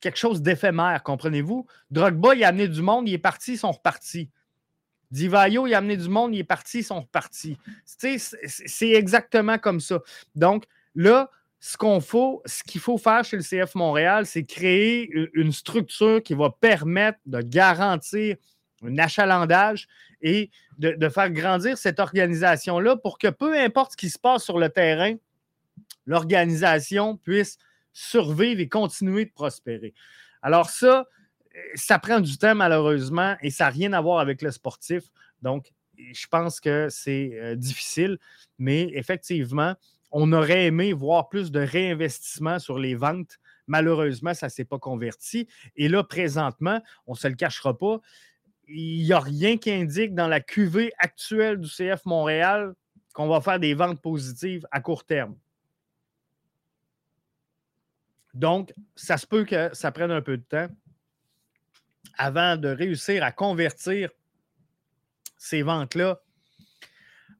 quelque 0.00 0.18
chose 0.18 0.42
d'éphémère, 0.42 1.02
comprenez-vous? 1.02 1.66
Drogba, 1.90 2.34
il 2.34 2.44
a 2.44 2.48
amené 2.48 2.68
du 2.68 2.82
monde, 2.82 3.08
il 3.08 3.14
est 3.14 3.18
parti, 3.18 3.54
ils 3.54 3.58
sont 3.58 3.72
repartis. 3.72 4.30
Divayo, 5.10 5.66
il 5.66 5.74
a 5.74 5.78
amené 5.78 5.96
du 5.96 6.08
monde, 6.08 6.34
il 6.34 6.40
est 6.40 6.44
parti, 6.44 6.78
ils 6.78 6.84
sont 6.84 7.00
repartis. 7.00 7.56
C'est 7.84 8.90
exactement 8.90 9.58
comme 9.58 9.80
ça. 9.80 10.00
Donc, 10.34 10.64
là, 10.94 11.30
ce 11.60 11.76
qu'il 12.64 12.80
faut 12.80 12.98
faire 12.98 13.24
chez 13.24 13.36
le 13.36 13.42
CF 13.42 13.74
Montréal, 13.74 14.26
c'est 14.26 14.44
créer 14.44 15.10
une 15.32 15.52
structure 15.52 16.22
qui 16.22 16.34
va 16.34 16.50
permettre 16.50 17.18
de 17.26 17.40
garantir 17.40 18.36
un 18.82 18.98
achalandage 18.98 19.88
et 20.20 20.50
de, 20.78 21.08
faire 21.08 21.30
grandir 21.30 21.76
cette 21.78 21.98
organisation-là 21.98 22.96
pour 22.96 23.18
que 23.18 23.28
peu 23.28 23.58
importe 23.58 23.92
ce 23.92 23.96
qui 23.96 24.10
se 24.10 24.18
passe 24.18 24.44
sur 24.44 24.58
le 24.58 24.68
terrain, 24.68 25.14
l'organisation 26.06 27.16
puisse 27.16 27.58
survivre 27.92 28.60
et 28.60 28.68
continuer 28.68 29.24
de 29.24 29.32
prospérer. 29.32 29.94
Alors 30.42 30.70
ça, 30.70 31.06
ça 31.74 31.98
prend 31.98 32.20
du 32.20 32.38
temps 32.38 32.54
malheureusement 32.54 33.36
et 33.42 33.50
ça 33.50 33.64
n'a 33.64 33.70
rien 33.70 33.92
à 33.92 34.00
voir 34.00 34.20
avec 34.20 34.42
le 34.42 34.50
sportif. 34.50 35.04
Donc, 35.42 35.72
je 35.96 36.26
pense 36.28 36.60
que 36.60 36.88
c'est 36.90 37.32
euh, 37.34 37.56
difficile, 37.56 38.18
mais 38.58 38.90
effectivement, 38.94 39.74
on 40.10 40.32
aurait 40.32 40.66
aimé 40.66 40.92
voir 40.92 41.28
plus 41.28 41.50
de 41.50 41.60
réinvestissement 41.60 42.58
sur 42.58 42.78
les 42.78 42.94
ventes. 42.94 43.38
Malheureusement, 43.66 44.32
ça 44.32 44.46
ne 44.46 44.50
s'est 44.50 44.64
pas 44.64 44.78
converti. 44.78 45.48
Et 45.76 45.88
là, 45.88 46.02
présentement, 46.02 46.80
on 47.06 47.12
ne 47.12 47.18
se 47.18 47.28
le 47.28 47.34
cachera 47.34 47.76
pas, 47.76 48.00
il 48.68 49.04
n'y 49.04 49.12
a 49.12 49.20
rien 49.20 49.56
qui 49.56 49.70
indique 49.70 50.14
dans 50.14 50.28
la 50.28 50.40
QV 50.40 50.92
actuelle 50.98 51.58
du 51.58 51.68
CF 51.68 52.04
Montréal 52.04 52.74
qu'on 53.14 53.28
va 53.28 53.40
faire 53.40 53.58
des 53.58 53.74
ventes 53.74 54.00
positives 54.00 54.66
à 54.70 54.80
court 54.80 55.04
terme. 55.04 55.36
Donc, 58.34 58.72
ça 58.94 59.16
se 59.16 59.26
peut 59.26 59.44
que 59.44 59.70
ça 59.72 59.90
prenne 59.90 60.10
un 60.10 60.22
peu 60.22 60.36
de 60.36 60.42
temps 60.42 60.68
avant 62.16 62.56
de 62.56 62.68
réussir 62.68 63.22
à 63.22 63.32
convertir 63.32 64.10
ces 65.36 65.62
ventes-là 65.62 66.20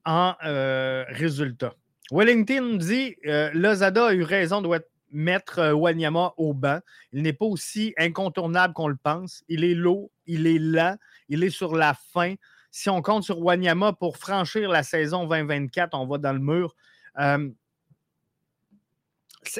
en 0.04 0.34
euh, 0.44 1.04
résultats. 1.08 1.74
Wellington 2.10 2.76
dit 2.76 3.16
euh, 3.26 3.50
Lozada 3.52 4.06
a 4.06 4.14
eu 4.14 4.22
raison 4.22 4.62
de 4.62 4.68
mettre 5.10 5.58
euh, 5.58 5.72
Wanyama 5.72 6.32
au 6.36 6.54
banc. 6.54 6.80
Il 7.12 7.22
n'est 7.22 7.32
pas 7.32 7.44
aussi 7.44 7.92
incontournable 7.98 8.72
qu'on 8.72 8.88
le 8.88 8.96
pense. 8.96 9.42
Il 9.48 9.64
est 9.64 9.74
lourd, 9.74 10.10
il 10.26 10.46
est 10.46 10.58
lent, 10.58 10.96
il 11.28 11.44
est 11.44 11.50
sur 11.50 11.76
la 11.76 11.94
fin. 12.12 12.34
Si 12.70 12.88
on 12.88 13.02
compte 13.02 13.24
sur 13.24 13.40
Wanyama 13.40 13.92
pour 13.92 14.16
franchir 14.16 14.70
la 14.70 14.82
saison 14.82 15.26
2024, 15.26 15.94
on 15.94 16.06
va 16.06 16.18
dans 16.18 16.32
le 16.32 16.38
mur. 16.38 16.74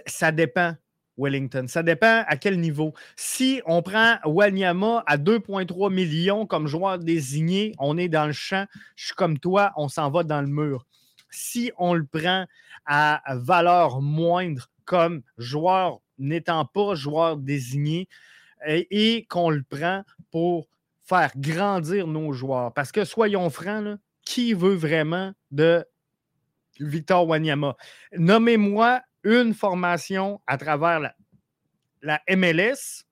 Ça 0.06 0.32
dépend, 0.32 0.74
Wellington. 1.18 1.66
Ça 1.68 1.82
dépend 1.82 2.24
à 2.26 2.36
quel 2.36 2.60
niveau. 2.60 2.94
Si 3.16 3.60
on 3.66 3.82
prend 3.82 4.16
Wanyama 4.24 5.02
à 5.06 5.18
2,3 5.18 5.92
millions 5.92 6.46
comme 6.46 6.66
joueur 6.66 6.98
désigné, 6.98 7.72
on 7.78 7.98
est 7.98 8.08
dans 8.08 8.26
le 8.26 8.32
champ. 8.32 8.66
Je 8.96 9.06
suis 9.06 9.14
comme 9.14 9.38
toi, 9.38 9.72
on 9.76 9.88
s'en 9.88 10.10
va 10.10 10.22
dans 10.22 10.40
le 10.40 10.46
mur. 10.46 10.86
Si 11.30 11.72
on 11.76 11.94
le 11.94 12.06
prend 12.06 12.46
à 12.86 13.20
valeur 13.36 14.00
moindre 14.00 14.70
comme 14.84 15.22
joueur 15.36 16.00
n'étant 16.18 16.64
pas 16.64 16.94
joueur 16.94 17.36
désigné 17.36 18.08
et, 18.66 19.26
qu'on 19.28 19.50
le 19.50 19.62
prend 19.62 20.02
pour 20.30 20.68
faire 21.04 21.30
grandir 21.36 22.06
nos 22.06 22.32
joueurs. 22.32 22.72
Parce 22.72 22.92
que 22.92 23.04
soyons 23.04 23.50
francs, 23.50 23.98
qui 24.22 24.52
veut 24.52 24.74
vraiment 24.74 25.32
de 25.50 25.84
Victor 26.80 27.26
Wanyama? 27.26 27.76
Nommez-moi 28.16 29.00
une 29.28 29.52
formation 29.54 30.40
à 30.46 30.56
travers 30.56 31.00
la, 32.02 32.22
MLS 32.34 33.04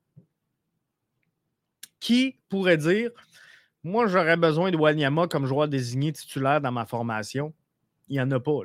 qui 2.01 2.39
pourrait 2.49 2.79
dire 2.79 3.11
Moi, 3.85 4.07
j'aurais 4.07 4.37
besoin 4.37 4.71
de 4.71 4.77
Wanyama 4.77 5.29
comme 5.29 5.47
joueur 5.47 5.69
désigné 5.69 6.13
titulaire 6.13 6.61
dans 6.61 6.73
ma 6.73 6.87
formation. 6.87 7.53
Il 8.09 8.15
n'y 8.15 8.21
en 8.21 8.31
a 8.31 8.41
pas. 8.41 8.61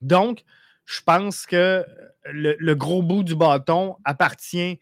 Donc, 0.00 0.44
je 0.84 1.00
pense 1.02 1.46
que 1.46 1.84
le, 2.24 2.74
gros 2.74 3.02
bout 3.02 3.22
du 3.22 3.34
bâton 3.34 3.96
appartient 4.04 4.80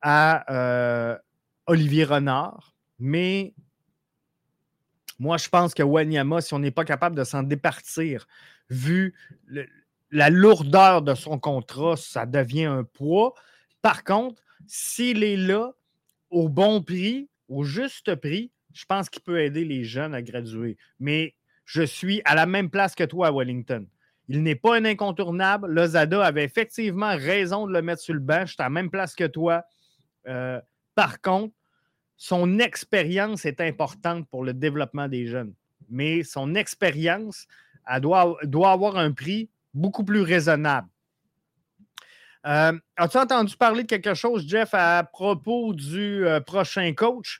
à 0.00 0.52
euh, 0.52 1.18
Olivier 1.66 2.04
Renard, 2.04 2.74
mais 2.98 3.54
moi, 5.18 5.38
je 5.38 5.48
pense 5.48 5.74
que 5.74 5.82
Wanyama, 5.82 6.40
si 6.40 6.54
on 6.54 6.58
n'est 6.58 6.70
pas 6.70 6.84
capable 6.84 7.16
de 7.16 7.24
s'en 7.24 7.42
départir, 7.42 8.26
vu 8.68 9.14
la 10.16 10.30
lourdeur 10.30 11.02
de 11.02 11.14
son 11.14 11.38
contrat, 11.38 11.94
ça 11.98 12.24
devient 12.24 12.64
un 12.64 12.84
poids. 12.84 13.34
Par 13.82 14.02
contre, 14.02 14.42
s'il 14.66 15.22
est 15.22 15.36
là 15.36 15.72
au 16.30 16.48
bon 16.48 16.82
prix, 16.82 17.28
au 17.50 17.64
juste 17.64 18.14
prix, 18.14 18.50
je 18.72 18.86
pense 18.86 19.10
qu'il 19.10 19.20
peut 19.20 19.42
aider 19.42 19.66
les 19.66 19.84
jeunes 19.84 20.14
à 20.14 20.22
graduer. 20.22 20.78
Mais 21.00 21.34
je 21.66 21.82
suis 21.82 22.22
à 22.24 22.34
la 22.34 22.46
même 22.46 22.70
place 22.70 22.94
que 22.94 23.04
toi 23.04 23.26
à 23.26 23.30
Wellington. 23.30 23.86
Il 24.28 24.42
n'est 24.42 24.56
pas 24.56 24.76
un 24.76 24.86
incontournable. 24.86 25.70
Lozada 25.70 26.24
avait 26.24 26.44
effectivement 26.44 27.14
raison 27.14 27.66
de 27.66 27.74
le 27.74 27.82
mettre 27.82 28.00
sur 28.00 28.14
le 28.14 28.20
banc. 28.20 28.46
Je 28.46 28.54
suis 28.54 28.62
à 28.62 28.64
la 28.64 28.70
même 28.70 28.90
place 28.90 29.14
que 29.14 29.26
toi. 29.26 29.64
Euh, 30.28 30.58
par 30.94 31.20
contre, 31.20 31.54
son 32.16 32.58
expérience 32.58 33.44
est 33.44 33.60
importante 33.60 34.26
pour 34.30 34.44
le 34.44 34.54
développement 34.54 35.08
des 35.08 35.26
jeunes. 35.26 35.52
Mais 35.90 36.22
son 36.22 36.54
expérience, 36.54 37.46
doit 38.00 38.72
avoir 38.72 38.96
un 38.96 39.12
prix 39.12 39.50
beaucoup 39.76 40.04
plus 40.04 40.22
raisonnable. 40.22 40.88
Euh, 42.46 42.78
as-tu 42.96 43.16
entendu 43.18 43.56
parler 43.56 43.82
de 43.82 43.88
quelque 43.88 44.14
chose, 44.14 44.46
Jeff, 44.46 44.70
à 44.72 45.04
propos 45.04 45.72
du 45.74 46.26
euh, 46.26 46.40
prochain 46.40 46.92
coach? 46.94 47.38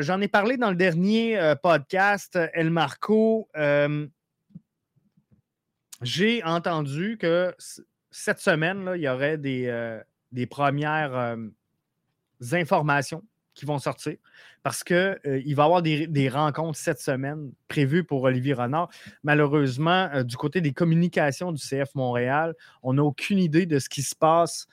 J'en 0.00 0.20
ai 0.20 0.28
parlé 0.28 0.58
dans 0.58 0.68
le 0.68 0.76
dernier 0.76 1.54
podcast, 1.62 2.38
El 2.52 2.70
Marco 2.70 3.48
j'ai 6.02 6.42
entendu 6.42 7.16
que 7.16 7.54
cette 8.10 8.40
semaine, 8.40 8.90
il 8.96 9.02
y 9.02 9.08
aurait 9.08 9.38
des, 9.38 9.66
euh, 9.66 10.02
premières 10.50 11.16
euh, 11.16 11.36
informations 12.52 13.22
qui 13.54 13.64
vont 13.64 13.78
sortir 13.78 14.16
parce 14.62 14.84
qu'il 14.84 14.96
euh, 14.96 15.18
va 15.24 15.38
y 15.38 15.52
avoir 15.52 15.82
des, 15.82 16.28
rencontres 16.28 16.78
cette 16.78 17.00
semaine 17.00 17.50
prévues 17.68 18.04
pour 18.04 18.22
Olivier 18.22 18.54
Renard. 18.54 18.88
Malheureusement, 19.22 20.22
du 20.22 20.36
côté 20.36 20.60
des 20.60 20.72
communications 20.72 21.52
du 21.52 21.60
CF 21.60 21.94
Montréal, 21.94 22.54
on 22.82 22.94
n'a 22.94 23.02
aucune 23.02 23.38
idée 23.38 23.66
de 23.66 23.78
ce 23.78 23.88
qui 23.88 24.02
se 24.02 24.14
passe 24.14 24.66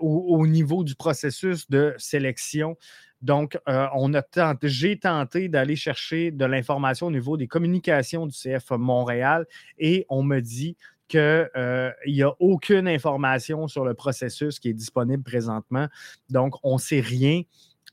au, 0.00 0.46
niveau 0.46 0.84
du 0.84 0.94
processus 0.94 1.68
de 1.68 1.94
sélection 1.98 2.76
donc, 3.22 3.58
euh, 3.68 3.86
on 3.94 4.14
a 4.14 4.22
j'ai 4.62 4.98
tenté 4.98 5.48
d'aller 5.48 5.76
chercher 5.76 6.30
de 6.30 6.44
l'information 6.44 7.08
au 7.08 7.10
niveau 7.10 7.36
des 7.36 7.46
communications 7.46 8.26
du 8.26 8.34
CF 8.34 8.70
Montréal 8.70 9.46
et 9.78 10.06
on 10.08 10.22
me 10.22 10.40
dit 10.40 10.76
qu'il 11.10 11.94
n'y 12.06 12.22
a 12.22 12.32
aucune 12.38 12.88
information 12.88 13.68
sur 13.68 13.84
le 13.84 13.94
processus 13.94 14.58
qui 14.58 14.68
est 14.70 14.74
disponible 14.74 15.22
présentement. 15.22 15.88
Donc, 16.30 16.54
on 16.62 16.74
ne 16.74 16.80
sait 16.80 17.00
rien 17.00 17.42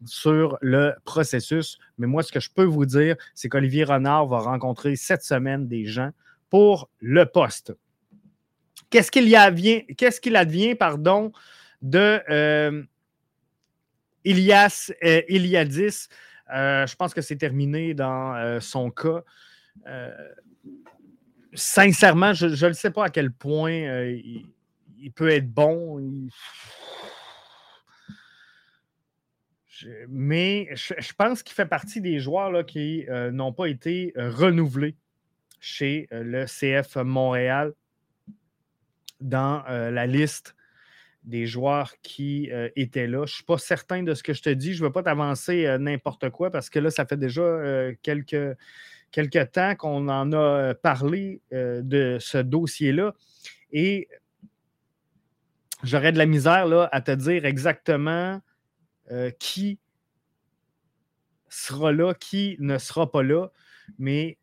sur 0.05 0.57
le 0.61 0.93
processus. 1.03 1.78
Mais 1.97 2.07
moi, 2.07 2.24
ce 2.24 2.32
que 2.32 2.39
je 2.39 2.49
peux 2.51 2.63
vous 2.63 2.86
dire, 2.86 3.15
c'est 3.34 3.49
qu'Olivier 3.49 3.84
Renard 3.84 4.28
va 4.28 4.39
rencontrer 4.39 4.95
cette 4.95 5.24
semaine 5.24 5.68
des 5.68 5.86
gens 5.86 6.11
pour 6.49 6.89
le 6.99 7.26
poste. 7.26 7.74
Qu'est-ce 8.89 9.11
qu'il 9.11 9.36
advient, 9.36 9.86
qu'est-ce 9.97 10.22
qu'il 10.22 10.36
advient 10.36 10.76
pardon, 10.76 11.32
de 11.82 12.22
euh, 12.30 12.84
Ilias 14.24 14.91
euh, 15.03 15.22
Iliadis? 15.28 16.07
Euh, 16.53 16.88
je 16.88 16.95
pense 16.95 17.13
que 17.13 17.22
c'est 17.22 17.36
terminé 17.36 17.93
dans 17.93 18.59
son 18.61 18.91
cas. 18.91 19.24
Sincèrement, 21.57 22.33
je 22.33 22.65
ne 22.65 22.73
sais 22.73 22.91
pas 22.91 23.05
à 23.05 23.09
quel 23.09 23.31
point 23.31 23.71
il, 23.71 24.45
il, 24.99 25.11
peut 25.11 25.29
être 25.29 25.51
bon. 25.51 25.99
Mais 30.09 30.69
je, 30.73 31.13
pense 31.13 31.43
qu'il 31.43 31.55
fait 31.55 31.65
partie 31.65 32.01
des 32.01 32.19
joueurs 32.19 32.65
qui 32.65 33.05
euh, 33.09 33.31
n'ont 33.31 33.53
pas 33.53 33.67
été 33.67 34.13
euh, 34.17 34.31
renouvelés 34.31 34.95
chez 35.59 36.07
euh, 36.11 36.23
le 36.23 36.45
CF 36.45 36.95
Montréal 36.97 37.73
dans 39.19 39.63
la 39.67 40.05
liste 40.05 40.55
des 41.23 41.47
joueurs 41.47 41.91
qui 42.03 42.51
étaient 42.75 43.07
là. 43.07 43.25
Je 43.25 43.31
ne 43.31 43.35
suis 43.37 43.43
pas 43.43 43.57
certain 43.57 44.03
de 44.03 44.13
ce 44.13 44.21
que 44.21 44.31
je 44.31 44.43
te 44.43 44.49
dis. 44.51 44.75
Je 44.75 44.83
ne 44.83 44.87
veux 44.87 44.91
pas 44.91 45.01
t'avancer 45.01 45.75
n'importe 45.79 46.29
quoi 46.29 46.51
parce 46.51 46.69
que 46.69 46.77
là, 46.77 46.91
ça 46.91 47.07
fait 47.07 47.17
déjà 47.17 47.89
quelques, 48.03 48.55
quelques 49.18 49.51
temps 49.51 49.76
qu'on 49.76 50.09
en 50.09 50.32
a 50.32 50.76
parlé 50.76 51.41
de 51.51 52.18
ce 52.20 52.38
dossier-là. 52.38 53.15
Et 53.72 54.07
j'aurais 55.82 56.11
de 56.11 56.20
la 56.20 56.28
misère 56.28 56.68
là, 56.68 56.88
à 56.91 57.01
te 57.01 57.09
dire 57.09 57.43
exactement 57.45 58.39
euh, 59.09 59.32
qui 59.39 59.80
sera 61.49 61.91
là, 61.91 62.13
qui 62.13 62.57
ne 62.59 62.78
sera 62.78 63.09
pas 63.11 63.24
là, 63.24 63.47
mais 63.97 64.38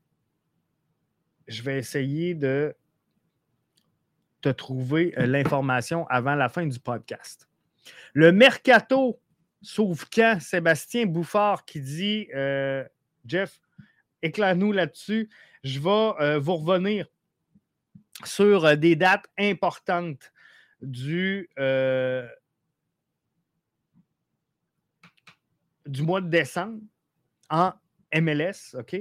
je 1.47 1.63
vais 1.63 1.79
essayer 1.79 2.35
de 2.35 2.75
te 4.41 4.49
trouver 4.49 5.15
euh, 5.19 5.27
l'information 5.27 6.05
avant 6.09 6.35
la 6.35 6.49
fin 6.49 6.67
du 6.67 6.81
podcast. 6.81 7.49
Le 8.13 8.33
mercato 8.33 9.21
sauf 9.63 10.05
quand? 10.13 10.39
Sébastien 10.41 11.07
Bouffard 11.07 11.65
qui 11.65 11.81
dit 11.81 12.29
euh, 12.35 12.85
Jeff, 13.25 13.61
éclaire-nous 14.25 14.73
là-dessus. 14.73 15.31
Je 15.63 15.79
vais 15.79 16.39
vous 16.39 16.57
revenir 16.57 17.07
sur 18.25 18.77
des 18.77 18.97
dates 18.97 19.27
importantes 19.39 20.33
du, 20.83 21.49
du 25.87 26.03
mois 26.03 26.21
de 26.21 26.29
décembre 26.29 26.81
en 27.51 27.73
MLS, 28.15 28.75
OK? 28.75 28.97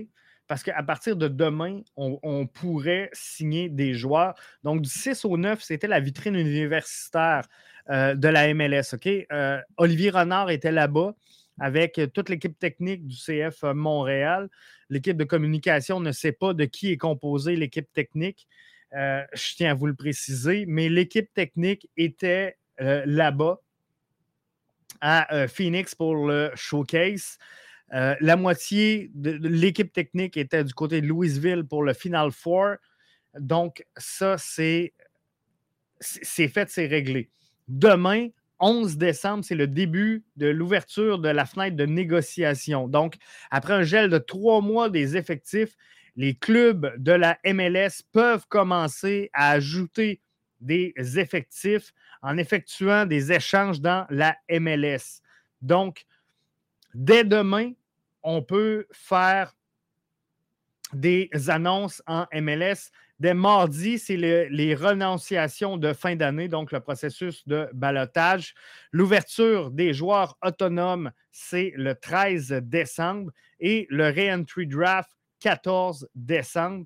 Parce 0.47 0.61
qu'à 0.61 0.83
partir 0.83 1.15
de 1.15 1.27
demain, 1.27 1.81
on, 1.95 2.45
pourrait 2.47 3.09
signer 3.13 3.69
des 3.69 3.93
joueurs. 3.93 4.35
Donc, 4.63 4.81
du 4.81 4.89
6 4.89 5.23
au 5.25 5.37
9, 5.37 5.61
c'était 5.61 5.87
la 5.87 5.99
vitrine 5.99 6.35
universitaire 6.35 7.47
euh, 7.89 8.13
de 8.13 8.27
la 8.27 8.53
MLS, 8.53 8.93
OK? 8.93 9.07
Euh, 9.31 9.61
Olivier 9.77 10.09
Renard 10.09 10.49
était 10.51 10.71
là-bas 10.71 11.15
avec 11.59 11.99
toute 12.13 12.29
l'équipe 12.29 12.57
technique 12.57 13.05
du 13.07 13.15
CF 13.15 13.63
Montréal. 13.63 14.49
L'équipe 14.89 15.17
de 15.17 15.23
communication 15.23 15.99
ne 15.99 16.11
sait 16.11 16.31
pas 16.31 16.53
de 16.53 16.65
qui 16.65 16.91
est 16.91 16.97
composée 16.97 17.55
l'équipe 17.55 17.91
technique. 17.93 18.47
Euh, 18.95 19.23
je 19.33 19.55
tiens 19.55 19.71
à 19.71 19.73
vous 19.73 19.87
le 19.87 19.95
préciser, 19.95 20.65
mais 20.67 20.89
l'équipe 20.89 21.31
technique 21.33 21.89
était 21.97 22.57
là-bas 22.79 23.59
à 25.03 25.33
euh, 25.33 25.47
Phoenix 25.49 25.93
pour 25.93 26.15
le 26.25 26.49
showcase. 26.55 27.37
Euh, 27.93 28.15
la 28.21 28.37
moitié 28.37 29.11
de, 29.13 29.31
l'équipe 29.47 29.91
technique 29.91 30.37
était 30.37 30.63
du 30.63 30.73
côté 30.73 31.01
de 31.01 31.07
Louisville 31.07 31.65
pour 31.65 31.83
le 31.83 31.93
Final 31.93 32.31
Four. 32.31 32.75
Donc, 33.37 33.85
ça, 33.97 34.37
c'est 34.37 34.93
fait, 35.99 36.69
c'est 36.69 36.85
réglé. 36.87 37.29
Demain, 37.67 38.29
11 38.63 38.97
décembre, 38.97 39.43
c'est 39.43 39.55
le 39.55 39.67
début 39.67 40.23
de 40.37 40.47
l'ouverture 40.47 41.19
de 41.19 41.27
la 41.27 41.45
fenêtre 41.45 41.75
de 41.75 41.85
négociation. 41.85 42.87
Donc, 42.87 43.17
après 43.51 43.73
un 43.73 43.83
gel 43.83 44.09
de 44.09 44.17
trois 44.17 44.61
mois 44.61 44.89
des 44.89 45.17
effectifs, 45.17 45.75
les 46.15 46.33
clubs 46.35 46.93
de 46.97 47.11
la 47.11 47.37
MLS 47.45 48.03
peuvent 48.13 48.45
commencer 48.47 49.29
à 49.33 49.51
ajouter 49.51 50.21
des 50.61 50.93
effectifs 51.17 51.93
en 52.21 52.37
effectuant 52.37 53.05
des 53.05 53.33
échanges 53.33 53.81
dans 53.81 54.05
la 54.09 54.37
MLS. 54.49 55.21
Donc, 55.61 56.05
dès 56.93 57.25
demain, 57.25 57.73
on 58.21 58.41
peut 58.41 58.87
faire 58.93 59.57
des 60.93 61.29
annonces 61.47 62.01
en 62.07 62.27
MLS. 62.33 62.91
Dès 63.19 63.33
mardi, 63.33 63.99
c'est 63.99 64.17
les 64.17 64.75
renonciations 64.75 65.77
de 65.77 65.93
fin 65.93 66.15
d'année, 66.15 66.47
donc 66.47 66.71
le 66.71 66.79
processus 66.79 67.47
de 67.47 67.69
balotage. 67.73 68.55
L'ouverture 68.91 69.71
des 69.71 69.93
joueurs 69.93 70.37
autonomes, 70.43 71.11
c'est 71.31 71.71
le 71.75 71.95
13 71.95 72.51
décembre 72.63 73.31
et 73.59 73.87
le 73.89 74.09
re-entry 74.09 74.67
draft, 74.67 75.11
14 75.39 76.09
décembre. 76.15 76.85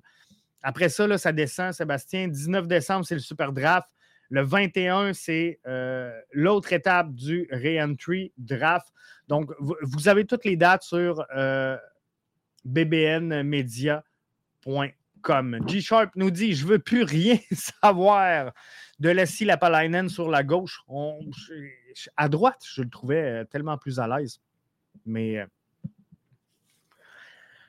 Après 0.62 0.88
ça, 0.88 1.06
là, 1.06 1.18
ça 1.18 1.32
descend, 1.32 1.72
Sébastien. 1.72 2.28
19 2.28 2.66
décembre, 2.68 3.06
c'est 3.06 3.14
le 3.14 3.20
super 3.20 3.52
draft. 3.52 3.88
Le 4.30 4.42
21, 4.42 5.14
c'est 5.14 5.58
euh, 5.66 6.12
l'autre 6.32 6.72
étape 6.74 7.14
du 7.14 7.48
re-entry 7.50 8.32
draft. 8.36 8.88
Donc, 9.28 9.50
vous, 9.58 10.08
avez 10.08 10.26
toutes 10.26 10.44
les 10.44 10.56
dates 10.56 10.82
sur 10.82 11.24
euh, 11.34 11.78
bbnmedia.com. 12.64 14.02
G-Sharp 15.66 16.10
nous 16.16 16.30
dit 16.30 16.54
Je 16.54 16.64
ne 16.64 16.70
veux 16.70 16.78
plus 16.78 17.02
rien 17.02 17.38
savoir 17.52 18.52
de 18.98 19.10
Leslie 19.10 19.46
Lapalainen 19.46 20.08
sur 20.08 20.28
la 20.28 20.42
gauche. 20.42 20.80
à 22.16 22.28
droite, 22.28 22.62
je 22.64 22.82
le 22.82 22.90
trouvais 22.90 23.22
euh, 23.22 23.44
tellement 23.44 23.78
plus 23.78 23.98
à 24.00 24.08
l'aise. 24.08 24.40
Mais 25.06 25.46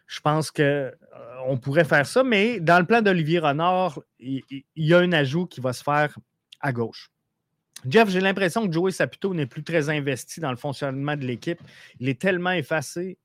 je 0.10 0.20
pense 0.22 0.50
qu'on 0.50 1.58
pourrait 1.62 1.86
faire 1.86 2.06
ça, 2.06 2.24
mais 2.24 2.60
dans 2.60 2.80
le 2.80 2.86
plan 2.86 3.04
d'Olivier 3.04 3.38
Renard, 3.38 4.02
il, 4.18 4.44
y 4.76 4.94
a 4.96 4.98
un 4.98 5.12
ajout 5.12 5.46
qui 5.46 5.62
va 5.62 5.72
se 5.72 5.84
faire 5.84 6.18
à 6.62 6.74
gauche. 6.74 7.12
Jeff, 7.88 8.10
j'ai 8.10 8.20
l'impression 8.20 8.68
que 8.68 8.74
Joey 8.74 8.92
Saputo 8.92 9.36
n'est 9.36 9.46
plus 9.46 9.64
très 9.64 9.88
investi 9.88 10.40
dans 10.40 10.50
le 10.50 10.58
fonctionnement 10.58 11.16
de 11.16 11.26
l'équipe. 11.26 11.62
Il 12.00 12.10
est 12.10 12.20
tellement 12.20 12.52
effacé. 12.52 13.20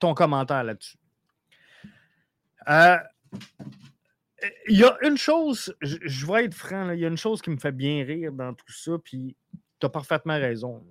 Ton 0.00 0.12
commentaire 0.12 0.64
là-dessus. 0.64 0.98
Euh, 2.68 2.96
il 4.68 4.78
y 4.78 4.84
a 4.84 4.96
une 5.02 5.16
chose, 5.16 5.74
je, 5.80 6.26
vais 6.26 6.44
être 6.44 6.54
franc, 6.54 6.90
il 6.90 7.00
y 7.00 7.04
a 7.04 7.08
une 7.08 7.16
chose 7.16 7.42
qui 7.42 7.50
me 7.50 7.56
fait 7.56 7.72
bien 7.72 8.04
rire 8.04 8.32
dans 8.32 8.54
tout 8.54 8.72
ça, 8.72 8.92
puis 9.02 9.36
tu 9.80 9.86
as 9.86 9.88
parfaitement 9.88 10.38
raison. 10.38 10.84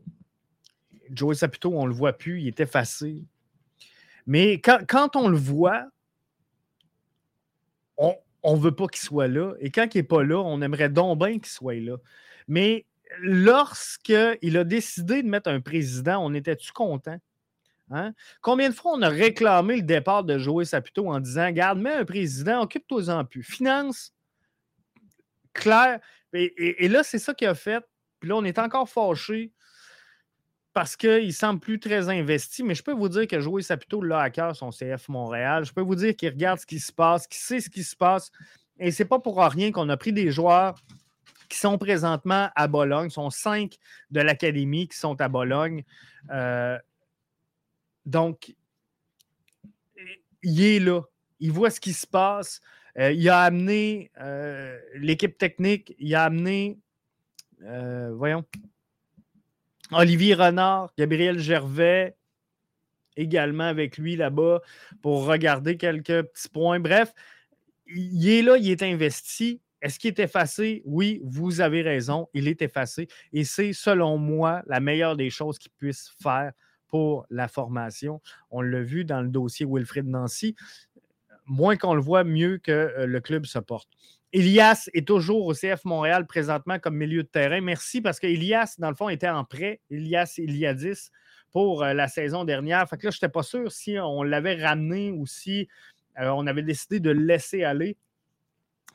Joey 1.11 1.36
Saputo, 1.36 1.71
on 1.73 1.84
ne 1.84 1.89
le 1.89 1.93
voit 1.93 2.13
plus, 2.13 2.41
il 2.41 2.47
est 2.47 2.59
effacé. 2.59 3.23
Mais 4.25 4.59
quand, 4.59 5.15
on 5.15 5.30
le 5.30 5.38
voit, 5.38 5.86
on, 7.95 8.15
on 8.43 8.57
ne 8.57 8.61
veut 8.61 8.75
pas 8.75 8.88
qu'il 8.88 9.01
soit 9.01 9.30
là. 9.30 9.53
Et 9.61 9.71
quand 9.71 9.88
il 9.95 9.99
n'est 9.99 10.03
pas 10.03 10.23
là, 10.23 10.38
on 10.38 10.61
aimerait 10.61 10.89
donc 10.89 11.19
bien 11.19 11.34
qu'il 11.34 11.45
soit 11.45 11.75
là. 11.75 11.95
Mais 12.49 12.86
lorsqu'il 13.19 14.57
a 14.57 14.63
décidé 14.65 15.23
de 15.23 15.30
mettre 15.30 15.49
un 15.49 15.61
président, 15.61 16.23
on 16.25 16.34
était-tu 16.34 16.73
content? 16.73 17.17
Hein? 17.89 18.13
Combien 18.41 18.69
de 18.69 18.75
fois 18.75 18.93
on 18.95 19.01
a 19.01 19.09
réclamé 19.09 19.77
le 19.77 19.81
départ 19.81 20.23
de 20.23 20.38
Joey 20.38 20.65
Saputo 20.65 21.09
en 21.09 21.19
disant 21.19 21.51
Garde, 21.51 21.79
mets 21.79 21.93
un 21.93 22.05
président, 22.05 22.61
occupe-toi-en 22.61 23.25
plus. 23.25 23.43
Finance, 23.43 24.13
clair. 25.53 25.99
Et, 26.33 26.88
là, 26.88 27.03
c'est 27.03 27.19
ça 27.19 27.33
qu'il 27.33 27.47
a 27.47 27.55
fait. 27.55 27.83
Puis 28.19 28.29
là, 28.29 28.35
on 28.35 28.43
est 28.43 28.59
encore 28.59 28.89
fâché 28.89 29.51
parce 30.73 30.95
qu'il 30.95 31.33
semble 31.33 31.59
plus 31.59 31.79
très 31.79 32.09
investi. 32.09 32.63
Mais 32.63 32.75
je 32.75 32.83
peux 32.83 32.91
vous 32.91 33.09
dire 33.09 33.27
que 33.27 33.39
jouer 33.39 33.61
Saputo 33.61 34.01
là 34.01 34.19
à 34.19 34.29
cœur 34.29 34.55
son 34.55 34.69
CF 34.69 35.07
Montréal. 35.09 35.65
Je 35.65 35.73
peux 35.73 35.81
vous 35.81 35.95
dire 35.95 36.15
qu'il 36.15 36.29
regarde 36.29 36.59
ce 36.59 36.65
qui 36.65 36.79
se 36.79 36.91
passe, 36.91 37.27
qu'il 37.27 37.39
sait 37.39 37.61
ce 37.61 37.69
qui 37.69 37.83
se 37.83 37.95
passe. 37.95 38.31
Et 38.79 38.91
c'est 38.91 39.05
pas 39.05 39.19
pour 39.19 39.39
rien 39.39 39.71
qu'on 39.71 39.89
a 39.89 39.97
pris 39.97 40.13
des 40.13 40.29
joueurs 40.29 40.75
qui 41.49 41.57
sont 41.57 41.77
présentement 41.77 42.49
à 42.55 42.67
Bologne. 42.67 43.09
Ce 43.09 43.15
sont 43.15 43.29
cinq 43.29 43.77
de 44.11 44.19
l'académie 44.19 44.88
qui 44.88 44.97
sont 44.97 45.19
à 45.21 45.29
Bologne. 45.29 45.83
Euh, 46.31 46.77
donc, 48.08 48.55
il 50.41 50.64
est 50.64 50.80
là. 50.80 51.01
Il 51.39 51.51
voit 51.51 51.70
ce 51.70 51.80
qui 51.80 51.93
se 51.93 52.08
passe. 52.08 52.62
Euh, 52.97 53.12
il 53.12 53.28
a 53.30 53.41
amené 53.41 54.10
euh, 54.20 54.80
l'équipe 54.95 55.38
technique. 55.38 55.93
Il 55.99 56.16
a 56.16 56.24
amené, 56.24 56.80
voyons, 57.60 58.45
Olivier 59.91 60.34
Renard, 60.34 60.93
Gabriel 60.97 61.38
Gervais, 61.38 62.16
également 63.18 63.66
avec 63.66 63.97
lui 63.97 64.16
là-bas 64.16 64.62
pour 65.01 65.26
regarder 65.26 65.76
quelques 65.76 66.24
petits 66.24 66.49
points. 66.49 66.80
Bref, 66.80 67.14
il 67.88 68.30
est 68.30 68.41
là, 68.41 68.58
il 68.58 68.70
est 68.70 68.84
investi. 68.84 69.62
Est-ce 69.82 69.99
qu'il 69.99 70.10
est 70.10 70.20
effacé? 70.20 70.82
Oui, 70.86 71.22
vous 71.24 71.62
avez 71.62 71.82
raison, 71.82 72.30
il 72.34 72.47
est 72.47 72.62
effacé. 72.62 73.08
Et 73.34 73.43
c'est, 73.43 73.74
selon 73.74 74.18
moi, 74.18 74.64
la 74.66 74.80
meilleure 74.80 75.18
des 75.18 75.30
choses 75.30 75.60
qu'il 75.60 75.72
puisse 75.72 76.14
faire 76.22 76.53
pour 76.88 77.25
la 77.29 77.47
formation. 77.47 78.21
On 78.49 78.61
l'a 78.61 78.81
vu 78.81 79.05
dans 79.05 79.21
le 79.21 79.29
dossier 79.29 79.65
Wilfrid 79.65 80.07
Nancy. 80.07 80.55
Moins 81.45 81.77
qu'on 81.77 81.95
le 81.95 82.01
voit, 82.01 82.23
mieux 82.23 82.57
que 82.57 82.71
euh, 82.71 83.05
le 83.05 83.19
club 83.21 83.45
se 83.45 83.59
porte. 83.59 83.89
Elias 84.33 84.89
est 84.93 85.07
toujours 85.07 85.45
au 85.45 85.53
CF 85.53 85.85
Montréal 85.85 86.27
présentement 86.27 86.79
comme 86.79 86.97
milieu 86.97 87.23
de 87.23 87.27
terrain. 87.27 87.61
Merci 87.61 88.01
parce 88.01 88.19
que 88.19 88.27
Elias, 88.27 88.75
dans 88.77 88.89
le 88.89 88.95
fond, 88.95 89.07
était 89.07 89.29
en 89.29 89.45
prêt. 89.45 89.79
Elias 89.89 90.35
Iliadis 90.38 91.09
pour 91.51 91.83
euh, 91.83 91.93
la 91.93 92.07
saison 92.07 92.43
dernière. 92.43 92.88
Fait 92.89 92.97
que 92.97 93.05
là, 93.05 93.11
je 93.11 93.17
n'étais 93.17 93.29
pas 93.29 93.43
sûr 93.43 93.71
si 93.71 93.97
on 93.97 94.23
l'avait 94.23 94.61
ramené 94.61 95.11
ou 95.11 95.25
si 95.25 95.69
euh, 96.19 96.29
on 96.29 96.45
avait 96.47 96.63
décidé 96.63 96.99
de 96.99 97.11
le 97.11 97.23
laisser 97.23 97.63
aller. 97.63 97.97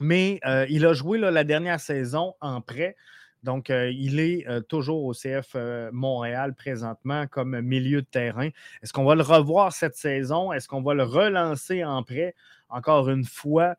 Mais 0.01 0.40
il 0.68 0.84
a 0.84 0.95
joué 0.95 1.16
la 1.18 1.45
dernière 1.45 1.78
saison 1.78 2.34
en 2.40 2.61
prêt. 2.61 2.97
Donc, 3.43 3.70
il 3.70 4.20
est 4.20 4.47
toujours 4.68 5.05
au 5.05 5.12
CF 5.12 5.57
Montréal 5.93 6.55
présentement 6.55 7.26
comme 7.26 7.61
milieu 7.61 8.03
de 8.03 8.07
terrain. 8.07 8.51
Est-ce 8.82 8.93
qu'on 8.93 9.05
va 9.05 9.14
le 9.14 9.22
revoir 9.22 9.72
cette 9.72 9.97
saison? 9.97 10.53
Est-ce 10.53 10.68
qu'on 10.68 10.82
va 10.82 10.95
le 10.95 11.03
relancer 11.03 11.84
en 11.84 12.03
prêt? 12.03 12.34
Encore 12.68 13.09
une 13.11 13.24
fois, 13.24 13.74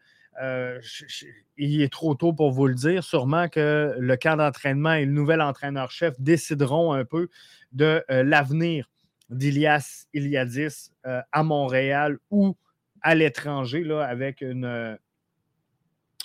il 1.58 1.82
est 1.82 1.92
trop 1.92 2.16
tôt 2.16 2.34
pour 2.34 2.52
vous 2.52 2.68
le 2.68 2.76
dire. 2.76 3.04
Sûrement 3.04 3.48
que 3.48 3.96
le 3.98 4.18
camp 4.18 4.36
d'entraînement 4.36 4.94
et 4.94 5.06
le 5.06 5.12
nouvel 5.12 5.42
entraîneur-chef 5.42 6.20
décideront 6.20 6.94
un 6.94 7.06
peu 7.06 7.30
de 7.72 8.04
l'avenir 8.10 8.90
d'Ilias 9.30 10.08
Iliadis 10.14 10.92
à 11.04 11.44
Montréal 11.44 12.18
ou 12.32 12.58
à 13.02 13.16
l'étranger 13.16 13.90
avec 14.02 14.42
une, 14.42 14.98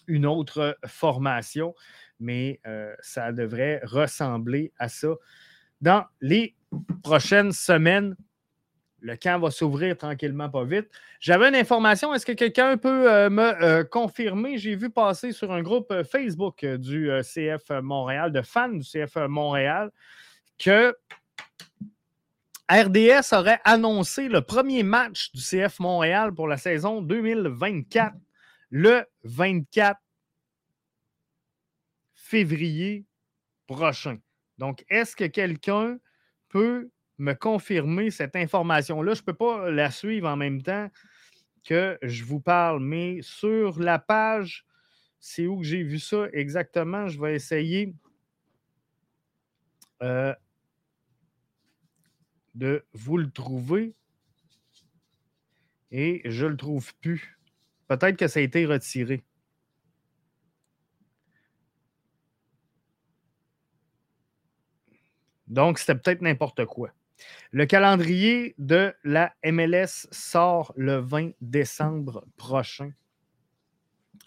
une 0.07 0.27
autre 0.27 0.77
formation 0.87 1.75
mais 2.21 2.61
euh, 2.67 2.95
ça 3.01 3.33
devrait 3.33 3.81
ressembler 3.85 4.73
à 4.79 4.89
ça. 4.89 5.15
Dans 5.81 6.05
les 6.21 6.55
prochaines 7.03 7.53
semaines, 7.53 8.17
le 9.01 9.17
camp 9.17 9.39
va 9.39 9.51
s'ouvrir 9.53 9.97
tranquillement, 9.97 10.49
pas 10.49 10.65
vite. 10.65 10.89
J'avais 11.21 11.49
une 11.49 11.55
information. 11.55 12.13
Est-ce 12.13 12.27
que 12.27 12.33
quelqu'un 12.33 12.77
peut 12.77 13.11
euh, 13.11 13.31
me 13.31 13.63
euh, 13.63 13.85
confirmer? 13.85 14.59
J'ai 14.59 14.75
vu 14.75 14.91
passer 14.91 15.31
sur 15.31 15.53
un 15.53 15.63
groupe 15.63 15.95
Facebook 16.03 16.65
du 16.65 17.09
CF 17.23 17.71
Montréal, 17.83 18.33
de 18.33 18.43
fans 18.43 18.69
du 18.69 18.83
CF 18.83 19.17
Montréal, 19.29 19.91
que 20.59 20.97
RDS 22.71 23.33
aurait 23.33 23.61
annoncé 23.65 24.29
le 24.29 24.43
premier 24.43 24.83
match 24.83 25.33
du 25.33 25.41
CF 25.41 25.79
Montréal 25.79 26.35
pour 26.35 26.49
la 26.49 26.59
saison 26.59 27.01
2024, 27.01 28.15
le 28.71 29.05
24 29.25 29.99
février 32.29 33.07
prochain. 33.67 34.19
Donc, 34.59 34.85
est-ce 34.91 35.17
que 35.17 35.25
quelqu'un 35.25 35.99
peut 36.49 36.91
me 37.17 37.33
confirmer 37.33 38.11
cette 38.11 38.37
information-là? 38.37 39.15
Je 39.15 39.21
ne 39.21 39.25
peux 39.25 39.35
pas 39.35 39.71
la 39.71 39.91
suivre 39.91 40.29
en 40.29 40.37
même 40.37 40.63
temps 40.63 40.91
que 41.65 41.99
je 42.03 42.25
vous 42.25 42.41
parle, 42.41 42.81
mais 42.81 43.21
sur 43.23 43.81
la 43.81 43.99
page, 43.99 44.67
c'est 45.21 45.47
où 45.47 45.59
que 45.59 45.65
j'ai 45.65 45.83
vu 45.83 45.99
ça 45.99 46.29
exactement? 46.33 47.09
Je 47.09 47.19
vais 47.21 47.35
essayer 47.35 47.95
euh, 50.03 50.35
de 52.55 52.85
vous 52.93 53.17
le 53.17 53.31
trouver. 53.31 53.95
Et 55.91 56.21
je 56.27 56.45
ne 56.45 56.51
le 56.51 56.57
trouve 56.59 56.95
plus. 56.97 57.39
Peut-être 57.87 58.19
que 58.19 58.29
ça 58.29 58.41
a 58.41 58.43
été 58.43 58.67
retiré. 58.67 59.25
Donc, 65.49 65.79
c'était 65.79 65.95
peut-être 65.95 66.23
n'importe 66.23 66.65
quoi. 66.67 66.91
Le 67.51 67.67
calendrier 67.67 68.55
de 68.59 68.95
la 69.03 69.33
MLS 69.45 70.07
sort 70.11 70.73
le 70.77 70.99
20 70.99 71.31
décembre 71.41 72.25
prochain. 72.37 72.93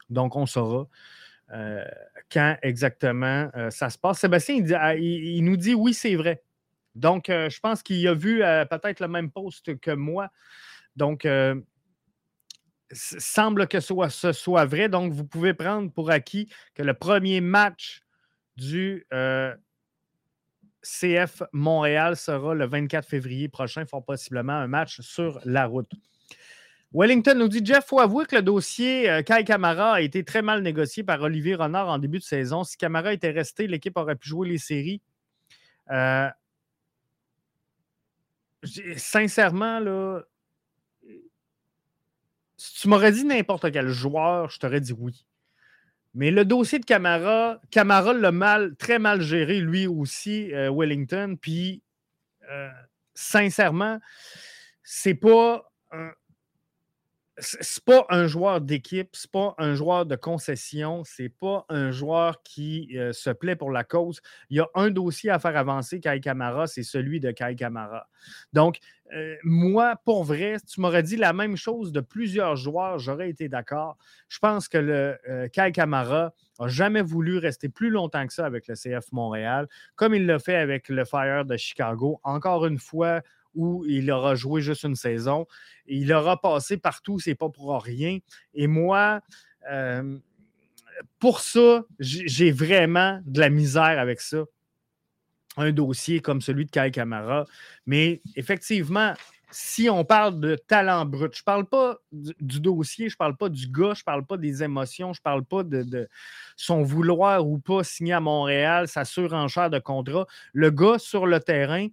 Donc, 0.09 0.35
on 0.35 0.45
saura 0.45 0.87
euh, 1.53 1.83
quand 2.31 2.57
exactement 2.61 3.49
euh, 3.55 3.69
ça 3.69 3.89
se 3.89 3.97
passe. 3.97 4.19
Sébastien, 4.19 4.55
il, 4.55 4.73
ah, 4.73 4.95
nous 5.41 5.57
dit 5.57 5.73
oui, 5.73 5.93
c'est 5.93 6.15
vrai. 6.15 6.43
Donc, 6.95 7.29
euh, 7.29 7.49
je 7.49 7.59
pense 7.59 7.83
qu'il 7.83 8.05
a 8.07 8.13
vu 8.13 8.39
peut-être 8.69 8.99
le 8.99 9.07
même 9.07 9.31
poste 9.31 9.79
que 9.79 9.91
moi. 9.91 10.29
Donc, 10.95 11.25
semble 12.93 13.67
que 13.67 13.79
ce 13.79 14.31
soit 14.33 14.65
vrai. 14.65 14.89
Donc, 14.89 15.13
vous 15.13 15.25
pouvez 15.25 15.53
prendre 15.53 15.91
pour 15.91 16.11
acquis 16.11 16.49
que 16.73 16.83
le 16.83 16.93
premier 16.93 17.39
match 17.39 18.01
du 18.57 19.07
CF 20.83 21.43
Montréal 21.51 22.15
sera 22.15 22.53
le 22.53 22.65
24 22.65 23.07
février 23.07 23.47
prochain, 23.47 23.85
fort 23.85 24.03
possiblement 24.03 24.53
un 24.53 24.67
match 24.67 25.01
sur 25.01 25.39
la 25.45 25.65
route. 25.65 25.91
Wellington 26.93 27.35
nous 27.35 27.47
dit 27.47 27.61
Jeff, 27.63 27.85
il 27.85 27.87
faut 27.87 27.99
avouer 27.99 28.25
que 28.25 28.35
le 28.35 28.41
dossier 28.41 29.09
euh, 29.09 29.21
Kai 29.21 29.45
Camara 29.45 29.93
a 29.93 30.01
été 30.01 30.25
très 30.25 30.41
mal 30.41 30.61
négocié 30.61 31.03
par 31.03 31.21
Olivier 31.21 31.55
Renard 31.55 31.87
en 31.87 31.99
début 31.99 32.19
de 32.19 32.23
saison. 32.23 32.63
Si 32.63 32.75
Camara 32.75 33.13
était 33.13 33.31
resté, 33.31 33.67
l'équipe 33.67 33.97
aurait 33.97 34.17
pu 34.17 34.27
jouer 34.27 34.49
les 34.49 34.57
séries. 34.57 35.01
Euh, 35.89 36.29
sincèrement, 38.97 39.79
si 42.57 42.81
tu 42.81 42.89
m'aurais 42.89 43.11
dit 43.11 43.23
n'importe 43.23 43.71
quel 43.71 43.87
joueur, 43.89 44.49
je 44.49 44.59
t'aurais 44.59 44.81
dit 44.81 44.93
oui. 44.93 45.25
Mais 46.13 46.31
le 46.31 46.43
dossier 46.43 46.79
de 46.79 46.85
Camara, 46.85 47.61
Camara 47.71 48.13
l'a 48.13 48.31
mal, 48.31 48.75
très 48.75 48.99
mal 48.99 49.21
géré, 49.21 49.59
lui 49.61 49.87
aussi, 49.87 50.53
euh, 50.53 50.69
Wellington. 50.71 51.37
Puis, 51.39 51.83
euh, 52.49 52.69
sincèrement, 53.13 53.99
c'est 54.83 55.13
pas 55.15 55.71
un, 55.91 56.11
c'est 57.41 57.83
pas 57.83 58.05
un 58.09 58.27
joueur 58.27 58.61
d'équipe, 58.61 59.09
c'est 59.13 59.31
pas 59.31 59.55
un 59.57 59.73
joueur 59.73 60.05
de 60.05 60.15
concession, 60.15 61.03
c'est 61.03 61.29
pas 61.29 61.65
un 61.69 61.91
joueur 61.91 62.43
qui 62.43 62.95
euh, 62.97 63.13
se 63.13 63.31
plaît 63.31 63.55
pour 63.55 63.71
la 63.71 63.83
cause. 63.83 64.21
Il 64.49 64.57
y 64.57 64.59
a 64.59 64.67
un 64.75 64.91
dossier 64.91 65.31
à 65.31 65.39
faire 65.39 65.57
avancer, 65.57 65.99
Kai 65.99 66.19
Kamara, 66.19 66.67
c'est 66.67 66.83
celui 66.83 67.19
de 67.19 67.31
Kai 67.31 67.55
Kamara. 67.55 68.07
Donc, 68.53 68.77
euh, 69.13 69.35
moi, 69.43 69.95
pour 70.05 70.23
vrai, 70.23 70.57
tu 70.67 70.79
m'aurais 70.81 71.03
dit 71.03 71.17
la 71.17 71.33
même 71.33 71.57
chose 71.57 71.91
de 71.91 71.99
plusieurs 71.99 72.55
joueurs, 72.55 72.99
j'aurais 72.99 73.29
été 73.29 73.49
d'accord. 73.49 73.97
Je 74.29 74.39
pense 74.39 74.67
que 74.67 74.77
le 74.77 75.17
euh, 75.27 75.47
Kai 75.47 75.71
Kamara 75.71 76.33
n'a 76.59 76.67
jamais 76.67 77.01
voulu 77.01 77.39
rester 77.39 77.69
plus 77.69 77.89
longtemps 77.89 78.25
que 78.27 78.33
ça 78.33 78.45
avec 78.45 78.67
le 78.67 78.75
CF 78.75 79.11
Montréal, 79.11 79.67
comme 79.95 80.13
il 80.13 80.27
l'a 80.27 80.37
fait 80.37 80.55
avec 80.55 80.89
le 80.89 81.03
Fire 81.05 81.43
de 81.43 81.57
Chicago. 81.57 82.19
Encore 82.23 82.67
une 82.67 82.77
fois, 82.77 83.21
où 83.55 83.85
il 83.85 84.09
aura 84.11 84.35
joué 84.35 84.61
juste 84.61 84.83
une 84.83 84.95
saison. 84.95 85.47
Il 85.85 86.11
aura 86.13 86.39
passé 86.39 86.77
partout, 86.77 87.19
c'est 87.19 87.35
pas 87.35 87.49
pour 87.49 87.81
rien. 87.81 88.19
Et 88.53 88.67
moi, 88.67 89.21
euh, 89.69 90.17
pour 91.19 91.39
ça, 91.39 91.83
j'ai 91.99 92.51
vraiment 92.51 93.21
de 93.25 93.39
la 93.39 93.49
misère 93.49 93.99
avec 93.99 94.21
ça. 94.21 94.43
Un 95.57 95.71
dossier 95.71 96.21
comme 96.21 96.41
celui 96.41 96.65
de 96.65 96.71
Kai 96.71 96.91
Kamara. 96.91 97.45
Mais 97.85 98.21
effectivement, 98.35 99.13
si 99.51 99.89
on 99.89 100.05
parle 100.05 100.39
de 100.39 100.55
talent 100.55 101.05
brut, 101.05 101.35
je 101.35 101.41
ne 101.41 101.43
parle 101.43 101.65
pas 101.65 101.97
du, 102.11 102.61
dossier, 102.61 103.09
je 103.09 103.15
ne 103.15 103.17
parle 103.17 103.35
pas 103.35 103.49
du 103.49 103.67
gars, 103.67 103.93
je 103.93 104.01
ne 104.01 104.05
parle 104.05 104.25
pas 104.25 104.37
des 104.37 104.63
émotions, 104.63 105.11
je 105.13 105.19
ne 105.19 105.23
parle 105.23 105.43
pas 105.43 105.63
de, 105.63 105.83
de, 105.83 106.07
son 106.55 106.83
vouloir 106.83 107.45
ou 107.45 107.59
pas 107.59 107.83
signer 107.83 108.13
à 108.13 108.21
Montréal, 108.21 108.87
sa 108.87 109.03
surenchère 109.03 109.69
de 109.69 109.79
contrat. 109.79 110.25
Le 110.53 110.71
gars 110.71 110.99
sur 110.99 111.27
le 111.27 111.39
terrain, 111.41 111.87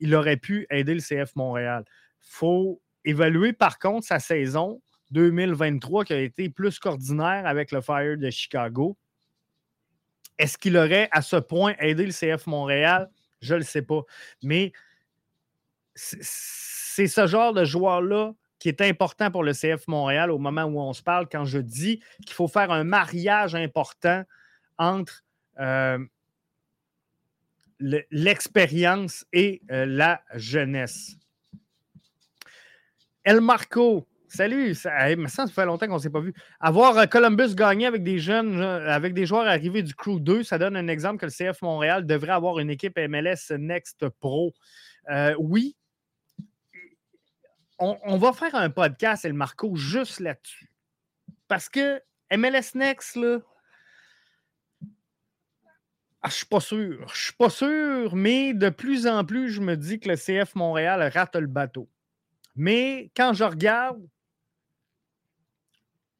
il 0.00 0.14
aurait 0.14 0.36
pu 0.36 0.66
aider 0.70 0.94
le 0.94 1.00
CF 1.00 1.34
Montréal. 1.36 1.84
Il 1.86 2.30
faut 2.30 2.80
évaluer 3.04 3.52
par 3.52 3.78
contre 3.78 4.06
sa 4.06 4.18
saison 4.18 4.80
2023 5.10 6.04
qui 6.04 6.12
a 6.12 6.20
été 6.20 6.48
plus 6.48 6.78
qu'ordinaire 6.78 7.46
avec 7.46 7.72
le 7.72 7.80
Fire 7.80 8.16
de 8.16 8.30
Chicago. 8.30 8.96
Est-ce 10.38 10.56
qu'il 10.56 10.76
aurait 10.76 11.08
à 11.12 11.22
ce 11.22 11.36
point 11.36 11.74
aidé 11.78 12.06
le 12.06 12.12
CF 12.12 12.46
Montréal? 12.46 13.10
Je 13.40 13.54
ne 13.54 13.58
le 13.58 13.64
sais 13.64 13.82
pas. 13.82 14.02
Mais 14.42 14.72
c'est 15.94 17.06
ce 17.06 17.26
genre 17.26 17.52
de 17.52 17.64
joueur-là 17.64 18.32
qui 18.58 18.68
est 18.68 18.80
important 18.82 19.30
pour 19.30 19.42
le 19.42 19.52
CF 19.52 19.86
Montréal 19.88 20.30
au 20.30 20.38
moment 20.38 20.64
où 20.64 20.80
on 20.80 20.92
se 20.92 21.02
parle 21.02 21.28
quand 21.30 21.44
je 21.44 21.58
dis 21.58 22.02
qu'il 22.24 22.34
faut 22.34 22.48
faire 22.48 22.70
un 22.70 22.84
mariage 22.84 23.54
important 23.54 24.22
entre 24.78 25.24
euh, 25.58 25.98
l'expérience 27.80 29.24
et 29.32 29.62
euh, 29.70 29.86
la 29.86 30.22
jeunesse. 30.34 31.16
El 33.24 33.40
Marco, 33.40 34.06
salut, 34.28 34.74
ça, 34.74 34.90
fait 35.52 35.64
longtemps 35.64 35.86
qu'on 35.86 35.94
ne 35.94 35.98
s'est 35.98 36.10
pas 36.10 36.20
vu. 36.20 36.32
Avoir 36.60 36.96
euh, 36.98 37.06
Columbus 37.06 37.54
gagner 37.54 37.86
avec 37.86 38.02
des 38.02 38.18
jeunes, 38.18 38.60
avec 38.62 39.14
des 39.14 39.26
joueurs 39.26 39.46
arrivés 39.46 39.82
du 39.82 39.94
Crew 39.94 40.20
2, 40.20 40.42
ça 40.42 40.58
donne 40.58 40.76
un 40.76 40.88
exemple 40.88 41.18
que 41.18 41.26
le 41.26 41.52
CF 41.52 41.62
Montréal 41.62 42.06
devrait 42.06 42.32
avoir 42.32 42.58
une 42.58 42.70
équipe 42.70 42.98
MLS 42.98 43.56
Next 43.58 44.08
Pro. 44.20 44.52
Euh, 45.10 45.34
oui, 45.38 45.76
on, 47.78 47.98
on, 48.04 48.18
va 48.18 48.32
faire 48.32 48.54
un 48.54 48.70
podcast, 48.70 49.24
El 49.24 49.32
Marco, 49.32 49.74
juste 49.74 50.20
là-dessus. 50.20 50.70
parce 51.48 51.68
que 51.68 52.00
MLS 52.32 52.74
Next, 52.74 53.16
là, 53.16 53.40
ah, 56.22 56.28
je 56.28 56.34
suis 56.34 56.46
pas 56.46 56.60
sûr. 56.60 57.08
Je 57.14 57.22
suis 57.22 57.32
pas 57.32 57.48
sûr, 57.48 58.14
mais 58.14 58.52
de 58.52 58.68
plus 58.68 59.06
en 59.06 59.24
plus, 59.24 59.50
je 59.50 59.60
me 59.60 59.76
dis 59.76 59.98
que 60.00 60.08
le 60.10 60.16
CF 60.16 60.54
Montréal 60.54 61.10
rate 61.14 61.36
le 61.36 61.46
bateau. 61.46 61.88
Mais 62.56 63.10
quand 63.16 63.32
je 63.32 63.44
regarde, 63.44 64.06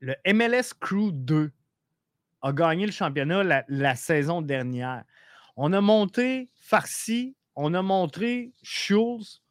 le 0.00 0.14
MLS 0.26 0.72
Crew 0.78 1.12
2 1.12 1.52
a 2.42 2.52
gagné 2.52 2.86
le 2.86 2.92
championnat 2.92 3.64
la, 3.68 3.94
saison 3.94 4.40
dernière. 4.40 5.04
On 5.56 5.74
a 5.74 5.82
monté 5.82 6.48
Farsi, 6.54 7.36
on 7.54 7.74
a 7.74 7.82
montré 7.82 8.52
Schulz. 8.62 9.42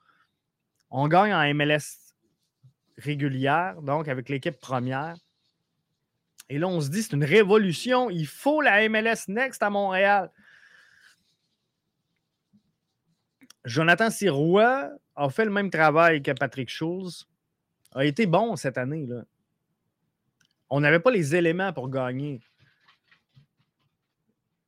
On 0.89 1.07
gagne 1.07 1.31
en 1.31 1.53
MLS 1.53 2.15
régulière, 2.97 3.79
donc 3.83 4.07
avec 4.07 4.29
l'équipe 4.29 4.59
première. 4.59 5.15
Et 6.49 6.57
là, 6.57 6.67
on 6.67 6.81
se 6.81 6.89
dit, 6.89 7.03
c'est 7.03 7.13
une 7.13 7.23
révolution. 7.23 8.09
Il 8.09 8.25
faut 8.25 8.61
la 8.61 8.87
MLS 8.89 9.27
Next 9.27 9.61
à 9.61 9.69
Montréal. 9.69 10.31
Jonathan 13.65 14.09
Sirois 14.09 14.89
a 15.15 15.29
fait 15.29 15.45
le 15.45 15.51
même 15.51 15.69
travail 15.69 16.23
que 16.23 16.31
Patrick 16.31 16.69
Schulz. 16.69 17.27
A 17.93 18.05
été 18.05 18.25
bon 18.25 18.55
cette 18.55 18.77
année. 18.77 19.05
Là. 19.05 19.23
On 20.69 20.79
n'avait 20.79 20.99
pas 20.99 21.11
les 21.11 21.35
éléments 21.35 21.73
pour 21.73 21.89
gagner. 21.89 22.39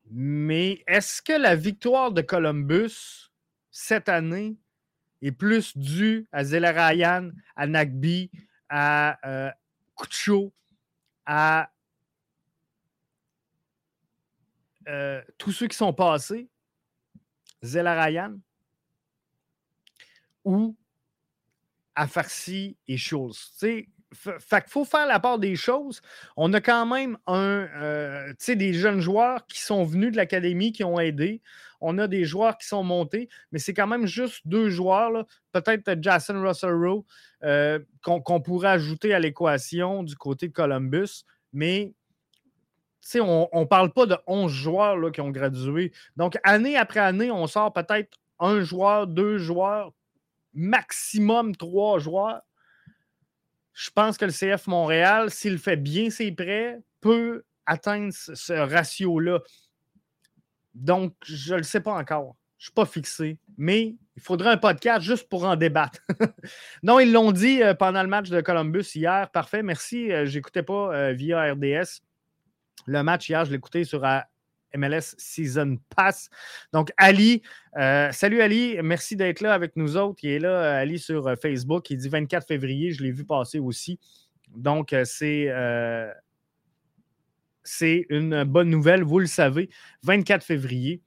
Mais 0.10 0.84
est-ce 0.88 1.22
que 1.22 1.34
la 1.34 1.56
victoire 1.56 2.12
de 2.12 2.22
Columbus 2.22 3.32
cette 3.70 4.10
année 4.10 4.58
est 5.22 5.32
plus 5.32 5.78
due 5.78 6.28
à 6.32 6.44
Zelarayan, 6.44 7.32
à 7.56 7.68
Nagby, 7.68 8.30
à 8.70 9.18
euh, 9.28 9.52
Kucho, 9.96 10.52
à 11.26 11.72
euh, 14.88 15.22
tous 15.38 15.51
ceux 15.51 15.67
qui 15.67 15.78
sont 15.78 15.93
passés, 15.93 16.49
Zelarayan, 17.61 18.39
ou 20.43 20.76
à 21.95 22.07
Farsi 22.07 22.78
et 22.88 22.97
Schultz. 22.97 23.53
Fait 24.13 24.61
qu'il 24.61 24.69
faut 24.69 24.84
faire 24.84 25.05
la 25.05 25.19
part 25.19 25.39
des 25.39 25.55
choses. 25.55 26.01
On 26.36 26.51
a 26.53 26.59
quand 26.59 26.86
même 26.86 27.17
un, 27.28 27.69
euh, 27.76 28.34
des 28.47 28.74
jeunes 28.74 28.99
joueurs 28.99 29.45
qui 29.47 29.61
sont 29.61 29.86
venus 29.86 30.11
de 30.11 30.17
l'académie, 30.17 30.74
qui 30.74 30.84
ont 30.84 30.99
aidé. 30.99 31.41
On 31.82 31.98
a 31.98 32.08
des 32.08 32.24
joueurs 32.26 32.58
qui 32.58 32.68
sont 32.68 32.84
montés, 32.84 33.28
mais 33.52 33.60
c'est 33.60 33.74
quand 33.74 33.88
même 33.88 34.06
juste 34.06 34.42
deux 34.46 34.70
joueurs. 34.70 35.26
Peut-être 35.52 36.02
Jason 36.02 36.42
Russell 36.42 36.76
euh, 37.44 37.80
qu'on 38.04 38.42
pourrait 38.42 38.70
ajouter 38.70 39.14
à 39.14 39.20
l'équation 39.20 40.04
du 40.04 40.16
côté 40.16 40.48
de 40.48 40.54
Columbus, 40.54 41.24
mais 41.52 41.94
on 43.20 43.50
ne 43.54 43.66
parle 43.66 43.92
pas 43.92 44.06
de 44.06 44.16
11 44.28 44.52
joueurs 44.52 44.98
là, 44.98 45.12
qui 45.12 45.22
ont 45.22 45.32
gradué. 45.32 45.92
Donc, 46.16 46.38
année 46.44 46.78
après 46.78 47.00
année, 47.00 47.32
on 47.32 47.48
sort 47.48 47.74
peut-être 47.74 48.18
un 48.40 48.62
joueur, 48.62 49.08
deux 49.08 49.38
joueurs, 49.38 49.92
maximum 50.54 51.56
trois 51.56 52.00
joueurs. 52.00 52.42
Je 53.74 53.90
pense 53.90 54.18
que 54.18 54.26
le 54.26 54.32
CF 54.32 54.68
Montréal, 54.68 55.32
s'il 55.32 55.58
fait 55.58 55.78
bien 55.78 56.10
ses 56.10 56.32
prêts, 56.32 56.80
peut 57.00 57.44
atteindre 57.66 58.14
ce 58.14 58.54
ratio-là. 58.54 59.40
Donc, 60.74 61.13
je 61.24 61.53
ne 61.53 61.57
le 61.57 61.63
sais 61.63 61.82
pas 61.82 61.93
encore. 61.93 62.36
Je 62.57 62.63
ne 62.63 62.67
suis 62.67 62.74
pas 62.74 62.86
fixé. 62.86 63.38
Mais 63.57 63.95
il 64.15 64.22
faudrait 64.22 64.51
un 64.51 64.57
podcast 64.57 65.01
juste 65.01 65.28
pour 65.30 65.45
en 65.45 65.55
débattre. 65.55 65.99
non, 66.84 66.99
ils 66.99 67.11
l'ont 67.11 67.32
dit 67.32 67.63
euh, 67.63 67.74
pendant 67.74 68.03
le 68.03 68.07
match 68.07 68.30
de 68.30 68.39
Columbus 68.41 68.86
hier. 68.95 69.30
Parfait, 69.32 69.63
merci. 69.63 70.11
Euh, 70.11 70.26
je 70.26 70.36
n'écoutais 70.36 70.63
pas 70.63 70.93
euh, 70.93 71.13
via 71.13 71.53
RDS. 71.53 72.01
Le 72.88 73.03
match 73.03 73.30
hier, 73.30 73.45
je 73.45 73.51
l'écoutais 73.51 73.84
sur 73.84 74.01
MLS 74.76 75.15
Season 75.17 75.78
Pass. 75.95 76.30
Donc, 76.74 76.91
Ali, 76.97 77.43
salut 78.11 78.41
Ali, 78.41 78.78
merci 78.82 79.15
d'être 79.15 79.41
là 79.41 79.53
avec 79.53 79.76
nous 79.76 79.97
autres. 79.97 80.19
Il 80.24 80.32
est 80.32 80.39
là, 80.39 80.78
Ali, 80.78 80.97
sur 80.97 81.36
Facebook. 81.39 81.89
Il 81.91 81.97
dit 81.97 82.09
24 82.09 82.47
février, 82.47 82.91
je 82.91 83.03
l'ai 83.03 83.11
vu 83.11 83.24
passer 83.24 83.59
aussi. 83.59 83.99
Donc, 84.55 84.95
c'est. 85.03 85.47
C'est 87.64 88.05
une 88.09 88.43
bonne 88.43 88.70
nouvelle, 88.70 89.03
vous 89.03 89.20
le 89.20 89.28
savez. 89.28 89.70
24 90.03 90.43
février. 90.43 91.01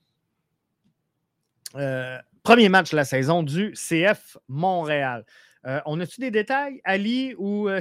premier 2.43 2.69
match 2.69 2.91
de 2.91 2.97
la 2.97 3.05
saison 3.05 3.43
du 3.43 3.73
CF 3.73 4.37
Montréal. 4.49 5.25
Euh, 5.67 5.81
on 5.87 5.99
a-tu 6.01 6.21
des 6.21 6.31
détails, 6.31 6.81
Ali 6.85 7.35
ou 7.39 7.69
euh? 7.69 7.81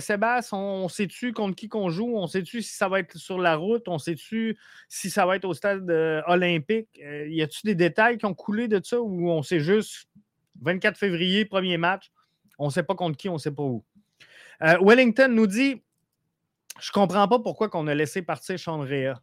On, 0.54 0.88
sait-tu 0.88 1.34
contre 1.34 1.56
qui 1.56 1.68
qu'on 1.68 1.90
joue? 1.90 2.16
On 2.16 2.28
sait-tu 2.28 2.62
si 2.62 2.74
ça 2.76 2.88
va 2.88 3.00
être 3.00 3.18
sur 3.18 3.40
la 3.40 3.58
route? 3.58 3.90
On 3.90 3.98
sait-tu 3.98 4.58
si 4.88 5.10
ça 5.10 5.26
va 5.26 5.36
être 5.36 5.46
au 5.46 5.54
stade 5.54 5.90
euh, 5.90 6.22
olympique? 6.28 6.88
y 6.98 7.42
a-tu 7.42 7.66
des 7.66 7.76
détails 7.76 8.18
qui 8.18 8.26
ont 8.26 8.34
coulé 8.34 8.70
de 8.70 8.80
ça 8.82 9.02
ou 9.02 9.30
on 9.30 9.44
sait 9.44 9.60
juste 9.60 10.08
24 10.62 10.98
février, 10.98 11.44
premier 11.44 11.78
match? 11.78 12.12
On 12.58 12.68
ne 12.68 12.72
sait 12.72 12.84
pas 12.84 12.96
contre 12.96 13.18
qui, 13.18 13.28
on 13.28 13.34
ne 13.34 13.38
sait 13.38 13.52
pas 13.52 13.64
où. 13.64 13.84
Wellington 14.62 15.28
nous 15.30 15.48
dit 15.48 15.84
Je 16.80 16.90
ne 16.90 16.94
comprends 16.94 17.28
pas 17.28 17.40
pourquoi 17.40 17.70
on 17.74 17.88
a 17.88 17.96
laissé 17.96 18.22
partir 18.22 18.58
Chandrea. 18.58 19.16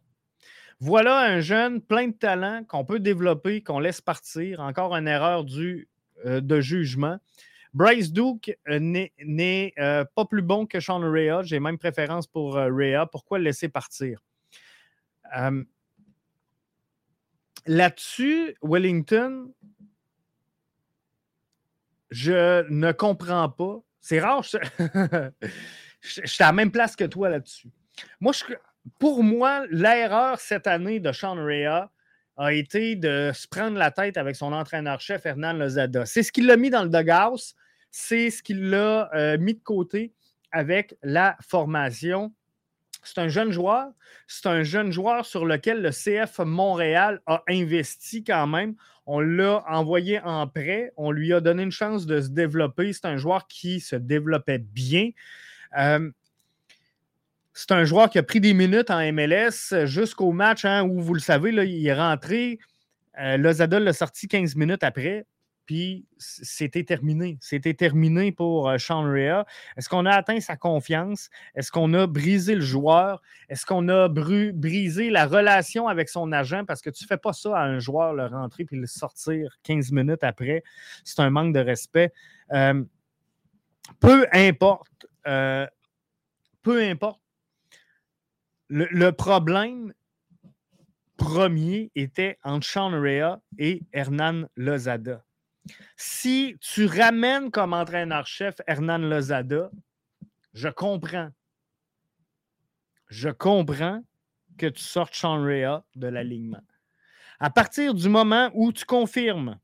Voilà 0.79 1.19
un 1.19 1.41
jeune 1.41 1.81
plein 1.81 2.07
de 2.07 2.13
talent 2.13 2.63
qu'on 2.67 2.85
peut 2.85 2.99
développer, 2.99 3.61
qu'on 3.61 3.79
laisse 3.79 4.01
partir. 4.01 4.61
Encore 4.61 4.95
une 4.95 5.07
erreur 5.07 5.43
du, 5.43 5.87
de 6.25 6.61
jugement. 6.61 7.19
Bryce 7.73 8.11
Duke 8.11 8.57
euh, 8.67 8.79
n'est 8.79 9.73
euh, 9.79 10.03
pas 10.15 10.25
plus 10.25 10.41
bon 10.41 10.65
que 10.65 10.79
Sean 10.79 10.99
Rea. 10.99 11.43
J'ai 11.43 11.59
même 11.59 11.77
préférence 11.77 12.27
pour 12.27 12.57
euh, 12.57 12.69
Rea. 12.69 13.05
Pourquoi 13.05 13.39
laisser 13.39 13.69
partir? 13.69 14.23
Là-dessus, 17.65 18.55
Wellington, 18.61 19.53
je 22.09 22.67
ne 22.69 22.91
comprends 22.91 23.47
pas. 23.47 23.79
C'est 24.01 24.19
rare, 24.19 24.43
suis 26.01 26.43
à 26.43 26.47
la 26.47 26.53
même 26.53 26.71
place 26.71 26.95
que 26.95 27.03
toi 27.03 27.29
là-dessus. 27.29 27.69
Moi, 28.19 28.33
pour 28.99 29.23
moi, 29.23 29.65
l'erreur 29.69 30.39
cette 30.39 30.67
année 30.67 30.99
de 30.99 31.11
Sean 31.11 31.35
Rea 31.35 31.91
a 32.37 32.53
été 32.53 32.95
de 32.95 33.31
se 33.33 33.47
prendre 33.47 33.77
la 33.77 33.91
tête 33.91 34.17
avec 34.17 34.35
son 34.35 34.53
entraîneur-chef, 34.53 35.25
Hernan 35.25 35.53
Lozada. 35.53 36.05
C'est 36.05 36.23
ce 36.23 36.31
qu'il 36.31 36.47
l'a 36.47 36.57
mis 36.57 36.69
dans 36.69 36.83
le 36.83 36.89
doghouse 36.89 37.55
c'est 37.91 38.29
ce 38.29 38.41
qu'il 38.41 38.69
l'a 38.69 39.13
euh, 39.13 39.37
mis 39.37 39.53
de 39.53 39.59
côté 39.59 40.13
avec 40.51 40.95
la 41.03 41.37
formation. 41.41 42.33
C'est 43.03 43.19
un 43.19 43.27
jeune 43.27 43.51
joueur. 43.51 43.89
C'est 44.27 44.47
un 44.47 44.63
jeune 44.63 44.91
joueur 44.91 45.25
sur 45.25 45.45
lequel 45.45 45.81
le 45.81 45.91
CF 45.91 46.39
Montréal 46.39 47.21
a 47.25 47.43
investi 47.49 48.23
quand 48.23 48.47
même. 48.47 48.75
On 49.05 49.19
l'a 49.19 49.63
envoyé 49.67 50.19
en 50.21 50.47
prêt. 50.47 50.93
On 50.95 51.11
lui 51.11 51.33
a 51.33 51.41
donné 51.41 51.63
une 51.63 51.71
chance 51.71 52.05
de 52.05 52.21
se 52.21 52.29
développer. 52.29 52.93
C'est 52.93 53.05
un 53.05 53.17
joueur 53.17 53.47
qui 53.47 53.81
se 53.81 53.95
développait 53.95 54.59
bien. 54.59 55.09
Euh, 55.77 56.11
c'est 57.53 57.71
un 57.71 57.83
joueur 57.83 58.09
qui 58.09 58.17
a 58.17 58.23
pris 58.23 58.39
des 58.39 58.53
minutes 58.53 58.89
en 58.89 58.99
MLS 59.11 59.85
jusqu'au 59.85 60.31
match 60.31 60.65
hein, 60.65 60.83
où, 60.83 61.01
vous 61.01 61.13
le 61.13 61.19
savez, 61.19 61.51
là, 61.51 61.63
il 61.63 61.85
est 61.85 61.93
rentré. 61.93 62.59
Euh, 63.19 63.37
Lozada 63.37 63.79
l'a 63.79 63.93
sorti 63.93 64.27
15 64.27 64.55
minutes 64.55 64.83
après. 64.83 65.25
Puis 65.65 66.05
c'était 66.17 66.83
terminé. 66.83 67.37
C'était 67.39 67.73
terminé 67.73 68.31
pour 68.31 68.67
euh, 68.69 68.77
Sean 68.77 69.03
Rea. 69.03 69.45
Est-ce 69.77 69.87
qu'on 69.89 70.05
a 70.05 70.11
atteint 70.11 70.39
sa 70.39 70.57
confiance? 70.57 71.29
Est-ce 71.55 71.71
qu'on 71.71 71.93
a 71.93 72.07
brisé 72.07 72.55
le 72.55 72.61
joueur? 72.61 73.21
Est-ce 73.47 73.65
qu'on 73.65 73.87
a 73.87 74.09
brisé 74.09 75.09
la 75.09 75.25
relation 75.25 75.87
avec 75.87 76.09
son 76.09 76.31
agent? 76.31 76.65
Parce 76.65 76.81
que 76.81 76.89
tu 76.89 77.03
ne 77.03 77.07
fais 77.07 77.17
pas 77.17 77.31
ça 77.31 77.57
à 77.57 77.63
un 77.63 77.79
joueur, 77.79 78.13
le 78.13 78.25
rentrer 78.25 78.65
puis 78.65 78.75
le 78.75 78.87
sortir 78.87 79.59
15 79.63 79.91
minutes 79.91 80.23
après. 80.23 80.63
C'est 81.03 81.19
un 81.19 81.29
manque 81.29 81.53
de 81.53 81.59
respect. 81.59 82.11
Euh, 82.51 82.83
peu 83.99 84.25
importe. 84.33 85.05
Euh, 85.27 85.67
peu 86.61 86.81
importe. 86.81 87.19
le 88.69 89.11
problème 89.11 89.93
premier 91.21 91.91
était 91.95 92.39
entre 92.43 92.65
Sean 92.65 92.89
Rea 92.89 93.39
et 93.59 93.83
Hernan 93.93 94.47
Lozada. 94.55 95.23
Si 95.95 96.57
tu 96.59 96.87
ramènes 96.87 97.51
comme 97.51 97.73
entraîneur-chef 97.73 98.55
Hernan 98.65 98.97
Lozada, 98.97 99.69
je 100.53 100.69
comprends. 100.69 101.29
Je 103.07 103.29
comprends 103.29 104.03
que 104.57 104.65
tu 104.65 104.81
sortes 104.81 105.13
Sean 105.13 105.43
Rea 105.43 105.83
de 105.95 106.07
l'alignement. 106.07 106.63
À 107.39 107.49
partir 107.49 107.93
du 107.93 108.09
moment 108.09 108.49
où 108.53 108.71
tu 108.71 108.85
confirmes 108.85 109.59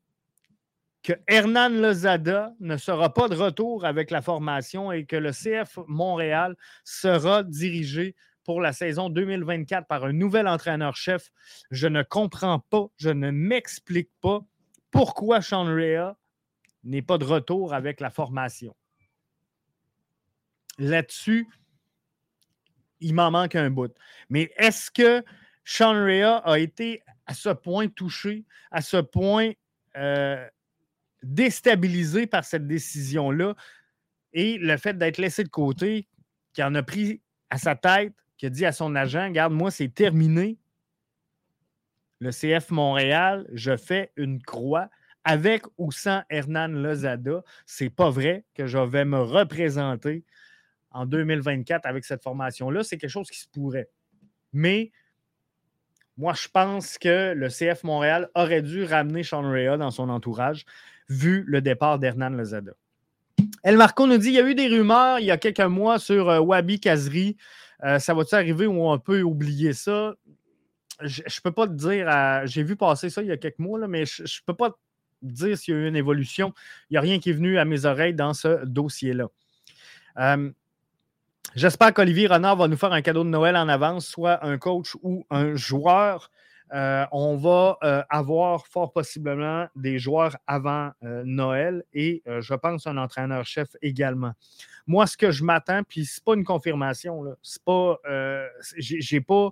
que 1.02 1.12
Hernan 1.26 1.70
Lozada 1.70 2.54
ne 2.60 2.76
sera 2.76 3.12
pas 3.14 3.28
de 3.28 3.36
retour 3.36 3.84
avec 3.84 4.10
la 4.10 4.22
formation 4.22 4.92
et 4.92 5.04
que 5.04 5.16
le 5.16 5.30
CF 5.32 5.78
Montréal 5.86 6.56
sera 6.84 7.42
dirigé 7.42 8.14
pour 8.44 8.60
la 8.60 8.72
saison 8.72 9.10
2024 9.10 9.86
par 9.86 10.04
un 10.04 10.12
nouvel 10.12 10.48
entraîneur-chef, 10.48 11.30
je 11.70 11.86
ne 11.86 12.02
comprends 12.02 12.60
pas, 12.60 12.86
je 12.96 13.10
ne 13.10 13.30
m'explique 13.30 14.10
pas 14.22 14.40
pourquoi 14.90 15.42
Sean 15.42 15.64
Rea 15.66 16.16
n'est 16.82 17.02
pas 17.02 17.18
de 17.18 17.26
retour 17.26 17.74
avec 17.74 18.00
la 18.00 18.08
formation. 18.08 18.74
Là-dessus, 20.78 21.46
il 23.00 23.14
m'en 23.14 23.30
manque 23.30 23.54
un 23.54 23.68
bout. 23.68 23.94
Mais 24.30 24.50
est-ce 24.56 24.90
que 24.90 25.22
Sean 25.64 25.92
Rea 25.92 26.38
a 26.38 26.58
été 26.58 27.02
à 27.26 27.34
ce 27.34 27.50
point 27.50 27.88
touché, 27.88 28.46
à 28.70 28.80
ce 28.80 28.96
point 28.96 29.52
euh, 29.96 30.48
déstabilisé 31.22 32.26
par 32.26 32.44
cette 32.44 32.66
décision-là 32.66 33.54
et 34.32 34.58
le 34.58 34.76
fait 34.76 34.96
d'être 34.96 35.18
laissé 35.18 35.44
de 35.44 35.48
côté, 35.48 36.06
qui 36.52 36.62
en 36.62 36.74
a 36.74 36.82
pris 36.82 37.20
à 37.50 37.58
sa 37.58 37.74
tête, 37.74 38.14
qui 38.36 38.46
a 38.46 38.50
dit 38.50 38.66
à 38.66 38.72
son 38.72 38.94
agent 38.94 39.30
Garde, 39.30 39.52
moi, 39.52 39.70
c'est 39.70 39.88
terminé. 39.88 40.58
Le 42.20 42.30
CF 42.30 42.70
Montréal, 42.70 43.48
je 43.52 43.76
fais 43.76 44.12
une 44.16 44.42
croix 44.42 44.90
avec 45.24 45.62
ou 45.76 45.92
sans 45.92 46.22
Hernan 46.30 46.68
Lozada. 46.68 47.42
C'est 47.66 47.90
pas 47.90 48.10
vrai 48.10 48.44
que 48.54 48.66
je 48.66 48.78
vais 48.78 49.04
me 49.04 49.20
représenter 49.20 50.24
en 50.90 51.06
2024 51.06 51.86
avec 51.86 52.04
cette 52.04 52.22
formation-là. 52.22 52.82
C'est 52.82 52.98
quelque 52.98 53.10
chose 53.10 53.30
qui 53.30 53.38
se 53.38 53.48
pourrait. 53.48 53.88
Mais 54.52 54.90
moi, 56.16 56.32
je 56.34 56.48
pense 56.48 56.98
que 56.98 57.32
le 57.34 57.48
CF 57.48 57.84
Montréal 57.84 58.28
aurait 58.34 58.62
dû 58.62 58.84
ramener 58.84 59.22
Sean 59.22 59.42
Rea 59.42 59.76
dans 59.76 59.92
son 59.92 60.08
entourage, 60.08 60.64
vu 61.08 61.44
le 61.46 61.60
départ 61.60 61.98
d'Hernan 61.98 62.30
Lozada. 62.30 62.72
El 63.62 63.76
Marco 63.76 64.06
nous 64.06 64.18
dit 64.18 64.28
il 64.28 64.34
y 64.34 64.38
a 64.38 64.48
eu 64.48 64.54
des 64.54 64.68
rumeurs 64.68 65.18
il 65.18 65.26
y 65.26 65.30
a 65.30 65.38
quelques 65.38 65.60
mois 65.60 65.98
sur 65.98 66.28
euh, 66.28 66.40
Wabi 66.40 66.80
Kazri. 66.80 67.36
Euh, 67.84 67.98
ça 67.98 68.14
va-tu 68.14 68.34
arriver 68.34 68.66
où 68.66 68.88
on 68.88 68.98
peut 68.98 69.22
oublier 69.22 69.72
ça? 69.72 70.14
Je 71.00 71.22
ne 71.22 71.42
peux 71.42 71.52
pas 71.52 71.68
te 71.68 71.72
dire, 71.72 72.08
j'ai 72.46 72.64
vu 72.64 72.74
passer 72.74 73.08
ça 73.08 73.22
il 73.22 73.28
y 73.28 73.32
a 73.32 73.36
quelques 73.36 73.60
mois, 73.60 73.78
là, 73.78 73.86
mais 73.86 74.04
je 74.04 74.22
ne 74.22 74.44
peux 74.46 74.54
pas 74.54 74.70
te 74.70 74.76
dire 75.22 75.56
s'il 75.56 75.74
y 75.74 75.76
a 75.76 75.80
eu 75.80 75.88
une 75.88 75.94
évolution. 75.94 76.52
Il 76.90 76.94
n'y 76.94 76.96
a 76.98 77.00
rien 77.00 77.20
qui 77.20 77.30
est 77.30 77.34
venu 77.34 77.56
à 77.56 77.64
mes 77.64 77.84
oreilles 77.84 78.14
dans 78.14 78.34
ce 78.34 78.64
dossier-là. 78.64 79.28
Euh, 80.18 80.50
J'espère 81.54 81.94
qu'Olivier 81.94 82.26
Renard 82.26 82.56
va 82.56 82.68
nous 82.68 82.76
faire 82.76 82.92
un 82.92 83.00
cadeau 83.00 83.24
de 83.24 83.30
Noël 83.30 83.56
en 83.56 83.68
avance, 83.68 84.06
soit 84.06 84.44
un 84.44 84.58
coach 84.58 84.96
ou 85.02 85.24
un 85.30 85.56
joueur. 85.56 86.30
Euh, 86.74 87.06
on 87.12 87.36
va 87.36 87.78
euh, 87.82 88.02
avoir 88.10 88.66
fort 88.66 88.92
possiblement 88.92 89.66
des 89.74 89.98
joueurs 89.98 90.36
avant 90.46 90.90
euh, 91.02 91.22
Noël 91.24 91.84
et 91.94 92.22
je 92.26 92.54
pense 92.54 92.86
un 92.86 92.96
entraîneur-chef 92.96 93.68
également. 93.82 94.32
Moi, 94.86 95.06
ce 95.06 95.16
que 95.16 95.30
je 95.30 95.44
m'attends, 95.44 95.82
puis 95.82 96.04
c'est 96.04 96.24
pas 96.24 96.34
une 96.34 96.44
confirmation, 96.44 97.24
c'est 97.42 97.62
pas. 97.62 97.98
j'ai 98.56 99.20
pas 99.20 99.50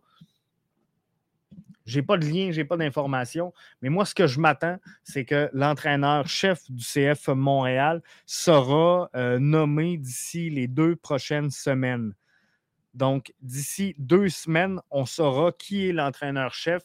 pas 2.07 2.19
de 2.19 2.27
lien, 2.27 2.51
j'ai 2.51 2.65
pas 2.65 2.77
d'information. 2.77 3.53
Mais 3.81 3.91
moi, 3.91 4.05
ce 4.05 4.15
que 4.15 4.27
je 4.27 4.41
m'attends, 4.41 4.79
c'est 5.05 5.25
que 5.25 5.49
l'entraîneur-chef 5.53 6.71
du 6.71 6.85
CF 6.85 7.29
Montréal 7.29 8.03
sera 8.25 9.11
nommé 9.39 9.97
d'ici 9.97 10.51
les 10.51 10.69
deux 10.69 10.97
prochaines 10.97 11.51
semaines. 11.51 12.13
Donc, 12.97 13.35
d'ici 13.43 13.95
deux 13.99 14.31
semaines, 14.31 14.81
on 14.91 15.05
saura 15.05 15.53
qui 15.53 15.87
est 15.87 15.93
l'entraîneur-chef. 15.93 16.83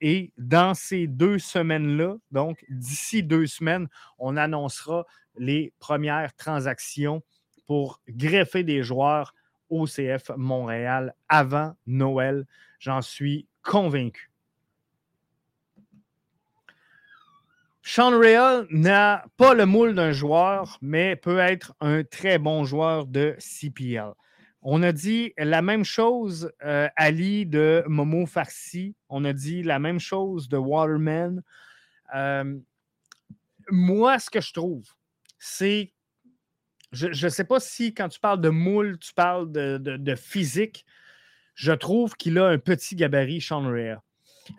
Et 0.00 0.32
dans 0.38 0.74
ces 0.74 1.08
deux 1.08 1.40
semaines-là, 1.40 2.14
donc 2.30 2.64
d'ici 2.68 3.24
deux 3.24 3.48
semaines, 3.48 3.88
on 4.18 4.36
annoncera 4.36 5.04
les 5.36 5.72
premières 5.80 6.32
transactions 6.36 7.24
pour 7.66 8.00
greffer 8.08 8.62
des 8.62 8.84
joueurs 8.84 9.34
au 9.68 9.86
CF 9.86 10.30
Montréal 10.36 11.12
avant 11.28 11.74
Noël. 11.86 12.46
J'en 12.78 13.02
suis 13.02 13.48
convaincu. 13.62 14.30
Sean 17.82 18.16
Rea 18.16 18.64
n'a 18.70 19.24
pas 19.36 19.54
le 19.54 19.66
moule 19.66 19.96
d'un 19.96 20.12
joueur, 20.12 20.78
mais 20.82 21.16
peut 21.16 21.38
être 21.38 21.74
un 21.80 22.04
très 22.04 22.38
bon 22.38 22.64
joueur 22.64 23.06
de 23.06 23.34
CPL. 23.40 24.12
On 24.70 24.82
a 24.82 24.92
dit 24.92 25.32
la 25.38 25.62
même 25.62 25.82
chose, 25.82 26.52
euh, 26.62 26.90
Ali, 26.94 27.46
de 27.46 27.82
Momo 27.86 28.26
Farsi. 28.26 28.94
On 29.08 29.24
a 29.24 29.32
dit 29.32 29.62
la 29.62 29.78
même 29.78 29.98
chose 29.98 30.46
de 30.50 30.58
Waterman. 30.58 31.42
Euh, 32.14 32.54
moi, 33.70 34.18
ce 34.18 34.28
que 34.28 34.42
je 34.42 34.52
trouve, 34.52 34.84
c'est. 35.38 35.94
Je 36.92 37.06
ne 37.06 37.30
sais 37.30 37.44
pas 37.44 37.60
si 37.60 37.94
quand 37.94 38.10
tu 38.10 38.20
parles 38.20 38.42
de 38.42 38.50
moule, 38.50 38.98
tu 38.98 39.14
parles 39.14 39.50
de, 39.50 40.14
physique. 40.16 40.84
Je 41.54 41.72
trouve 41.72 42.14
qu'il 42.16 42.38
a 42.38 42.48
un 42.48 42.58
petit 42.58 42.94
gabarit, 42.94 43.40
Sean 43.40 43.66
Rea. 43.70 44.02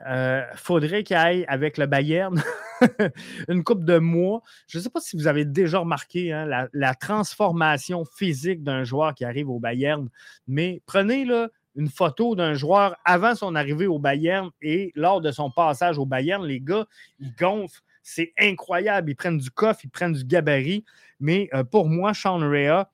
Euh, 0.08 0.44
faudrait 0.56 1.04
qu'il 1.04 1.18
aille 1.18 1.46
avec 1.48 1.78
le 1.78 1.86
Bayern 1.86 2.42
une 3.48 3.64
coupe 3.64 3.84
de 3.84 3.98
mois. 3.98 4.42
Je 4.68 4.78
ne 4.78 4.84
sais 4.84 4.90
pas 4.90 5.00
si 5.00 5.16
vous 5.16 5.28
avez 5.28 5.46
déjà 5.46 5.80
remarqué 5.80 6.32
hein, 6.32 6.68
la, 6.74 6.96
transformation 6.96 8.06
physique 8.06 8.64
d'un 8.64 8.84
joueur 8.84 9.14
qui 9.16 9.26
arrive 9.26 9.50
au 9.50 9.60
Bayern, 9.60 10.10
mais 10.48 10.82
prenez 10.86 11.26
là, 11.26 11.50
une 11.76 11.90
photo 11.90 12.36
d'un 12.36 12.56
joueur 12.56 12.98
avant 13.06 13.36
son 13.36 13.56
arrivée 13.56 13.88
au 13.88 14.00
Bayern 14.00 14.50
et 14.62 14.92
lors 14.96 15.22
de 15.22 15.32
son 15.32 15.50
passage 15.52 15.98
au 15.98 16.06
Bayern, 16.06 16.44
les 16.46 16.60
gars, 16.60 16.86
ils 17.20 17.34
gonflent. 17.36 17.82
C'est 18.02 18.34
incroyable. 18.40 19.12
Ils 19.12 19.16
prennent 19.16 19.38
du 19.38 19.52
coffre, 19.52 19.82
ils 19.84 19.90
prennent 19.90 20.14
du 20.14 20.26
gabarit. 20.26 20.84
Mais 21.20 21.48
euh, 21.54 21.64
pour 21.64 21.88
moi, 21.88 22.14
Sean 22.14 22.40
Rea 22.40 22.90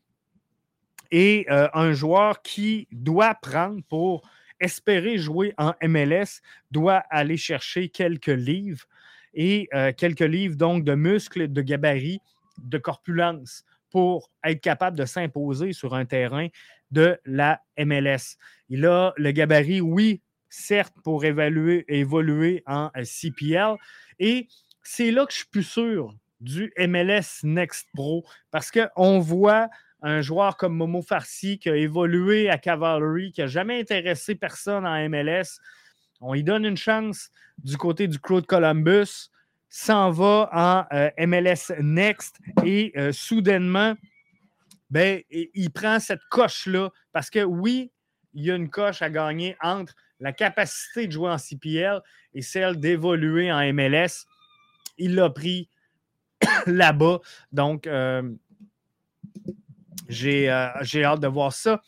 est 1.09 1.49
euh, 1.49 1.69
un 1.73 1.93
joueur 1.93 2.41
qui 2.41 2.88
doit 2.91 3.36
prendre 3.36 3.81
pour 3.88 4.27
espérer 4.59 5.17
jouer 5.17 5.53
en 5.57 5.73
MLS, 5.83 6.41
doit 6.71 7.03
aller 7.09 7.38
chercher 7.38 7.89
quelques 7.89 8.27
livres 8.27 8.86
et 9.36 9.67
euh, 9.73 9.91
quelques 9.95 10.21
livres 10.21 10.55
donc 10.55 10.83
de 10.83 10.95
muscles, 10.95 11.51
de 11.51 11.61
gabarit, 11.61 12.19
de 12.57 12.77
corpulence 12.77 13.63
pour 13.91 14.31
être 14.43 14.61
capable 14.61 14.97
de 14.97 15.05
s'imposer 15.05 15.73
sur 15.73 15.93
un 15.93 16.05
terrain 16.05 16.47
de 16.91 17.19
la 17.25 17.61
MLS. 17.77 18.38
Il 18.69 18.86
a 18.86 19.13
le 19.17 19.31
gabarit, 19.31 19.81
oui, 19.81 20.21
certes, 20.49 20.95
pour 21.03 21.23
évoluer 21.25 22.63
en 22.65 22.89
euh, 22.97 23.03
CPL. 23.03 23.75
Et 24.19 24.47
c'est 24.83 25.11
là 25.11 25.25
que 25.25 25.31
je 25.31 25.38
suis 25.39 25.47
plus 25.47 25.63
sûr 25.63 26.13
du 26.39 26.71
MLS 26.77 27.43
Next 27.43 27.88
Pro 27.93 28.25
parce 28.51 28.71
qu'on 28.71 29.19
voit 29.19 29.69
un 30.01 30.21
joueur 30.21 30.57
comme 30.57 30.75
Momo 30.75 31.01
Farsi 31.01 31.57
qui 31.57 31.69
a 31.69 31.75
évolué 31.75 32.49
à 32.49 32.57
Cavalry, 32.57 33.31
qui 33.31 33.41
n'a 33.41 33.47
jamais 33.47 33.79
intéressé 33.79 34.36
personne 34.36 34.86
en 34.86 35.09
MLS. 35.09 35.59
On 36.22 36.34
lui 36.34 36.43
donne 36.43 36.66
une 36.66 36.78
chance 36.78 37.30
du 37.57 37.78
côté 37.78 38.07
du 38.07 38.20
Crew 38.20 38.41
de 38.41 38.45
Columbus, 38.45 39.30
s'en 39.70 40.11
va 40.11 40.49
en 40.53 40.95
euh, 40.95 41.09
MLS 41.28 41.74
Next 41.82 42.39
et 42.63 42.93
euh, 42.97 43.11
soudainement, 43.11 43.95
ben, 44.89 45.22
il 45.30 45.72
prend 45.72 45.99
cette 45.99 46.22
coche-là 46.30 46.89
parce 47.11 47.30
que 47.30 47.43
oui, 47.43 47.91
il 48.34 48.45
y 48.45 48.51
a 48.51 48.55
une 48.55 48.70
coche 48.70 49.01
à 49.01 49.09
gagner 49.09 49.57
entre 49.61 49.93
la 50.20 50.32
capacité 50.32 51.07
de 51.07 51.11
jouer 51.11 51.30
en 51.30 51.38
CPL 51.38 52.01
et 52.34 52.41
celle 52.41 52.80
d'évoluer 52.80 53.51
en 53.51 53.74
MLS. 53.74 54.26
Il 54.97 55.16
l'a 55.16 55.30
pris 55.30 55.70
là-bas. 56.68 57.20
Donc, 57.51 57.88
euh, 57.88 58.32
j'ai 60.07 60.49
hâte 60.49 61.20
de 61.20 61.28
voir 61.28 61.51
ça. 61.51 61.82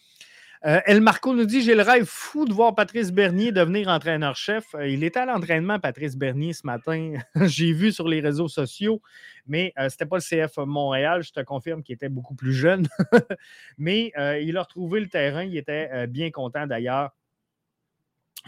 Euh, 0.66 0.80
El 0.86 1.02
Marco 1.02 1.34
nous 1.34 1.46
dit 1.46 1.62
J'ai 1.62 1.76
le 1.76 1.84
rêve 1.84 2.06
fou 2.06 2.46
de 2.46 2.54
voir 2.54 2.74
Patrice 2.74 3.12
Bernier 3.12 3.52
devenir 3.52 3.88
entraîneur-chef. 3.90 4.74
Euh, 4.76 4.88
il 4.88 5.04
était 5.04 5.20
à 5.20 5.26
l'entraînement, 5.26 5.80
Patrice 5.80 6.16
Bernier, 6.16 6.54
ce 6.54 6.66
matin. 6.66 7.14
J'ai 7.46 7.74
vu 7.74 7.92
sur 7.92 8.08
les 8.08 8.20
réseaux 8.20 8.48
sociaux, 8.48 9.02
mais 9.46 9.74
euh, 9.78 9.90
ce 9.90 9.96
n'était 9.96 10.06
pas 10.06 10.18
le 10.18 10.48
CF 10.48 10.58
Montréal. 10.58 11.24
Je 11.24 11.32
te 11.32 11.42
confirme 11.42 11.84
qu'il 11.84 11.96
était 11.96 12.10
beaucoup 12.10 12.36
plus 12.36 12.54
jeune. 12.54 12.88
mais 13.78 14.12
il 14.42 14.58
a 14.58 14.62
retrouvé 14.62 15.00
le 15.00 15.08
terrain. 15.08 15.44
Il 15.44 15.58
était 15.58 16.08
bien 16.08 16.32
content 16.32 16.66
d'ailleurs 16.66 17.12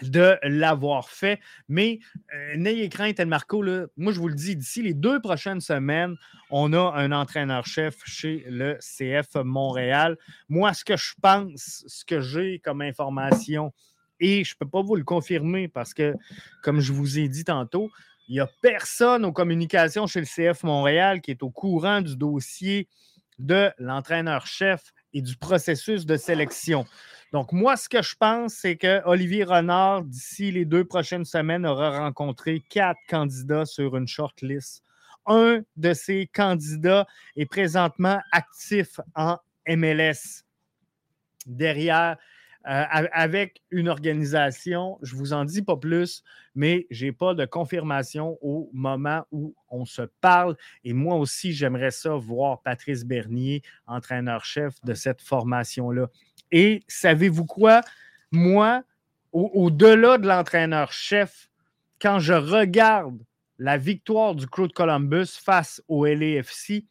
de 0.01 0.37
l'avoir 0.43 1.09
fait. 1.09 1.39
Mais 1.67 1.99
euh, 2.33 2.55
n'ayez 2.57 2.89
crainte, 2.89 3.19
Marco, 3.21 3.61
là, 3.61 3.85
moi 3.97 4.13
je 4.13 4.19
vous 4.19 4.27
le 4.27 4.35
dis, 4.35 4.55
d'ici 4.55 4.81
les 4.81 4.93
deux 4.93 5.19
prochaines 5.19 5.61
semaines, 5.61 6.15
on 6.49 6.73
a 6.73 6.93
un 6.95 7.11
entraîneur-chef 7.11 7.97
chez 8.05 8.45
le 8.47 8.77
CF 8.79 9.35
Montréal. 9.43 10.17
Moi, 10.47 10.73
ce 10.73 10.83
que 10.83 10.97
je 10.97 11.13
pense, 11.21 11.83
ce 11.87 12.05
que 12.05 12.21
j'ai 12.21 12.59
comme 12.59 12.81
information, 12.81 13.73
et 14.19 14.43
je 14.43 14.53
ne 14.53 14.57
peux 14.59 14.69
pas 14.69 14.81
vous 14.81 14.95
le 14.95 15.03
confirmer 15.03 15.67
parce 15.67 15.93
que, 15.93 16.13
comme 16.61 16.79
je 16.81 16.91
vous 16.91 17.19
ai 17.19 17.29
dit 17.29 17.45
tantôt, 17.45 17.89
il 18.27 18.33
n'y 18.33 18.39
a 18.39 18.49
personne 18.61 19.25
aux 19.25 19.31
communications 19.31 20.05
chez 20.07 20.19
le 20.19 20.25
CF 20.25 20.63
Montréal 20.63 21.21
qui 21.21 21.31
est 21.31 21.41
au 21.41 21.49
courant 21.49 22.01
du 22.01 22.15
dossier 22.15 22.87
de 23.39 23.71
l'entraîneur-chef 23.77 24.93
et 25.13 25.21
du 25.21 25.35
processus 25.37 26.05
de 26.05 26.17
sélection. 26.17 26.85
Donc, 27.31 27.51
moi, 27.51 27.77
ce 27.77 27.87
que 27.87 28.01
je 28.01 28.15
pense, 28.15 28.55
c'est 28.55 28.75
que 28.75 29.01
Olivier 29.05 29.43
Renard, 29.43 30.03
d'ici 30.03 30.51
les 30.51 30.65
deux 30.65 30.83
prochaines 30.83 31.25
semaines, 31.25 31.65
aura 31.65 31.99
rencontré 31.99 32.63
quatre 32.69 32.99
candidats 33.07 33.65
sur 33.65 33.95
une 33.95 34.07
shortlist. 34.07 34.83
Un 35.27 35.61
de 35.77 35.93
ces 35.93 36.27
candidats 36.33 37.05
est 37.35 37.45
présentement 37.45 38.19
actif 38.31 38.99
en 39.15 39.37
MLS. 39.67 40.43
Derrière, 41.45 42.17
euh, 42.67 42.83
avec 43.13 43.61
une 43.71 43.87
organisation, 43.87 44.99
je 45.01 45.13
ne 45.13 45.19
vous 45.19 45.33
en 45.33 45.45
dis 45.45 45.61
pas 45.61 45.77
plus, 45.77 46.23
mais 46.55 46.87
je 46.91 47.05
n'ai 47.05 47.11
pas 47.13 47.33
de 47.33 47.45
confirmation 47.45 48.37
au 48.41 48.69
moment 48.73 49.25
où 49.31 49.55
on 49.69 49.85
se 49.85 50.01
parle. 50.19 50.57
Et 50.83 50.93
moi 50.93 51.15
aussi, 51.15 51.53
j'aimerais 51.53 51.91
ça 51.91 52.15
voir 52.15 52.61
Patrice 52.61 53.05
Bernier, 53.05 53.61
entraîneur-chef 53.87 54.75
de 54.83 54.93
cette 54.93 55.21
formation-là. 55.21 56.09
Et 56.51 56.83
savez-vous 56.87 57.45
quoi? 57.45 57.81
moi, 58.31 58.83
au-delà 59.31 60.17
de 60.17 60.27
l'entraîneur-chef, 60.27 61.49
quand 62.01 62.19
je 62.19 62.33
regarde 62.33 63.19
la 63.57 63.77
victoire 63.77 64.35
du 64.35 64.47
Crew 64.47 64.67
de 64.67 64.73
Columbus 64.73 65.27
face 65.43 65.81
au 65.87 66.05
LAFC, 66.05 66.85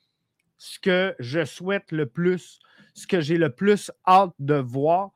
ce 0.59 0.79
que 0.79 1.15
je 1.19 1.45
souhaite 1.45 1.93
le 1.93 2.07
plus, 2.07 2.59
ce 2.95 3.07
que 3.07 3.21
j'ai 3.21 3.39
le 3.39 3.51
plus 3.51 3.91
hâte 4.07 4.35
de 4.39 4.55
voir, 4.55 5.11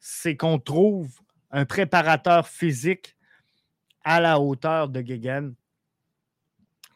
c'est 0.00 0.36
qu'on 0.36 0.58
trouve 0.58 1.20
un 1.50 1.64
préparateur 1.64 2.48
physique 2.48 3.16
à 4.04 4.20
la 4.20 4.40
hauteur 4.40 4.88
de 4.88 5.00
Gegen 5.02 5.54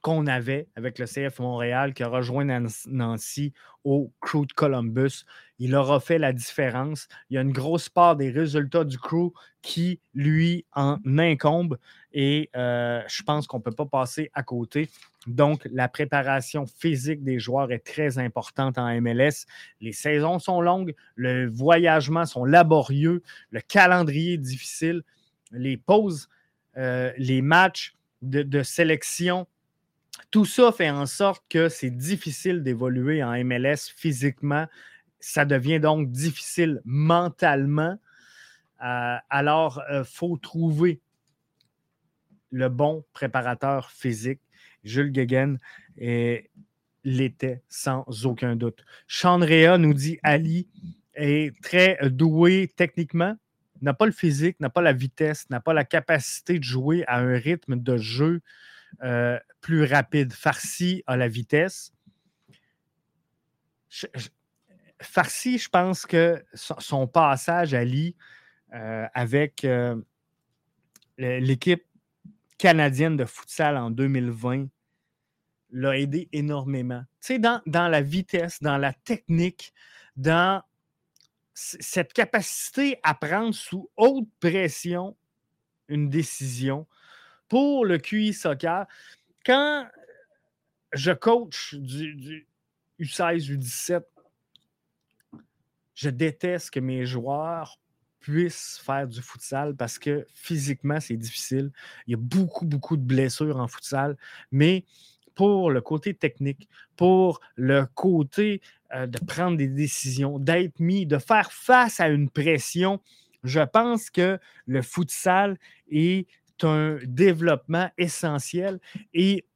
qu'on 0.03 0.26
avait 0.26 0.66
avec 0.74 0.98
le 0.98 1.07
CF 1.07 1.38
Montréal 1.38 1.94
qui 1.94 2.03
a 2.03 2.09
rejoint 2.09 2.44
Nancy 2.86 3.53
au 3.84 4.12
Crew 4.20 4.46
de 4.46 4.53
Columbus. 4.53 5.24
Il 5.61 5.76
aura 5.76 6.00
fait 6.00 6.18
la 6.18 6.32
différence. 6.32 7.07
Il 7.30 7.34
y 7.34 7.38
a 7.38 7.40
une 7.40 7.53
grosse 7.53 7.88
part 7.88 8.16
des 8.16 8.30
résultats 8.30 8.82
du 8.84 8.98
Crew 8.98 9.32
qui, 9.62 10.00
lui, 10.12 10.66
en 10.74 10.98
incombe 11.16 11.78
et 12.12 12.50
euh, 12.57 13.00
je 13.07 13.22
pense 13.22 13.46
qu'on 13.46 13.59
ne 13.59 13.62
peut 13.62 13.70
pas 13.70 13.86
passer 13.86 14.28
à 14.34 14.42
côté. 14.42 14.90
Donc, 15.28 15.68
la 15.70 15.88
préparation 15.88 16.66
physique 16.66 17.22
des 17.22 17.38
joueurs 17.38 17.70
est 17.70 17.86
très 17.86 18.18
importante 18.18 18.78
en 18.78 19.00
MLS. 19.00 19.46
Les 19.80 19.92
saisons 19.92 20.40
sont 20.40 20.61
longues, 20.61 20.94
le 21.14 21.48
voyagement 21.48 22.26
sont 22.26 22.44
laborieux, 22.44 23.22
le 23.50 23.61
calendrier 23.61 24.34
est 24.34 24.38
difficile, 24.38 25.03
les 25.53 25.76
pauses, 25.76 26.28
euh, 26.76 27.12
les 27.18 27.40
matchs 27.40 27.94
de 28.22 28.62
sélection 28.62 29.46
tout 30.30 30.44
ça 30.44 30.72
fait 30.72 30.90
en 30.90 31.06
sorte 31.06 31.44
que 31.48 31.68
c'est 31.68 31.90
difficile 31.90 32.62
d'évoluer 32.62 33.22
en 33.22 33.32
MLS 33.44 33.90
physiquement. 33.94 34.66
Ça 35.20 35.44
devient 35.44 35.80
donc 35.80 36.10
difficile 36.10 36.80
mentalement. 36.84 37.98
Euh, 38.82 39.16
alors, 39.30 39.82
il 39.90 39.96
euh, 39.96 40.04
faut 40.04 40.36
trouver 40.36 41.00
le 42.50 42.68
bon 42.68 43.04
préparateur 43.12 43.90
physique. 43.90 44.40
Jules 44.84 45.12
Guéguen 45.12 45.58
l'était 47.04 47.62
sans 47.68 48.04
aucun 48.24 48.56
doute. 48.56 48.84
Chandrea 49.06 49.78
nous 49.78 49.94
dit 49.94 50.18
Ali 50.22 50.68
est 51.14 51.54
très 51.62 51.98
doué 52.10 52.70
techniquement, 52.76 53.36
n'a 53.80 53.94
pas 53.94 54.06
le 54.06 54.12
physique, 54.12 54.58
n'a 54.60 54.70
pas 54.70 54.82
la 54.82 54.92
vitesse, 54.92 55.48
n'a 55.50 55.60
pas 55.60 55.72
la 55.72 55.84
capacité 55.84 56.58
de 56.58 56.64
jouer 56.64 57.04
à 57.06 57.18
un 57.18 57.36
rythme 57.36 57.76
de 57.76 57.96
jeu 57.96 58.40
euh, 59.03 59.38
plus 59.61 59.84
rapide. 59.84 60.32
Farsi 60.32 61.03
a 61.07 61.16
la 61.16 61.28
vitesse. 61.28 61.93
Farsi, 65.01 65.59
je 65.59 65.68
pense 65.68 66.07
que 66.07 66.43
son, 66.55 67.07
passage 67.07 67.74
à 67.74 67.84
Lee 67.84 68.16
euh, 68.72 69.07
avec 69.14 69.64
euh, 69.64 70.01
l'équipe 71.18 71.84
canadienne 72.59 73.16
de 73.16 73.24
futsal 73.24 73.76
en 73.76 73.90
2020 73.90 74.68
l'a 75.72 75.99
aidé 75.99 76.28
énormément. 76.32 77.03
Tu 77.20 77.34
sais, 77.34 77.38
dans, 77.38 77.61
dans, 77.66 77.88
la 77.88 78.03
vitesse, 78.03 78.62
dans 78.62 78.78
la 78.78 78.93
technique, 78.93 79.72
dans 80.16 80.62
cette 81.55 82.12
capacité 82.12 82.99
à 83.03 83.14
prendre 83.14 83.55
sous 83.55 83.90
haute 83.97 84.28
pression 84.40 85.16
une 85.88 86.09
décision, 86.09 86.86
pour 87.53 87.84
le 87.84 87.98
QI 87.98 88.32
soccer, 88.32 88.86
quand 89.44 89.86
je 90.94 91.12
coach 91.12 91.74
du, 91.74 92.48
U16, 92.98 93.53
U17, 93.53 94.05
je 95.94 96.09
déteste 96.09 96.70
que 96.70 96.80
mes 96.80 97.05
joueurs 97.05 97.78
puissent 98.20 98.80
faire 98.82 99.07
du 99.07 99.20
futsal 99.20 99.76
parce 99.76 99.98
que 99.98 100.26
physiquement, 100.32 100.98
c'est 100.98 101.18
difficile. 101.18 101.72
Il 102.07 102.12
y 102.12 102.14
a 102.14 102.16
beaucoup, 102.18 102.64
beaucoup 102.64 102.96
de 102.96 103.03
blessures 103.03 103.59
en 103.59 103.68
futsal, 103.68 104.16
mais 104.50 104.86
pour 105.34 105.70
le 105.70 105.82
côté 105.82 106.14
technique, 106.14 106.70
pour 106.96 107.42
le 107.57 107.84
côté 107.84 108.62
euh, 108.94 109.07
de 109.07 109.18
prendre 109.18 109.59
des 109.59 109.68
décisions, 109.68 110.38
d'être 110.38 110.80
mis, 110.80 111.05
de 111.05 111.18
faire 111.18 111.53
face 111.53 112.00
à 112.00 112.09
une 112.09 112.30
pression, 112.30 113.03
je 113.44 113.61
pense 113.61 114.09
que 114.09 114.38
le 114.64 114.80
futsal 114.80 115.59
est 115.90 116.26
un 116.64 116.98
développement 117.04 117.90
essentiel 117.98 118.80
et 119.14 119.46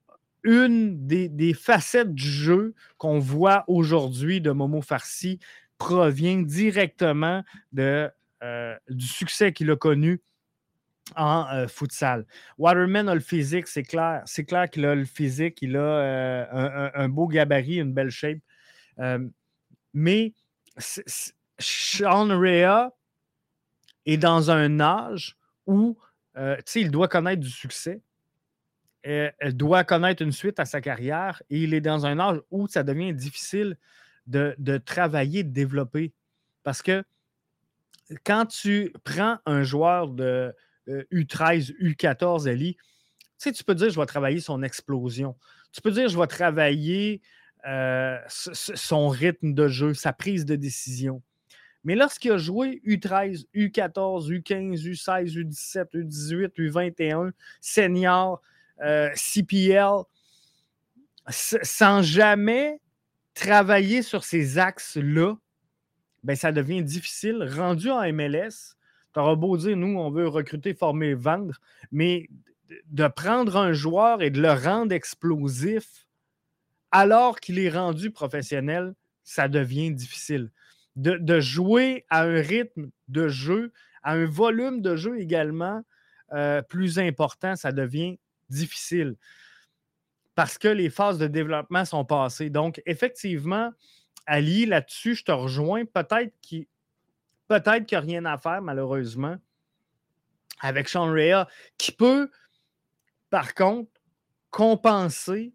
une 0.47 1.07
des, 1.07 1.55
facettes 1.55 2.15
du 2.15 2.29
jeu 2.29 2.75
qu'on 2.99 3.19
voit 3.19 3.65
aujourd'hui 3.67 4.41
de 4.41 4.53
Momo 4.53 4.81
Farsi 4.81 5.41
provient 5.77 6.41
directement 6.43 7.43
de, 7.73 8.09
euh, 8.43 8.77
du 8.89 9.07
succès 9.07 9.53
qu'il 9.53 9.71
a 9.71 9.77
connu 9.77 10.23
en 11.17 11.47
euh, 11.53 11.67
futsal. 11.67 12.27
Waterman 12.59 13.09
a 13.09 13.15
le 13.15 13.21
physique, 13.21 13.67
c'est 13.67 13.83
clair. 13.83 14.23
C'est 14.25 14.45
clair 14.45 14.71
qu'il 14.71 14.87
a 14.87 14.95
le 14.95 15.05
physique, 15.05 15.59
il 15.63 15.77
a 15.77 15.81
euh, 15.81 16.91
un, 16.95 17.09
beau 17.09 17.27
gabarit, 17.27 17.81
une 17.81 17.93
belle 17.93 18.11
shape. 18.11 18.39
mais 19.93 20.33
Sean 21.59 22.29
Rea 22.39 22.91
est 24.05 24.17
dans 24.17 24.51
un 24.51 24.79
âge 24.81 25.37
où 25.67 25.99
euh, 26.37 26.57
il 26.75 26.91
doit 26.91 27.09
connaître 27.09 27.41
du 27.41 27.51
succès. 27.51 28.01
Euh, 29.07 29.31
elle 29.39 29.57
doit 29.57 29.85
connaître 29.85 30.23
une 30.23 30.33
suite 30.33 30.59
à 30.59 30.65
sa 30.65 30.81
carrière 30.81 31.43
et 31.49 31.63
il 31.63 31.75
est 31.75 31.81
dans 31.81 32.07
un 32.07 32.19
âge 32.19 32.41
où 32.51 32.67
ça 32.67 32.83
devient 32.83 33.15
difficile 33.15 33.79
de, 34.27 34.79
travailler, 34.79 35.45
de 35.45 35.53
développer. 35.53 36.13
Parce 36.65 36.83
que 36.83 37.05
quand 38.25 38.47
tu 38.47 38.93
prends 39.05 39.39
un 39.47 39.63
joueur 39.63 40.09
de 40.09 40.53
U13, 40.89 41.73
U14, 41.81 42.49
Ellie, 42.49 42.77
tu 43.39 43.65
peux 43.65 43.75
dire 43.75 43.91
je 43.91 44.01
vais 44.01 44.07
travailler 44.07 44.41
son 44.41 44.63
explosion. 44.63 45.37
Tu 45.73 45.81
peux 45.81 45.93
dire 45.93 46.09
je 46.09 46.19
vais 46.19 46.27
travailler 46.27 47.21
euh, 47.67 48.19
son 48.29 49.09
rythme 49.09 49.53
de 49.53 49.69
jeu, 49.69 49.95
sa 49.95 50.13
prise 50.13 50.45
de 50.45 50.57
décision. 50.57 51.23
Mais 51.87 51.95
lorsqu'il 51.95 52.33
a 52.33 52.37
joué 52.37 52.83
U13, 52.85 53.47
U14, 53.55 54.29
U15, 54.29 54.83
U16, 54.83 55.37
U17, 55.37 55.93
U18, 55.95 56.51
U21, 56.59 57.31
senior, 57.61 58.43
euh, 58.83 59.09
CPL, 59.15 60.03
sans 61.29 62.03
jamais 62.03 62.81
travailler 63.35 64.03
sur 64.03 64.25
ces 64.25 64.59
axes-là, 64.59 65.37
ben, 66.25 66.35
ça 66.35 66.51
devient 66.51 66.83
difficile. 66.83 67.49
Rendu 67.57 67.89
en 67.89 68.03
MLS, 68.13 68.75
tu 69.15 69.21
auras 69.21 69.37
beau 69.37 69.57
dire, 69.57 69.77
nous, 69.77 69.97
on 69.97 70.11
veut 70.11 70.27
recruter, 70.27 70.75
former, 70.75 71.15
vendre, 71.15 71.61
mais 71.93 72.29
de 72.91 73.07
prendre 73.07 73.57
un 73.57 73.73
joueur 73.73 74.23
et 74.23 74.31
de 74.31 74.43
le 74.43 74.53
rendre 74.53 74.93
explosif 74.93 76.09
alors 76.91 77.39
qu'il 77.39 77.61
est 77.61 77.71
rendu 77.71 78.11
professionnel, 78.11 78.93
ça 79.23 79.47
devient 79.47 79.93
difficile 79.93 80.51
de, 80.97 81.41
jouer 81.41 82.05
à 82.09 82.23
un 82.23 82.41
rythme 82.41 82.91
de 83.09 83.29
jeu, 83.29 83.73
à 84.03 84.13
un 84.13 84.27
volume 84.27 84.81
de 84.81 84.97
jeu 84.97 85.21
également 85.21 85.83
euh, 86.33 86.63
plus 86.63 86.99
important, 86.99 87.55
ça 87.55 87.73
devient 87.73 88.19
difficile 88.49 89.17
parce 90.37 90.59
que 90.59 90.69
les 90.69 90.91
phases 90.91 91.19
de 91.19 91.27
développement 91.27 91.85
sont 91.85 92.05
passées. 92.05 92.51
Donc, 92.51 92.83
effectivement, 92.85 93.73
Ali, 94.27 94.67
là-dessus, 94.67 95.15
je 95.15 95.25
te 95.25 95.33
rejoins. 95.33 95.87
Peut-être 95.87 96.35
qu'il 96.43 96.67
peut-être 97.49 97.91
n'y 97.91 97.97
a 97.97 98.01
rien 98.01 98.25
à 98.27 98.37
faire, 98.37 98.61
malheureusement, 98.61 99.37
avec 100.61 100.89
Sean 100.89 101.11
Rea, 101.11 101.49
qui 101.79 101.91
peut, 101.91 102.31
par 103.31 103.55
contre, 103.55 103.91
compenser 104.51 105.55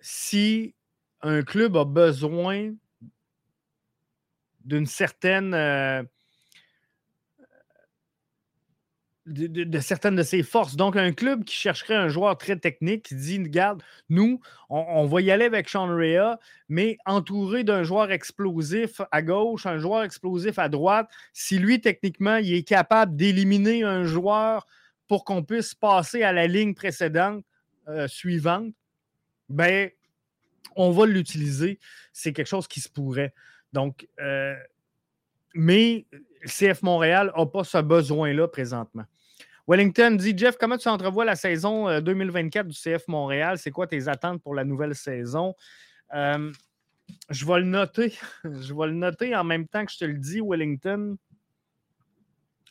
si 0.00 0.74
un 1.22 1.42
club 1.42 1.78
a 1.78 1.86
besoin 1.86 2.74
d'une 4.64 4.86
certaine. 4.86 5.54
Euh, 5.54 6.02
de, 9.26 9.78
certaines 9.80 10.16
de 10.16 10.22
ses 10.22 10.42
forces. 10.42 10.76
Donc, 10.76 10.96
un 10.96 11.12
club 11.12 11.44
qui 11.44 11.54
chercherait 11.54 11.94
un 11.94 12.08
joueur 12.08 12.36
très 12.36 12.56
technique, 12.56 13.04
qui 13.04 13.14
dit 13.14 13.38
Regarde, 13.38 13.82
nous, 14.10 14.40
on, 14.68 15.06
va 15.06 15.20
y 15.22 15.30
aller 15.30 15.46
avec 15.46 15.68
Sean 15.68 15.86
Rea, 15.86 16.38
mais 16.68 16.98
entouré 17.06 17.64
d'un 17.64 17.84
joueur 17.84 18.10
explosif 18.10 19.00
à 19.10 19.22
gauche, 19.22 19.66
un 19.66 19.78
joueur 19.78 20.02
explosif 20.02 20.58
à 20.58 20.68
droite. 20.68 21.08
Si 21.32 21.58
lui, 21.58 21.80
techniquement, 21.80 22.36
il 22.36 22.52
est 22.52 22.68
capable 22.68 23.16
d'éliminer 23.16 23.82
un 23.82 24.04
joueur 24.04 24.66
pour 25.08 25.24
qu'on 25.24 25.42
puisse 25.42 25.74
passer 25.74 26.22
à 26.22 26.32
la 26.32 26.46
ligne 26.46 26.74
précédente, 26.74 27.44
euh, 27.88 28.08
suivante, 28.08 28.72
ben, 29.48 29.90
on 30.76 30.90
va 30.90 31.06
l'utiliser. 31.06 31.78
C'est 32.12 32.32
quelque 32.32 32.46
chose 32.46 32.66
qui 32.66 32.80
se 32.80 32.88
pourrait. 32.88 33.32
Donc, 33.74 34.06
euh, 34.20 34.54
mais 35.52 36.06
CF 36.46 36.82
Montréal 36.82 37.32
n'a 37.36 37.44
pas 37.44 37.64
ce 37.64 37.78
besoin-là 37.78 38.46
présentement. 38.46 39.04
Wellington 39.66 40.12
dit 40.12 40.36
Jeff, 40.36 40.56
comment 40.56 40.78
tu 40.78 40.88
entrevois 40.88 41.24
la 41.24 41.34
saison 41.34 42.00
2024 42.00 42.66
euh, 42.66 42.68
du 42.68 42.76
CF 42.76 43.08
Montréal? 43.08 43.58
C'est 43.58 43.72
quoi 43.72 43.88
tes 43.88 44.06
attentes 44.06 44.40
pour 44.42 44.54
la 44.54 44.64
nouvelle 44.64 44.94
saison? 44.94 45.54
Euh, 46.14 46.52
je 47.30 47.44
vais 47.44 47.58
le 47.58 47.66
noter. 47.66 48.14
je 48.44 48.72
vais 48.72 48.86
le 48.86 48.92
noter 48.92 49.34
en 49.34 49.42
même 49.42 49.66
temps 49.66 49.84
que 49.84 49.90
je 49.90 49.98
te 49.98 50.04
le 50.04 50.18
dis, 50.18 50.40
Wellington, 50.40 51.16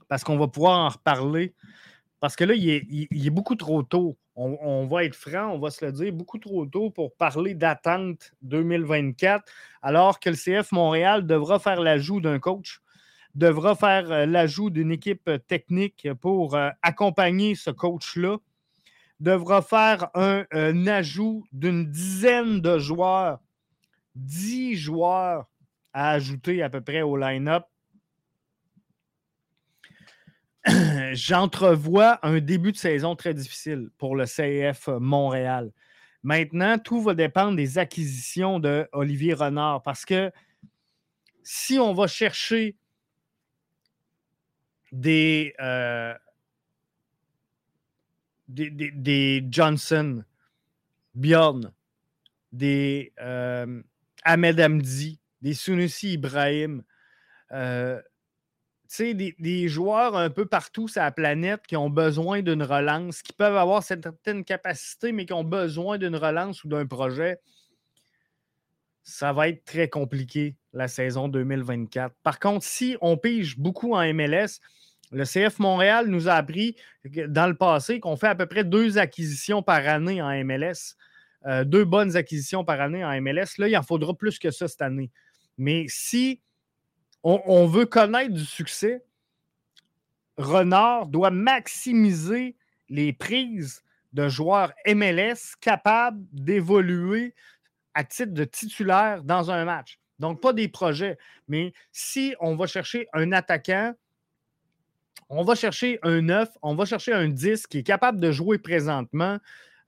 parce 0.07 0.23
qu'on 0.23 0.37
va 0.37 0.47
pouvoir 0.47 0.79
en 0.79 0.89
reparler. 0.89 1.53
Parce 2.23 2.37
que 2.37 2.45
là, 2.45 2.53
il 2.53 2.69
est, 2.69 3.29
beaucoup 3.31 3.55
trop 3.55 3.83
tôt. 3.83 4.17
On, 4.37 4.87
va 4.87 5.03
être 5.03 5.13
franc, 5.13 5.49
on 5.49 5.59
va 5.59 5.71
se 5.71 5.83
le 5.83 5.91
dire, 5.91 6.13
beaucoup 6.13 6.37
trop 6.37 6.65
tôt 6.65 6.89
pour 6.89 7.13
parler 7.17 7.53
d'attente 7.53 8.31
2024, 8.43 9.43
alors 9.81 10.21
que 10.21 10.29
le 10.29 10.37
CF 10.37 10.71
Montréal 10.71 11.27
devra 11.27 11.59
faire 11.59 11.81
l'ajout 11.81 12.21
d'un 12.21 12.39
coach, 12.39 12.79
devra 13.35 13.75
faire 13.75 14.09
euh, 14.09 14.25
l'ajout 14.25 14.69
d'une 14.69 14.93
équipe 14.93 15.29
technique 15.49 16.07
pour 16.21 16.55
euh, 16.55 16.69
accompagner 16.81 17.55
ce 17.55 17.71
coach-là, 17.71 18.37
devra 19.19 19.61
faire 19.61 20.07
un, 20.13 20.45
un 20.53 20.87
ajout 20.87 21.43
d'une 21.51 21.91
dizaine 21.91 22.61
de 22.61 22.79
joueurs 22.79 23.39
10 24.15 24.77
joueurs 24.77 25.49
à 25.91 26.11
ajouter 26.11 26.63
à 26.63 26.69
peu 26.69 26.79
près 26.79 27.01
au 27.01 27.17
line-up. 27.17 27.65
J'entrevois 31.13 32.19
un 32.23 32.39
début 32.39 32.71
de 32.71 32.77
saison 32.77 33.15
très 33.15 33.33
difficile 33.33 33.89
pour 33.97 34.15
le 34.15 34.25
CF 34.25 34.87
Montréal. 34.87 35.71
Maintenant, 36.23 36.79
tout 36.79 37.01
va 37.01 37.13
dépendre 37.13 37.57
des 37.57 37.77
acquisitions 37.77 38.59
de 38.59 38.87
Olivier 38.93 39.33
Renard 39.33 39.83
parce 39.83 40.05
que 40.05 40.31
si 41.43 41.77
on 41.77 41.93
va 41.93 42.07
chercher 42.07 42.77
des, 44.93 45.53
euh, 45.59 46.13
des, 48.47 49.45
Johnson, 49.49 50.23
Bjorn, 51.13 51.73
des, 52.53 53.11
euh, 53.19 53.81
Ahmed 54.23 54.61
Amdi, 54.61 55.19
des 55.41 55.53
Sunusi 55.53 56.13
Ibrahim, 56.13 56.83
euh, 57.51 58.01
des, 58.99 59.35
des, 59.39 59.67
joueurs 59.67 60.15
un 60.15 60.29
peu 60.29 60.45
partout 60.45 60.87
sur 60.87 61.01
la 61.01 61.11
planète 61.11 61.61
qui 61.67 61.75
ont 61.75 61.89
besoin 61.89 62.41
d'une 62.41 62.63
relance, 62.63 63.21
qui 63.21 63.33
peuvent 63.33 63.57
avoir 63.57 63.81
certaines 63.83 64.43
capacités, 64.43 65.11
mais 65.11 65.25
qui 65.25 65.33
ont 65.33 65.43
besoin 65.43 65.97
d'une 65.97 66.15
relance 66.15 66.63
ou 66.63 66.67
d'un 66.67 66.85
projet. 66.85 67.39
Ça 69.03 69.33
va 69.33 69.49
être 69.49 69.65
très 69.65 69.89
compliqué 69.89 70.55
la 70.71 70.87
saison 70.87 71.27
2024. 71.27 72.15
Par 72.23 72.39
contre, 72.39 72.65
si 72.65 72.95
on 73.01 73.17
pige 73.17 73.57
beaucoup 73.57 73.95
en 73.95 74.13
MLS, 74.13 74.59
le 75.11 75.25
CF 75.25 75.59
Montréal 75.59 76.07
nous 76.07 76.29
a 76.29 76.33
appris 76.33 76.75
dans 77.05 77.47
le 77.47 77.55
passé 77.55 77.99
qu'on 77.99 78.15
fait 78.15 78.27
à 78.27 78.35
peu 78.35 78.45
près 78.45 78.63
deux 78.63 78.97
acquisitions 78.97 79.61
par 79.61 79.87
année 79.87 80.21
en 80.21 80.43
MLS. 80.43 80.95
Euh, 81.45 81.63
deux 81.65 81.83
bonnes 81.83 82.15
acquisitions 82.15 82.63
par 82.63 82.79
année 82.79 83.03
en 83.03 83.21
MLS. 83.21 83.57
Là, 83.57 83.67
il 83.67 83.77
en 83.77 83.83
faudra 83.83 84.13
plus 84.13 84.39
que 84.39 84.49
ça 84.49 84.67
cette 84.67 84.81
année. 84.81 85.11
Mais 85.57 85.85
si 85.87 86.41
on, 87.23 87.67
veut 87.67 87.85
connaître 87.85 88.33
du 88.33 88.45
succès, 88.45 89.03
Renard 90.37 91.07
doit 91.07 91.31
maximiser 91.31 92.55
les 92.89 93.13
prises 93.13 93.83
de 94.11 94.27
joueurs 94.29 94.73
MLS 94.87 95.55
capables 95.59 96.23
d'évoluer 96.31 97.33
à 97.93 98.03
titre 98.03 98.33
de 98.33 98.43
titulaire 98.43 99.23
dans 99.23 99.51
un 99.51 99.65
match. 99.65 99.99
Donc, 100.19 100.41
pas 100.41 100.53
des 100.53 100.67
projets. 100.67 101.17
Mais 101.47 101.73
si 101.91 102.35
on 102.39 102.55
va 102.55 102.67
chercher 102.67 103.07
un 103.13 103.31
attaquant, 103.31 103.93
on 105.29 105.43
va 105.43 105.55
chercher 105.55 105.99
un 106.03 106.21
9, 106.21 106.49
on 106.61 106.75
va 106.75 106.85
chercher 106.85 107.13
un 107.13 107.27
10 107.27 107.67
qui 107.67 107.79
est 107.79 107.83
capable 107.83 108.19
de 108.19 108.31
jouer 108.31 108.57
présentement, 108.57 109.37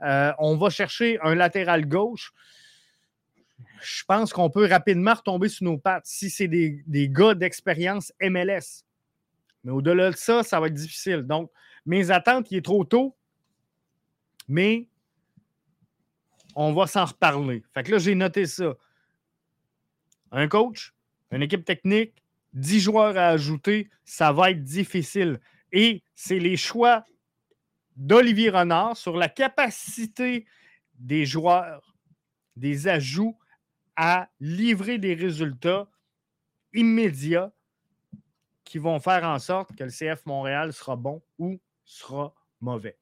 euh, 0.02 0.32
on 0.40 0.57
va 0.57 0.70
chercher 0.70 1.20
un 1.22 1.36
latéral 1.36 1.88
gauche. 1.88 2.34
Je 3.82 4.03
pense 4.06 4.34
qu'on 4.34 4.49
peut 4.49 4.68
rapidement 4.68 5.14
retomber 5.14 5.49
sur 5.49 5.65
nos 5.65 5.77
pattes 5.77 6.06
si 6.06 6.30
c'est 6.30 6.48
des, 6.48 7.10
gars 7.10 7.36
d'expérience 7.36 8.11
MLS. 8.22 8.84
Mais 9.64 9.72
au-delà 9.72 10.11
de 10.11 10.15
ça, 10.15 10.44
ça 10.44 10.60
va 10.60 10.68
être 10.68 10.73
difficile. 10.73 11.23
Donc, 11.23 11.52
mes 11.86 12.11
attentes, 12.11 12.52
il 12.52 12.57
est 12.57 12.65
trop 12.65 12.84
tôt, 12.84 13.15
mais 14.48 14.88
on 16.56 16.73
va 16.73 16.88
s'en 16.88 17.06
reparler. 17.06 17.64
Fait 17.73 17.84
que 17.84 17.91
là, 17.91 17.98
j'ai 17.98 18.15
noté 18.15 18.45
ça. 18.45 18.76
Un 20.32 20.48
coach, 20.48 20.94
une 21.32 21.44
équipe 21.44 21.65
technique, 21.65 22.23
10 22.53 22.80
joueurs 22.80 23.18
à 23.18 23.27
ajouter, 23.27 23.90
ça 24.03 24.32
va 24.32 24.52
être 24.52 24.64
difficile. 24.64 25.40
Et 25.72 26.03
c'est 26.15 26.40
les 26.40 26.57
choix 26.57 27.06
d'Olivier 27.95 28.49
Renard 28.49 28.98
sur 28.98 29.15
la 29.18 29.30
capacité 29.30 30.45
des 30.95 31.26
joueurs, 31.26 31.95
des 32.56 32.88
ajouts 32.88 33.38
à 33.96 34.30
livrer 34.40 34.98
des 34.98 35.14
résultats 35.14 35.88
immédiats 36.74 37.52
qui 38.64 38.78
vont 38.78 39.00
faire 39.00 39.24
en 39.24 39.40
sorte 39.40 39.76
que 39.76 39.84
le 39.84 39.90
CF 39.90 40.26
Montréal 40.26 40.74
sera 40.74 40.96
bon 40.96 41.22
ou 41.40 41.60
sera 41.86 42.34
mauvais. 42.62 42.98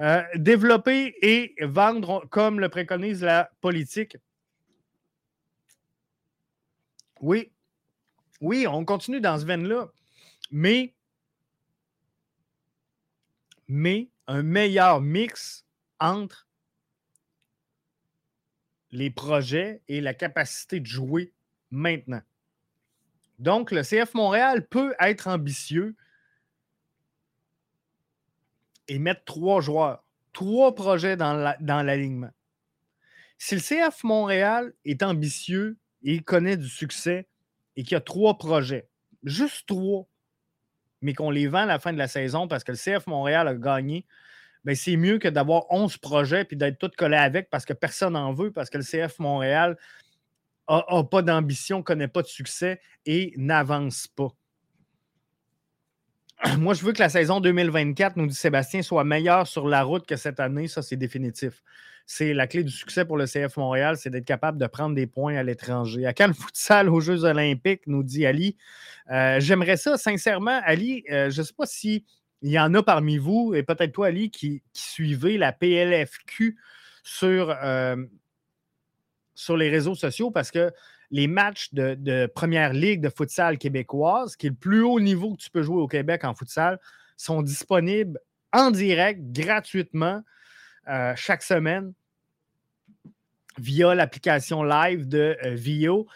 Euh, 0.00 0.22
développer 0.34 1.14
et 1.22 1.54
vendre 1.64 2.26
comme 2.30 2.60
le 2.60 2.68
préconise 2.68 3.22
la 3.22 3.50
politique. 3.60 4.16
Oui, 7.20 7.52
oui, 8.40 8.66
on 8.66 8.84
continue 8.84 9.20
dans 9.20 9.38
ce 9.38 9.44
veine-là, 9.44 9.88
mais 10.50 10.94
mais 13.68 14.10
un 14.26 14.42
meilleur 14.42 15.00
mix 15.00 15.64
entre 16.00 16.48
les 18.92 19.10
projets 19.10 19.80
et 19.88 20.00
la 20.00 20.14
capacité 20.14 20.78
de 20.78 20.86
jouer 20.86 21.32
maintenant. 21.70 22.22
Donc, 23.38 23.72
le 23.72 23.82
CF 23.82 24.14
Montréal 24.14 24.66
peut 24.66 24.94
être 25.00 25.26
ambitieux 25.26 25.96
et 28.88 28.98
mettre 28.98 29.24
trois 29.24 29.60
joueurs, 29.60 30.04
trois 30.32 30.74
projets 30.74 31.16
dans 31.16 31.56
l'alignement. 31.82 32.30
si 33.38 33.54
le 33.54 33.60
CF 33.60 34.04
Montréal 34.04 34.74
est 34.84 35.02
ambitieux 35.02 35.76
et 36.04 36.20
connaît 36.20 36.56
du 36.56 36.68
succès 36.68 37.26
et 37.76 37.82
qu'il 37.82 37.92
y 37.92 37.96
a 37.96 38.00
trois 38.00 38.36
projets, 38.38 38.88
juste 39.24 39.66
trois, 39.66 40.06
mais 41.00 41.14
qu'on 41.14 41.30
les 41.30 41.48
vend 41.48 41.62
à 41.62 41.66
la 41.66 41.78
fin 41.78 41.92
de 41.92 41.98
la 41.98 42.08
saison 42.08 42.46
parce 42.46 42.64
que 42.64 42.72
le 42.72 42.78
CF 42.78 43.06
Montréal 43.06 43.48
a 43.48 43.54
gagné, 43.54 44.04
ben 44.64 44.74
c'est 44.74 44.96
mieux 44.96 45.18
que 45.18 45.28
d'avoir 45.28 45.64
11 45.70 45.96
projets 45.98 46.46
et 46.50 46.56
d'être 46.56 46.78
tout 46.78 46.90
collé 46.96 47.16
avec 47.16 47.50
parce 47.50 47.64
que 47.64 47.72
personne 47.72 48.12
n'en 48.12 48.32
veut, 48.32 48.52
parce 48.52 48.70
que 48.70 48.78
le 48.78 48.84
CF 48.84 49.18
Montréal 49.18 49.76
n'a 50.68 51.04
pas 51.04 51.22
d'ambition, 51.22 51.78
ne 51.78 51.82
connaît 51.82 52.08
pas 52.08 52.22
de 52.22 52.28
succès 52.28 52.80
et 53.04 53.34
n'avance 53.36 54.06
pas. 54.06 54.28
Moi, 56.58 56.74
je 56.74 56.84
veux 56.84 56.92
que 56.92 57.00
la 57.00 57.08
saison 57.08 57.40
2024, 57.40 58.16
nous 58.16 58.26
dit 58.26 58.34
Sébastien, 58.34 58.82
soit 58.82 59.04
meilleure 59.04 59.46
sur 59.46 59.68
la 59.68 59.82
route 59.82 60.06
que 60.06 60.16
cette 60.16 60.40
année. 60.40 60.68
Ça, 60.68 60.82
c'est 60.82 60.96
définitif 60.96 61.62
c'est 62.06 62.34
la 62.34 62.46
clé 62.46 62.64
du 62.64 62.70
succès 62.70 63.04
pour 63.04 63.16
le 63.16 63.26
CF 63.26 63.56
Montréal, 63.56 63.96
c'est 63.96 64.10
d'être 64.10 64.24
capable 64.24 64.58
de 64.58 64.66
prendre 64.66 64.94
des 64.94 65.06
points 65.06 65.36
à 65.36 65.42
l'étranger. 65.42 66.06
À 66.06 66.12
quand 66.12 66.26
le 66.26 66.32
futsal 66.34 66.88
aux 66.88 67.00
Jeux 67.00 67.24
Olympiques, 67.24 67.86
nous 67.86 68.02
dit 68.02 68.26
Ali. 68.26 68.56
Euh, 69.10 69.40
j'aimerais 69.40 69.76
ça, 69.76 69.96
sincèrement, 69.96 70.60
Ali. 70.64 71.04
Euh, 71.10 71.30
je 71.30 71.40
ne 71.40 71.46
sais 71.46 71.54
pas 71.56 71.66
s'il 72.42 72.50
y 72.50 72.58
en 72.58 72.74
a 72.74 72.82
parmi 72.82 73.18
vous, 73.18 73.54
et 73.54 73.62
peut-être 73.62 73.92
toi, 73.92 74.08
Ali, 74.08 74.30
qui, 74.30 74.62
suivez 74.72 75.38
la 75.38 75.52
PLFQ 75.52 76.58
sur, 77.04 77.50
euh, 77.62 77.96
sur 79.34 79.56
les 79.56 79.70
réseaux 79.70 79.94
sociaux 79.94 80.30
parce 80.30 80.50
que 80.50 80.72
les 81.10 81.26
matchs 81.26 81.72
de, 81.72 81.94
de, 81.94 82.26
première 82.26 82.72
ligue 82.72 83.00
de 83.00 83.10
futsal 83.10 83.58
québécoise, 83.58 84.34
qui 84.34 84.46
est 84.46 84.50
le 84.50 84.56
plus 84.56 84.82
haut 84.82 84.98
niveau 84.98 85.34
que 85.34 85.42
tu 85.42 85.50
peux 85.50 85.62
jouer 85.62 85.80
au 85.80 85.88
Québec 85.88 86.24
en 86.24 86.34
futsal, 86.34 86.80
sont 87.16 87.42
disponibles 87.42 88.18
en 88.52 88.70
direct, 88.70 89.20
gratuitement. 89.32 90.22
Euh, 90.88 91.12
chaque 91.16 91.42
semaine 91.42 91.92
via 93.58 93.94
l'application 93.94 94.64
live 94.64 95.06
de 95.06 95.36
euh, 95.44 95.54
Vio. 95.54 96.06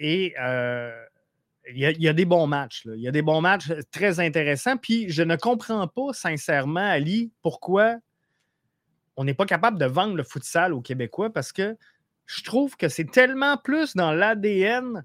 Et 0.00 0.34
euh, 1.68 1.72
il 1.72 2.02
y, 2.02 2.08
a 2.08 2.12
des 2.12 2.24
bons 2.24 2.46
matchs. 2.46 2.86
Il 2.86 3.00
y 3.00 3.08
a 3.08 3.12
des 3.12 3.22
bons 3.22 3.40
matchs 3.40 3.72
très 3.90 4.20
intéressants. 4.20 4.76
Puis 4.76 5.08
je 5.10 5.22
ne 5.22 5.36
comprends 5.36 5.86
pas, 5.88 6.12
sincèrement, 6.12 6.80
Ali, 6.80 7.32
pourquoi 7.42 7.96
on 9.16 9.24
n'est 9.24 9.34
pas 9.34 9.46
capable 9.46 9.78
de 9.78 9.84
vendre 9.86 10.14
le 10.14 10.22
futsal 10.22 10.72
aux 10.72 10.80
Québécois 10.80 11.32
parce 11.32 11.52
que 11.52 11.76
je 12.26 12.42
trouve 12.42 12.76
que 12.76 12.88
c'est 12.88 13.10
tellement 13.10 13.56
plus 13.56 13.96
dans 13.96 14.12
l'ADN 14.12 15.04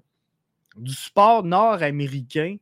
du 0.76 0.92
sport 0.92 1.42
nord-américain. 1.42 2.56
Tu 2.56 2.60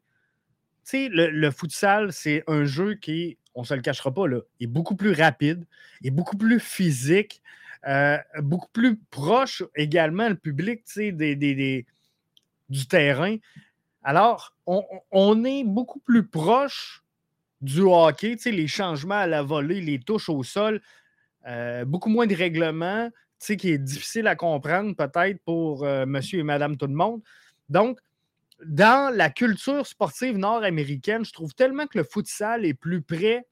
sais, 0.84 1.08
le, 1.10 1.50
futsal, 1.50 2.12
c'est 2.12 2.42
un 2.46 2.64
jeu 2.64 2.94
qui 2.94 3.38
on 3.54 3.62
ne 3.62 3.66
se 3.66 3.74
le 3.74 3.82
cachera 3.82 4.12
pas, 4.12 4.24
est 4.60 4.66
beaucoup 4.66 4.96
plus 4.96 5.12
rapide, 5.12 5.66
est 6.02 6.10
beaucoup 6.10 6.38
plus 6.38 6.58
physique, 6.58 7.42
euh, 7.86 8.16
beaucoup 8.38 8.70
plus 8.72 8.96
proche 9.10 9.62
également 9.76 10.28
le 10.28 10.36
public 10.36 10.84
du 10.96 12.86
terrain. 12.88 13.36
Alors, 14.04 14.54
on, 14.66 15.44
est 15.44 15.64
beaucoup 15.64 16.00
plus 16.00 16.26
proche 16.26 17.04
du 17.60 17.82
hockey, 17.82 18.36
les 18.46 18.66
changements 18.66 19.20
à 19.20 19.26
la 19.26 19.42
volée, 19.42 19.80
les 19.80 20.00
touches 20.00 20.28
au 20.28 20.42
sol, 20.42 20.80
euh, 21.46 21.84
beaucoup 21.84 22.08
moins 22.08 22.26
de 22.26 22.34
règlements. 22.34 23.10
qui 23.38 23.70
est 23.70 23.78
difficile 23.78 24.26
à 24.26 24.36
comprendre 24.36 24.94
peut-être 24.94 25.40
pour 25.44 25.84
euh, 25.84 26.06
monsieur 26.06 26.40
et 26.40 26.42
madame 26.44 26.76
tout 26.76 26.86
le 26.86 26.94
monde. 26.94 27.22
Donc, 27.68 28.00
dans 28.64 29.14
la 29.14 29.30
culture 29.30 29.86
sportive 29.86 30.36
nord-américaine, 30.36 31.24
je 31.24 31.32
trouve 31.32 31.54
tellement 31.54 31.86
que 31.86 31.98
le 31.98 32.04
futsal 32.04 32.64
est 32.64 32.74
plus 32.74 33.02
près 33.02 33.46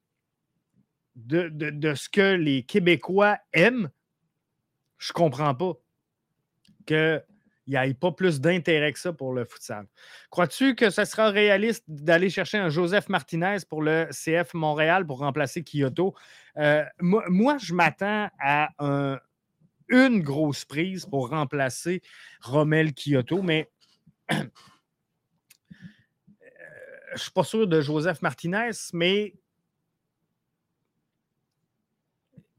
de, 1.17 1.49
de 1.49 1.95
ce 1.95 2.09
que 2.09 2.35
les 2.35 2.63
Québécois 2.63 3.39
aiment. 3.53 3.91
Je 4.99 5.13
comprends 5.13 5.55
pas 5.55 5.73
que 6.87 7.23
il 7.67 7.79
n'y 7.79 7.91
ait 7.91 7.95
pas 7.95 8.13
plus 8.13 8.41
d'intérêt 8.41 8.93
que 8.93 8.99
ça 8.99 9.13
pour 9.13 9.33
le 9.33 9.45
futsal. 9.45 9.87
Crois-tu 10.31 10.75
que 10.75 10.91
ce 10.91 11.05
sera 11.05 11.31
réaliste 11.31 11.85
d'aller 11.87 12.31
chercher 12.31 12.59
un 12.59 12.69
Joseph 12.69 13.09
Martinez 13.09 13.59
pour 13.69 13.83
le 13.83 14.09
CF 14.11 14.55
Montréal 14.55 15.07
pour 15.07 15.19
remplacer 15.19 15.63
Kyoto? 15.63 16.15
Euh, 16.57 16.85
moi, 17.01 17.59
je 17.59 17.75
m'attends 17.75 18.29
à 18.41 18.71
une 19.91 20.23
grosse 20.23 20.65
prise 20.65 21.05
pour 21.05 21.29
remplacer 21.29 22.01
Rommel 22.43 22.95
Kyoto, 22.95 23.43
mais 23.43 23.71
euh, 24.33 24.37
je 27.09 27.15
ne 27.15 27.19
suis 27.19 27.33
pas 27.33 27.45
sûr 27.45 27.67
de 27.67 27.81
Joseph 27.81 28.23
Martinez, 28.23 28.71
mais 28.93 29.35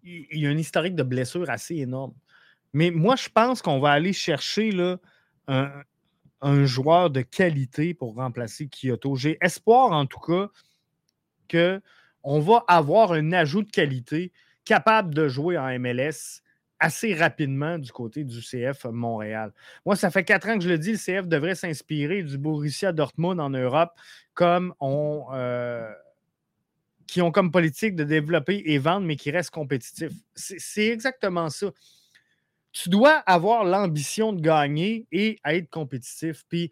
il 0.03 0.39
y 0.39 0.47
a 0.47 0.49
un 0.49 0.57
historique 0.57 0.95
de 0.95 1.03
blessure 1.03 1.49
assez 1.49 1.75
énorme. 1.75 2.13
Mais 2.73 2.91
moi, 2.91 3.15
je 3.15 3.29
pense 3.29 3.61
qu'on 3.61 3.79
va 3.79 3.91
aller 3.91 4.13
chercher 4.13 4.71
là, 4.71 4.97
un, 5.47 6.65
joueur 6.65 7.09
de 7.09 7.21
qualité 7.21 7.93
pour 7.93 8.15
remplacer 8.15 8.67
Kyoto. 8.67 9.15
J'ai 9.15 9.37
espoir, 9.41 9.91
en 9.91 10.05
tout 10.05 10.19
cas, 10.19 10.47
qu'on 11.49 12.39
va 12.39 12.63
avoir 12.67 13.11
un 13.11 13.31
ajout 13.33 13.63
de 13.63 13.71
qualité 13.71 14.31
capable 14.63 15.13
de 15.13 15.27
jouer 15.27 15.57
en 15.57 15.67
MLS 15.79 16.41
assez 16.79 17.13
rapidement 17.13 17.77
du 17.77 17.91
côté 17.91 18.23
du 18.23 18.41
CF 18.41 18.85
Montréal. 18.85 19.53
Moi, 19.85 19.95
ça 19.95 20.09
fait 20.09 20.23
quatre 20.23 20.49
ans 20.49 20.57
que 20.57 20.63
je 20.63 20.69
le 20.69 20.79
dis, 20.79 20.93
le 20.93 20.97
CF 20.97 21.27
devrait 21.27 21.53
s'inspirer 21.53 22.23
du 22.23 22.39
Borussia 22.39 22.91
Dortmund 22.91 23.39
en 23.39 23.51
Europe 23.51 23.91
comme 24.33 24.73
on, 24.79 25.27
euh, 25.33 25.91
qui 27.05 27.21
ont 27.21 27.31
comme 27.31 27.51
politique 27.51 27.95
de 27.95 28.03
développer 28.03 28.63
et 28.65 28.79
vendre, 28.79 29.05
mais 29.05 29.15
qui 29.15 29.29
restent 29.29 29.51
compétitifs. 29.51 30.13
C'est 30.33 30.87
exactement 30.87 31.49
ça 31.49 31.71
tu 32.71 32.89
dois 32.89 33.15
avoir 33.17 33.63
l'ambition 33.63 34.33
de 34.33 34.41
gagner 34.41 35.07
et 35.11 35.39
être 35.45 35.69
compétitif. 35.69 36.45
Puis 36.47 36.71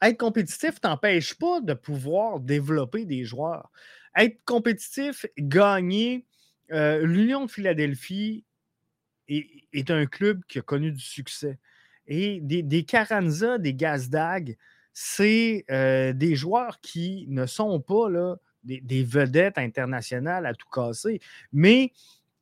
être 0.00 0.18
compétitif 0.18 0.80
t'empêche 0.80 1.34
pas 1.34 1.60
de 1.60 1.74
pouvoir 1.74 2.40
développer 2.40 3.04
des 3.04 3.24
joueurs. 3.24 3.70
Être 4.16 4.38
compétitif, 4.44 5.26
gagner. 5.38 6.26
Euh, 6.72 7.04
L'Union 7.04 7.46
de 7.46 7.50
Philadelphie 7.50 8.44
est, 9.28 9.90
un 9.90 10.06
club 10.06 10.42
qui 10.48 10.58
a 10.58 10.62
connu 10.62 10.92
du 10.92 11.00
succès. 11.00 11.58
Et 12.06 12.40
des, 12.40 12.62
des 12.62 12.84
Carranza, 12.84 13.58
des 13.58 13.74
Gazdag, 13.74 14.56
c'est 14.92 15.64
euh, 15.70 16.12
des 16.12 16.34
joueurs 16.34 16.80
qui 16.80 17.26
ne 17.28 17.46
sont 17.46 17.80
pas 17.80 18.08
des, 18.64 18.80
des, 18.80 19.04
vedettes 19.04 19.56
internationales 19.56 20.44
à 20.44 20.54
tout 20.54 20.68
casser, 20.68 21.20
mais 21.52 21.92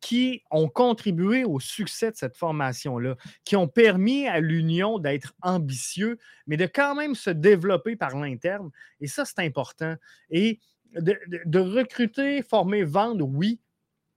qui 0.01 0.43
ont 0.51 0.69
contribué 0.69 1.45
au 1.45 1.61
succès 1.61 2.11
de 2.11 2.17
cette 2.17 2.37
formation-là, 2.37 3.17
qui 3.45 3.57
ont 3.57 3.69
permis 3.69 4.27
à 4.27 4.41
l'Union 4.41 4.99
d'être 4.99 5.35
ambitieux, 5.43 6.19
mais 6.47 6.57
de 6.57 6.67
quand 6.67 6.95
même 6.95 7.15
se 7.15 7.31
développer 7.31 7.97
par 7.97 8.17
l'interne. 8.17 8.71
Et 9.01 9.07
ça, 9.07 9.25
c'est 9.25 9.41
important. 9.41 9.95
Et 10.31 10.59
de, 10.93 11.59
recruter, 11.59 12.43
former, 12.43 12.83
vendre, 12.83 13.27
oui, 13.27 13.61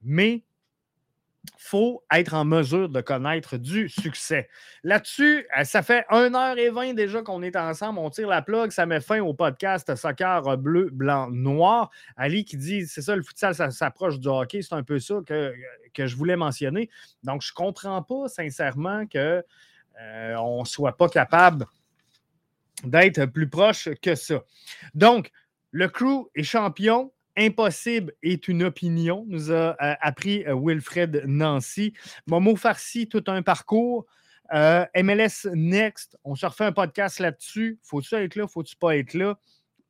mais 0.02 0.42
faut 1.56 2.02
être 2.12 2.34
en 2.34 2.44
mesure 2.44 2.88
de 2.88 3.00
connaître 3.00 3.56
du 3.56 3.88
succès. 3.88 4.48
Là-dessus, 4.82 5.46
euh, 5.58 5.64
ça 5.64 5.82
fait 5.82 6.04
1h20 6.10 6.94
déjà 6.94 7.22
qu'on 7.22 7.42
est 7.42 7.56
ensemble. 7.56 7.98
On 7.98 8.10
tire 8.10 8.28
la 8.28 8.42
plug. 8.42 8.70
Ça 8.70 8.86
met 8.86 9.00
fin 9.00 9.20
au 9.20 9.34
podcast 9.34 9.94
Soccer 9.94 10.56
bleu, 10.58 10.90
blanc, 10.92 11.30
noir. 11.30 11.90
Ali 12.16 12.44
qui 12.44 12.56
dit 12.56 12.86
c'est 12.86 13.02
ça, 13.02 13.16
le 13.16 13.22
futsal, 13.22 13.54
ça 13.54 13.70
s'approche 13.70 14.18
du 14.18 14.28
hockey. 14.28 14.62
C'est 14.62 14.74
un 14.74 14.82
peu 14.82 14.98
ça 14.98 15.20
que, 15.26 15.54
je 15.96 16.16
voulais 16.16 16.36
mentionner. 16.36 16.90
Donc, 17.22 17.42
je 17.42 17.52
ne 17.52 17.54
comprends 17.54 18.02
pas 18.02 18.28
sincèrement 18.28 19.06
qu'on 19.06 19.42
euh, 20.00 20.60
ne 20.60 20.64
soit 20.64 20.96
pas 20.96 21.08
capable 21.08 21.66
d'être 22.82 23.26
plus 23.26 23.48
proche 23.48 23.88
que 24.02 24.14
ça. 24.14 24.42
Donc, 24.94 25.30
le 25.70 25.88
crew 25.88 26.28
est 26.34 26.42
champion. 26.42 27.12
Impossible 27.36 28.12
est 28.22 28.46
une 28.46 28.62
opinion, 28.62 29.24
nous 29.28 29.50
a 29.50 29.76
euh, 29.82 29.94
appris 30.00 30.44
euh, 30.46 30.54
Wilfred 30.54 31.24
Nancy. 31.26 31.92
Momo 32.26 32.54
Farsi, 32.54 33.08
tout 33.08 33.24
un 33.26 33.42
parcours. 33.42 34.06
Euh, 34.52 34.84
MLS 34.96 35.48
Next, 35.52 36.16
on 36.22 36.36
se 36.36 36.46
refait 36.46 36.64
un 36.64 36.72
podcast 36.72 37.18
là-dessus. 37.18 37.78
Faut-tu 37.82 38.14
être 38.14 38.36
là, 38.36 38.46
faut-tu 38.46 38.76
pas 38.76 38.96
être 38.96 39.14
là? 39.14 39.38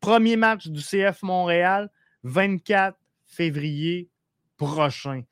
Premier 0.00 0.36
match 0.36 0.68
du 0.68 0.80
CF 0.80 1.22
Montréal, 1.22 1.90
24 2.22 2.96
février 3.26 4.08
prochain. 4.56 5.22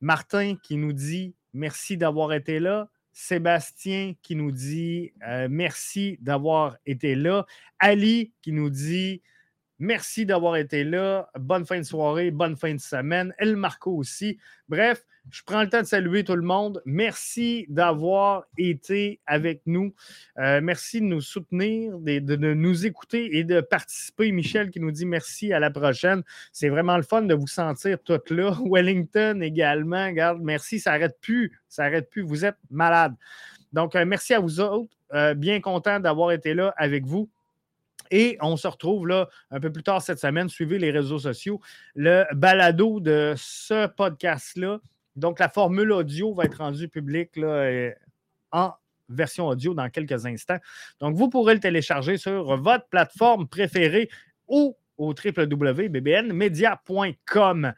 Martin 0.00 0.56
qui 0.62 0.76
nous 0.76 0.92
dit 0.92 1.34
merci 1.52 1.96
d'avoir 1.96 2.32
été 2.32 2.60
là. 2.60 2.88
Sébastien 3.12 4.12
qui 4.20 4.36
nous 4.36 4.52
dit 4.52 5.14
merci 5.48 6.18
d'avoir 6.20 6.76
été 6.84 7.14
là. 7.14 7.46
Ali 7.78 8.32
qui 8.42 8.52
nous 8.52 8.68
dit 8.68 9.22
Merci 9.78 10.24
d'avoir 10.24 10.56
été 10.56 10.84
là. 10.84 11.28
Bonne 11.38 11.66
fin 11.66 11.78
de 11.78 11.84
soirée, 11.84 12.30
bonne 12.30 12.56
fin 12.56 12.74
de 12.74 12.80
semaine. 12.80 13.34
El 13.38 13.56
Marco 13.56 13.92
aussi. 13.92 14.38
Bref, 14.68 15.04
je 15.30 15.42
prends 15.44 15.60
le 15.60 15.68
temps 15.68 15.82
de 15.82 15.86
saluer 15.86 16.24
tout 16.24 16.34
le 16.34 16.42
monde. 16.42 16.80
Merci 16.86 17.66
d'avoir 17.68 18.44
été 18.56 19.20
avec 19.26 19.60
nous. 19.66 19.92
Euh, 20.38 20.60
merci 20.62 21.00
de 21.00 21.06
nous 21.06 21.20
soutenir, 21.20 21.98
de, 21.98 22.36
nous 22.36 22.86
écouter 22.86 23.36
et 23.36 23.44
de 23.44 23.60
participer. 23.60 24.32
Michel 24.32 24.70
qui 24.70 24.80
nous 24.80 24.92
dit 24.92 25.04
merci 25.04 25.52
à 25.52 25.60
la 25.60 25.70
prochaine. 25.70 26.22
C'est 26.52 26.68
vraiment 26.68 26.96
le 26.96 27.02
fun 27.02 27.22
de 27.22 27.34
vous 27.34 27.48
sentir 27.48 27.98
toutes 28.02 28.30
là. 28.30 28.56
Wellington 28.64 29.40
également. 29.42 30.06
Regarde, 30.06 30.40
merci. 30.42 30.80
Ça 30.80 30.92
n'arrête 30.92 31.18
plus. 31.20 31.60
Ça 31.68 31.84
n'arrête 31.84 32.08
plus. 32.08 32.22
Vous 32.22 32.44
êtes 32.44 32.56
malades. 32.70 33.14
Donc, 33.72 33.94
euh, 33.94 34.06
merci 34.06 34.32
à 34.32 34.40
vous 34.40 34.60
autres. 34.60 34.90
Euh, 35.12 35.34
bien 35.34 35.60
content 35.60 36.00
d'avoir 36.00 36.32
été 36.32 36.54
là 36.54 36.72
avec 36.76 37.04
vous. 37.04 37.28
Et 38.10 38.36
on 38.40 38.56
se 38.56 38.68
retrouve 38.68 39.26
un 39.50 39.60
peu 39.60 39.70
plus 39.70 39.82
tard 39.82 40.02
cette 40.02 40.18
semaine. 40.18 40.48
Suivez 40.48 40.78
les 40.78 40.90
réseaux 40.90 41.18
sociaux. 41.18 41.60
Le 41.94 42.24
balado 42.34 43.00
de 43.00 43.34
ce 43.36 43.86
podcast-là, 43.86 44.80
donc 45.16 45.38
la 45.38 45.48
formule 45.48 45.92
audio 45.92 46.34
va 46.34 46.44
être 46.44 46.58
rendue 46.58 46.88
publique 46.88 47.38
en 48.52 48.72
version 49.08 49.46
audio 49.46 49.72
dans 49.74 49.88
quelques 49.90 50.26
instants. 50.26 50.58
Donc, 51.00 51.16
vous 51.16 51.28
pourrez 51.28 51.54
le 51.54 51.60
télécharger 51.60 52.18
sur 52.18 52.56
votre 52.56 52.88
plateforme 52.88 53.48
préférée 53.48 54.08
ou 54.48 54.76
au 54.98 55.12
www.bbnmedia.com. 55.12 57.72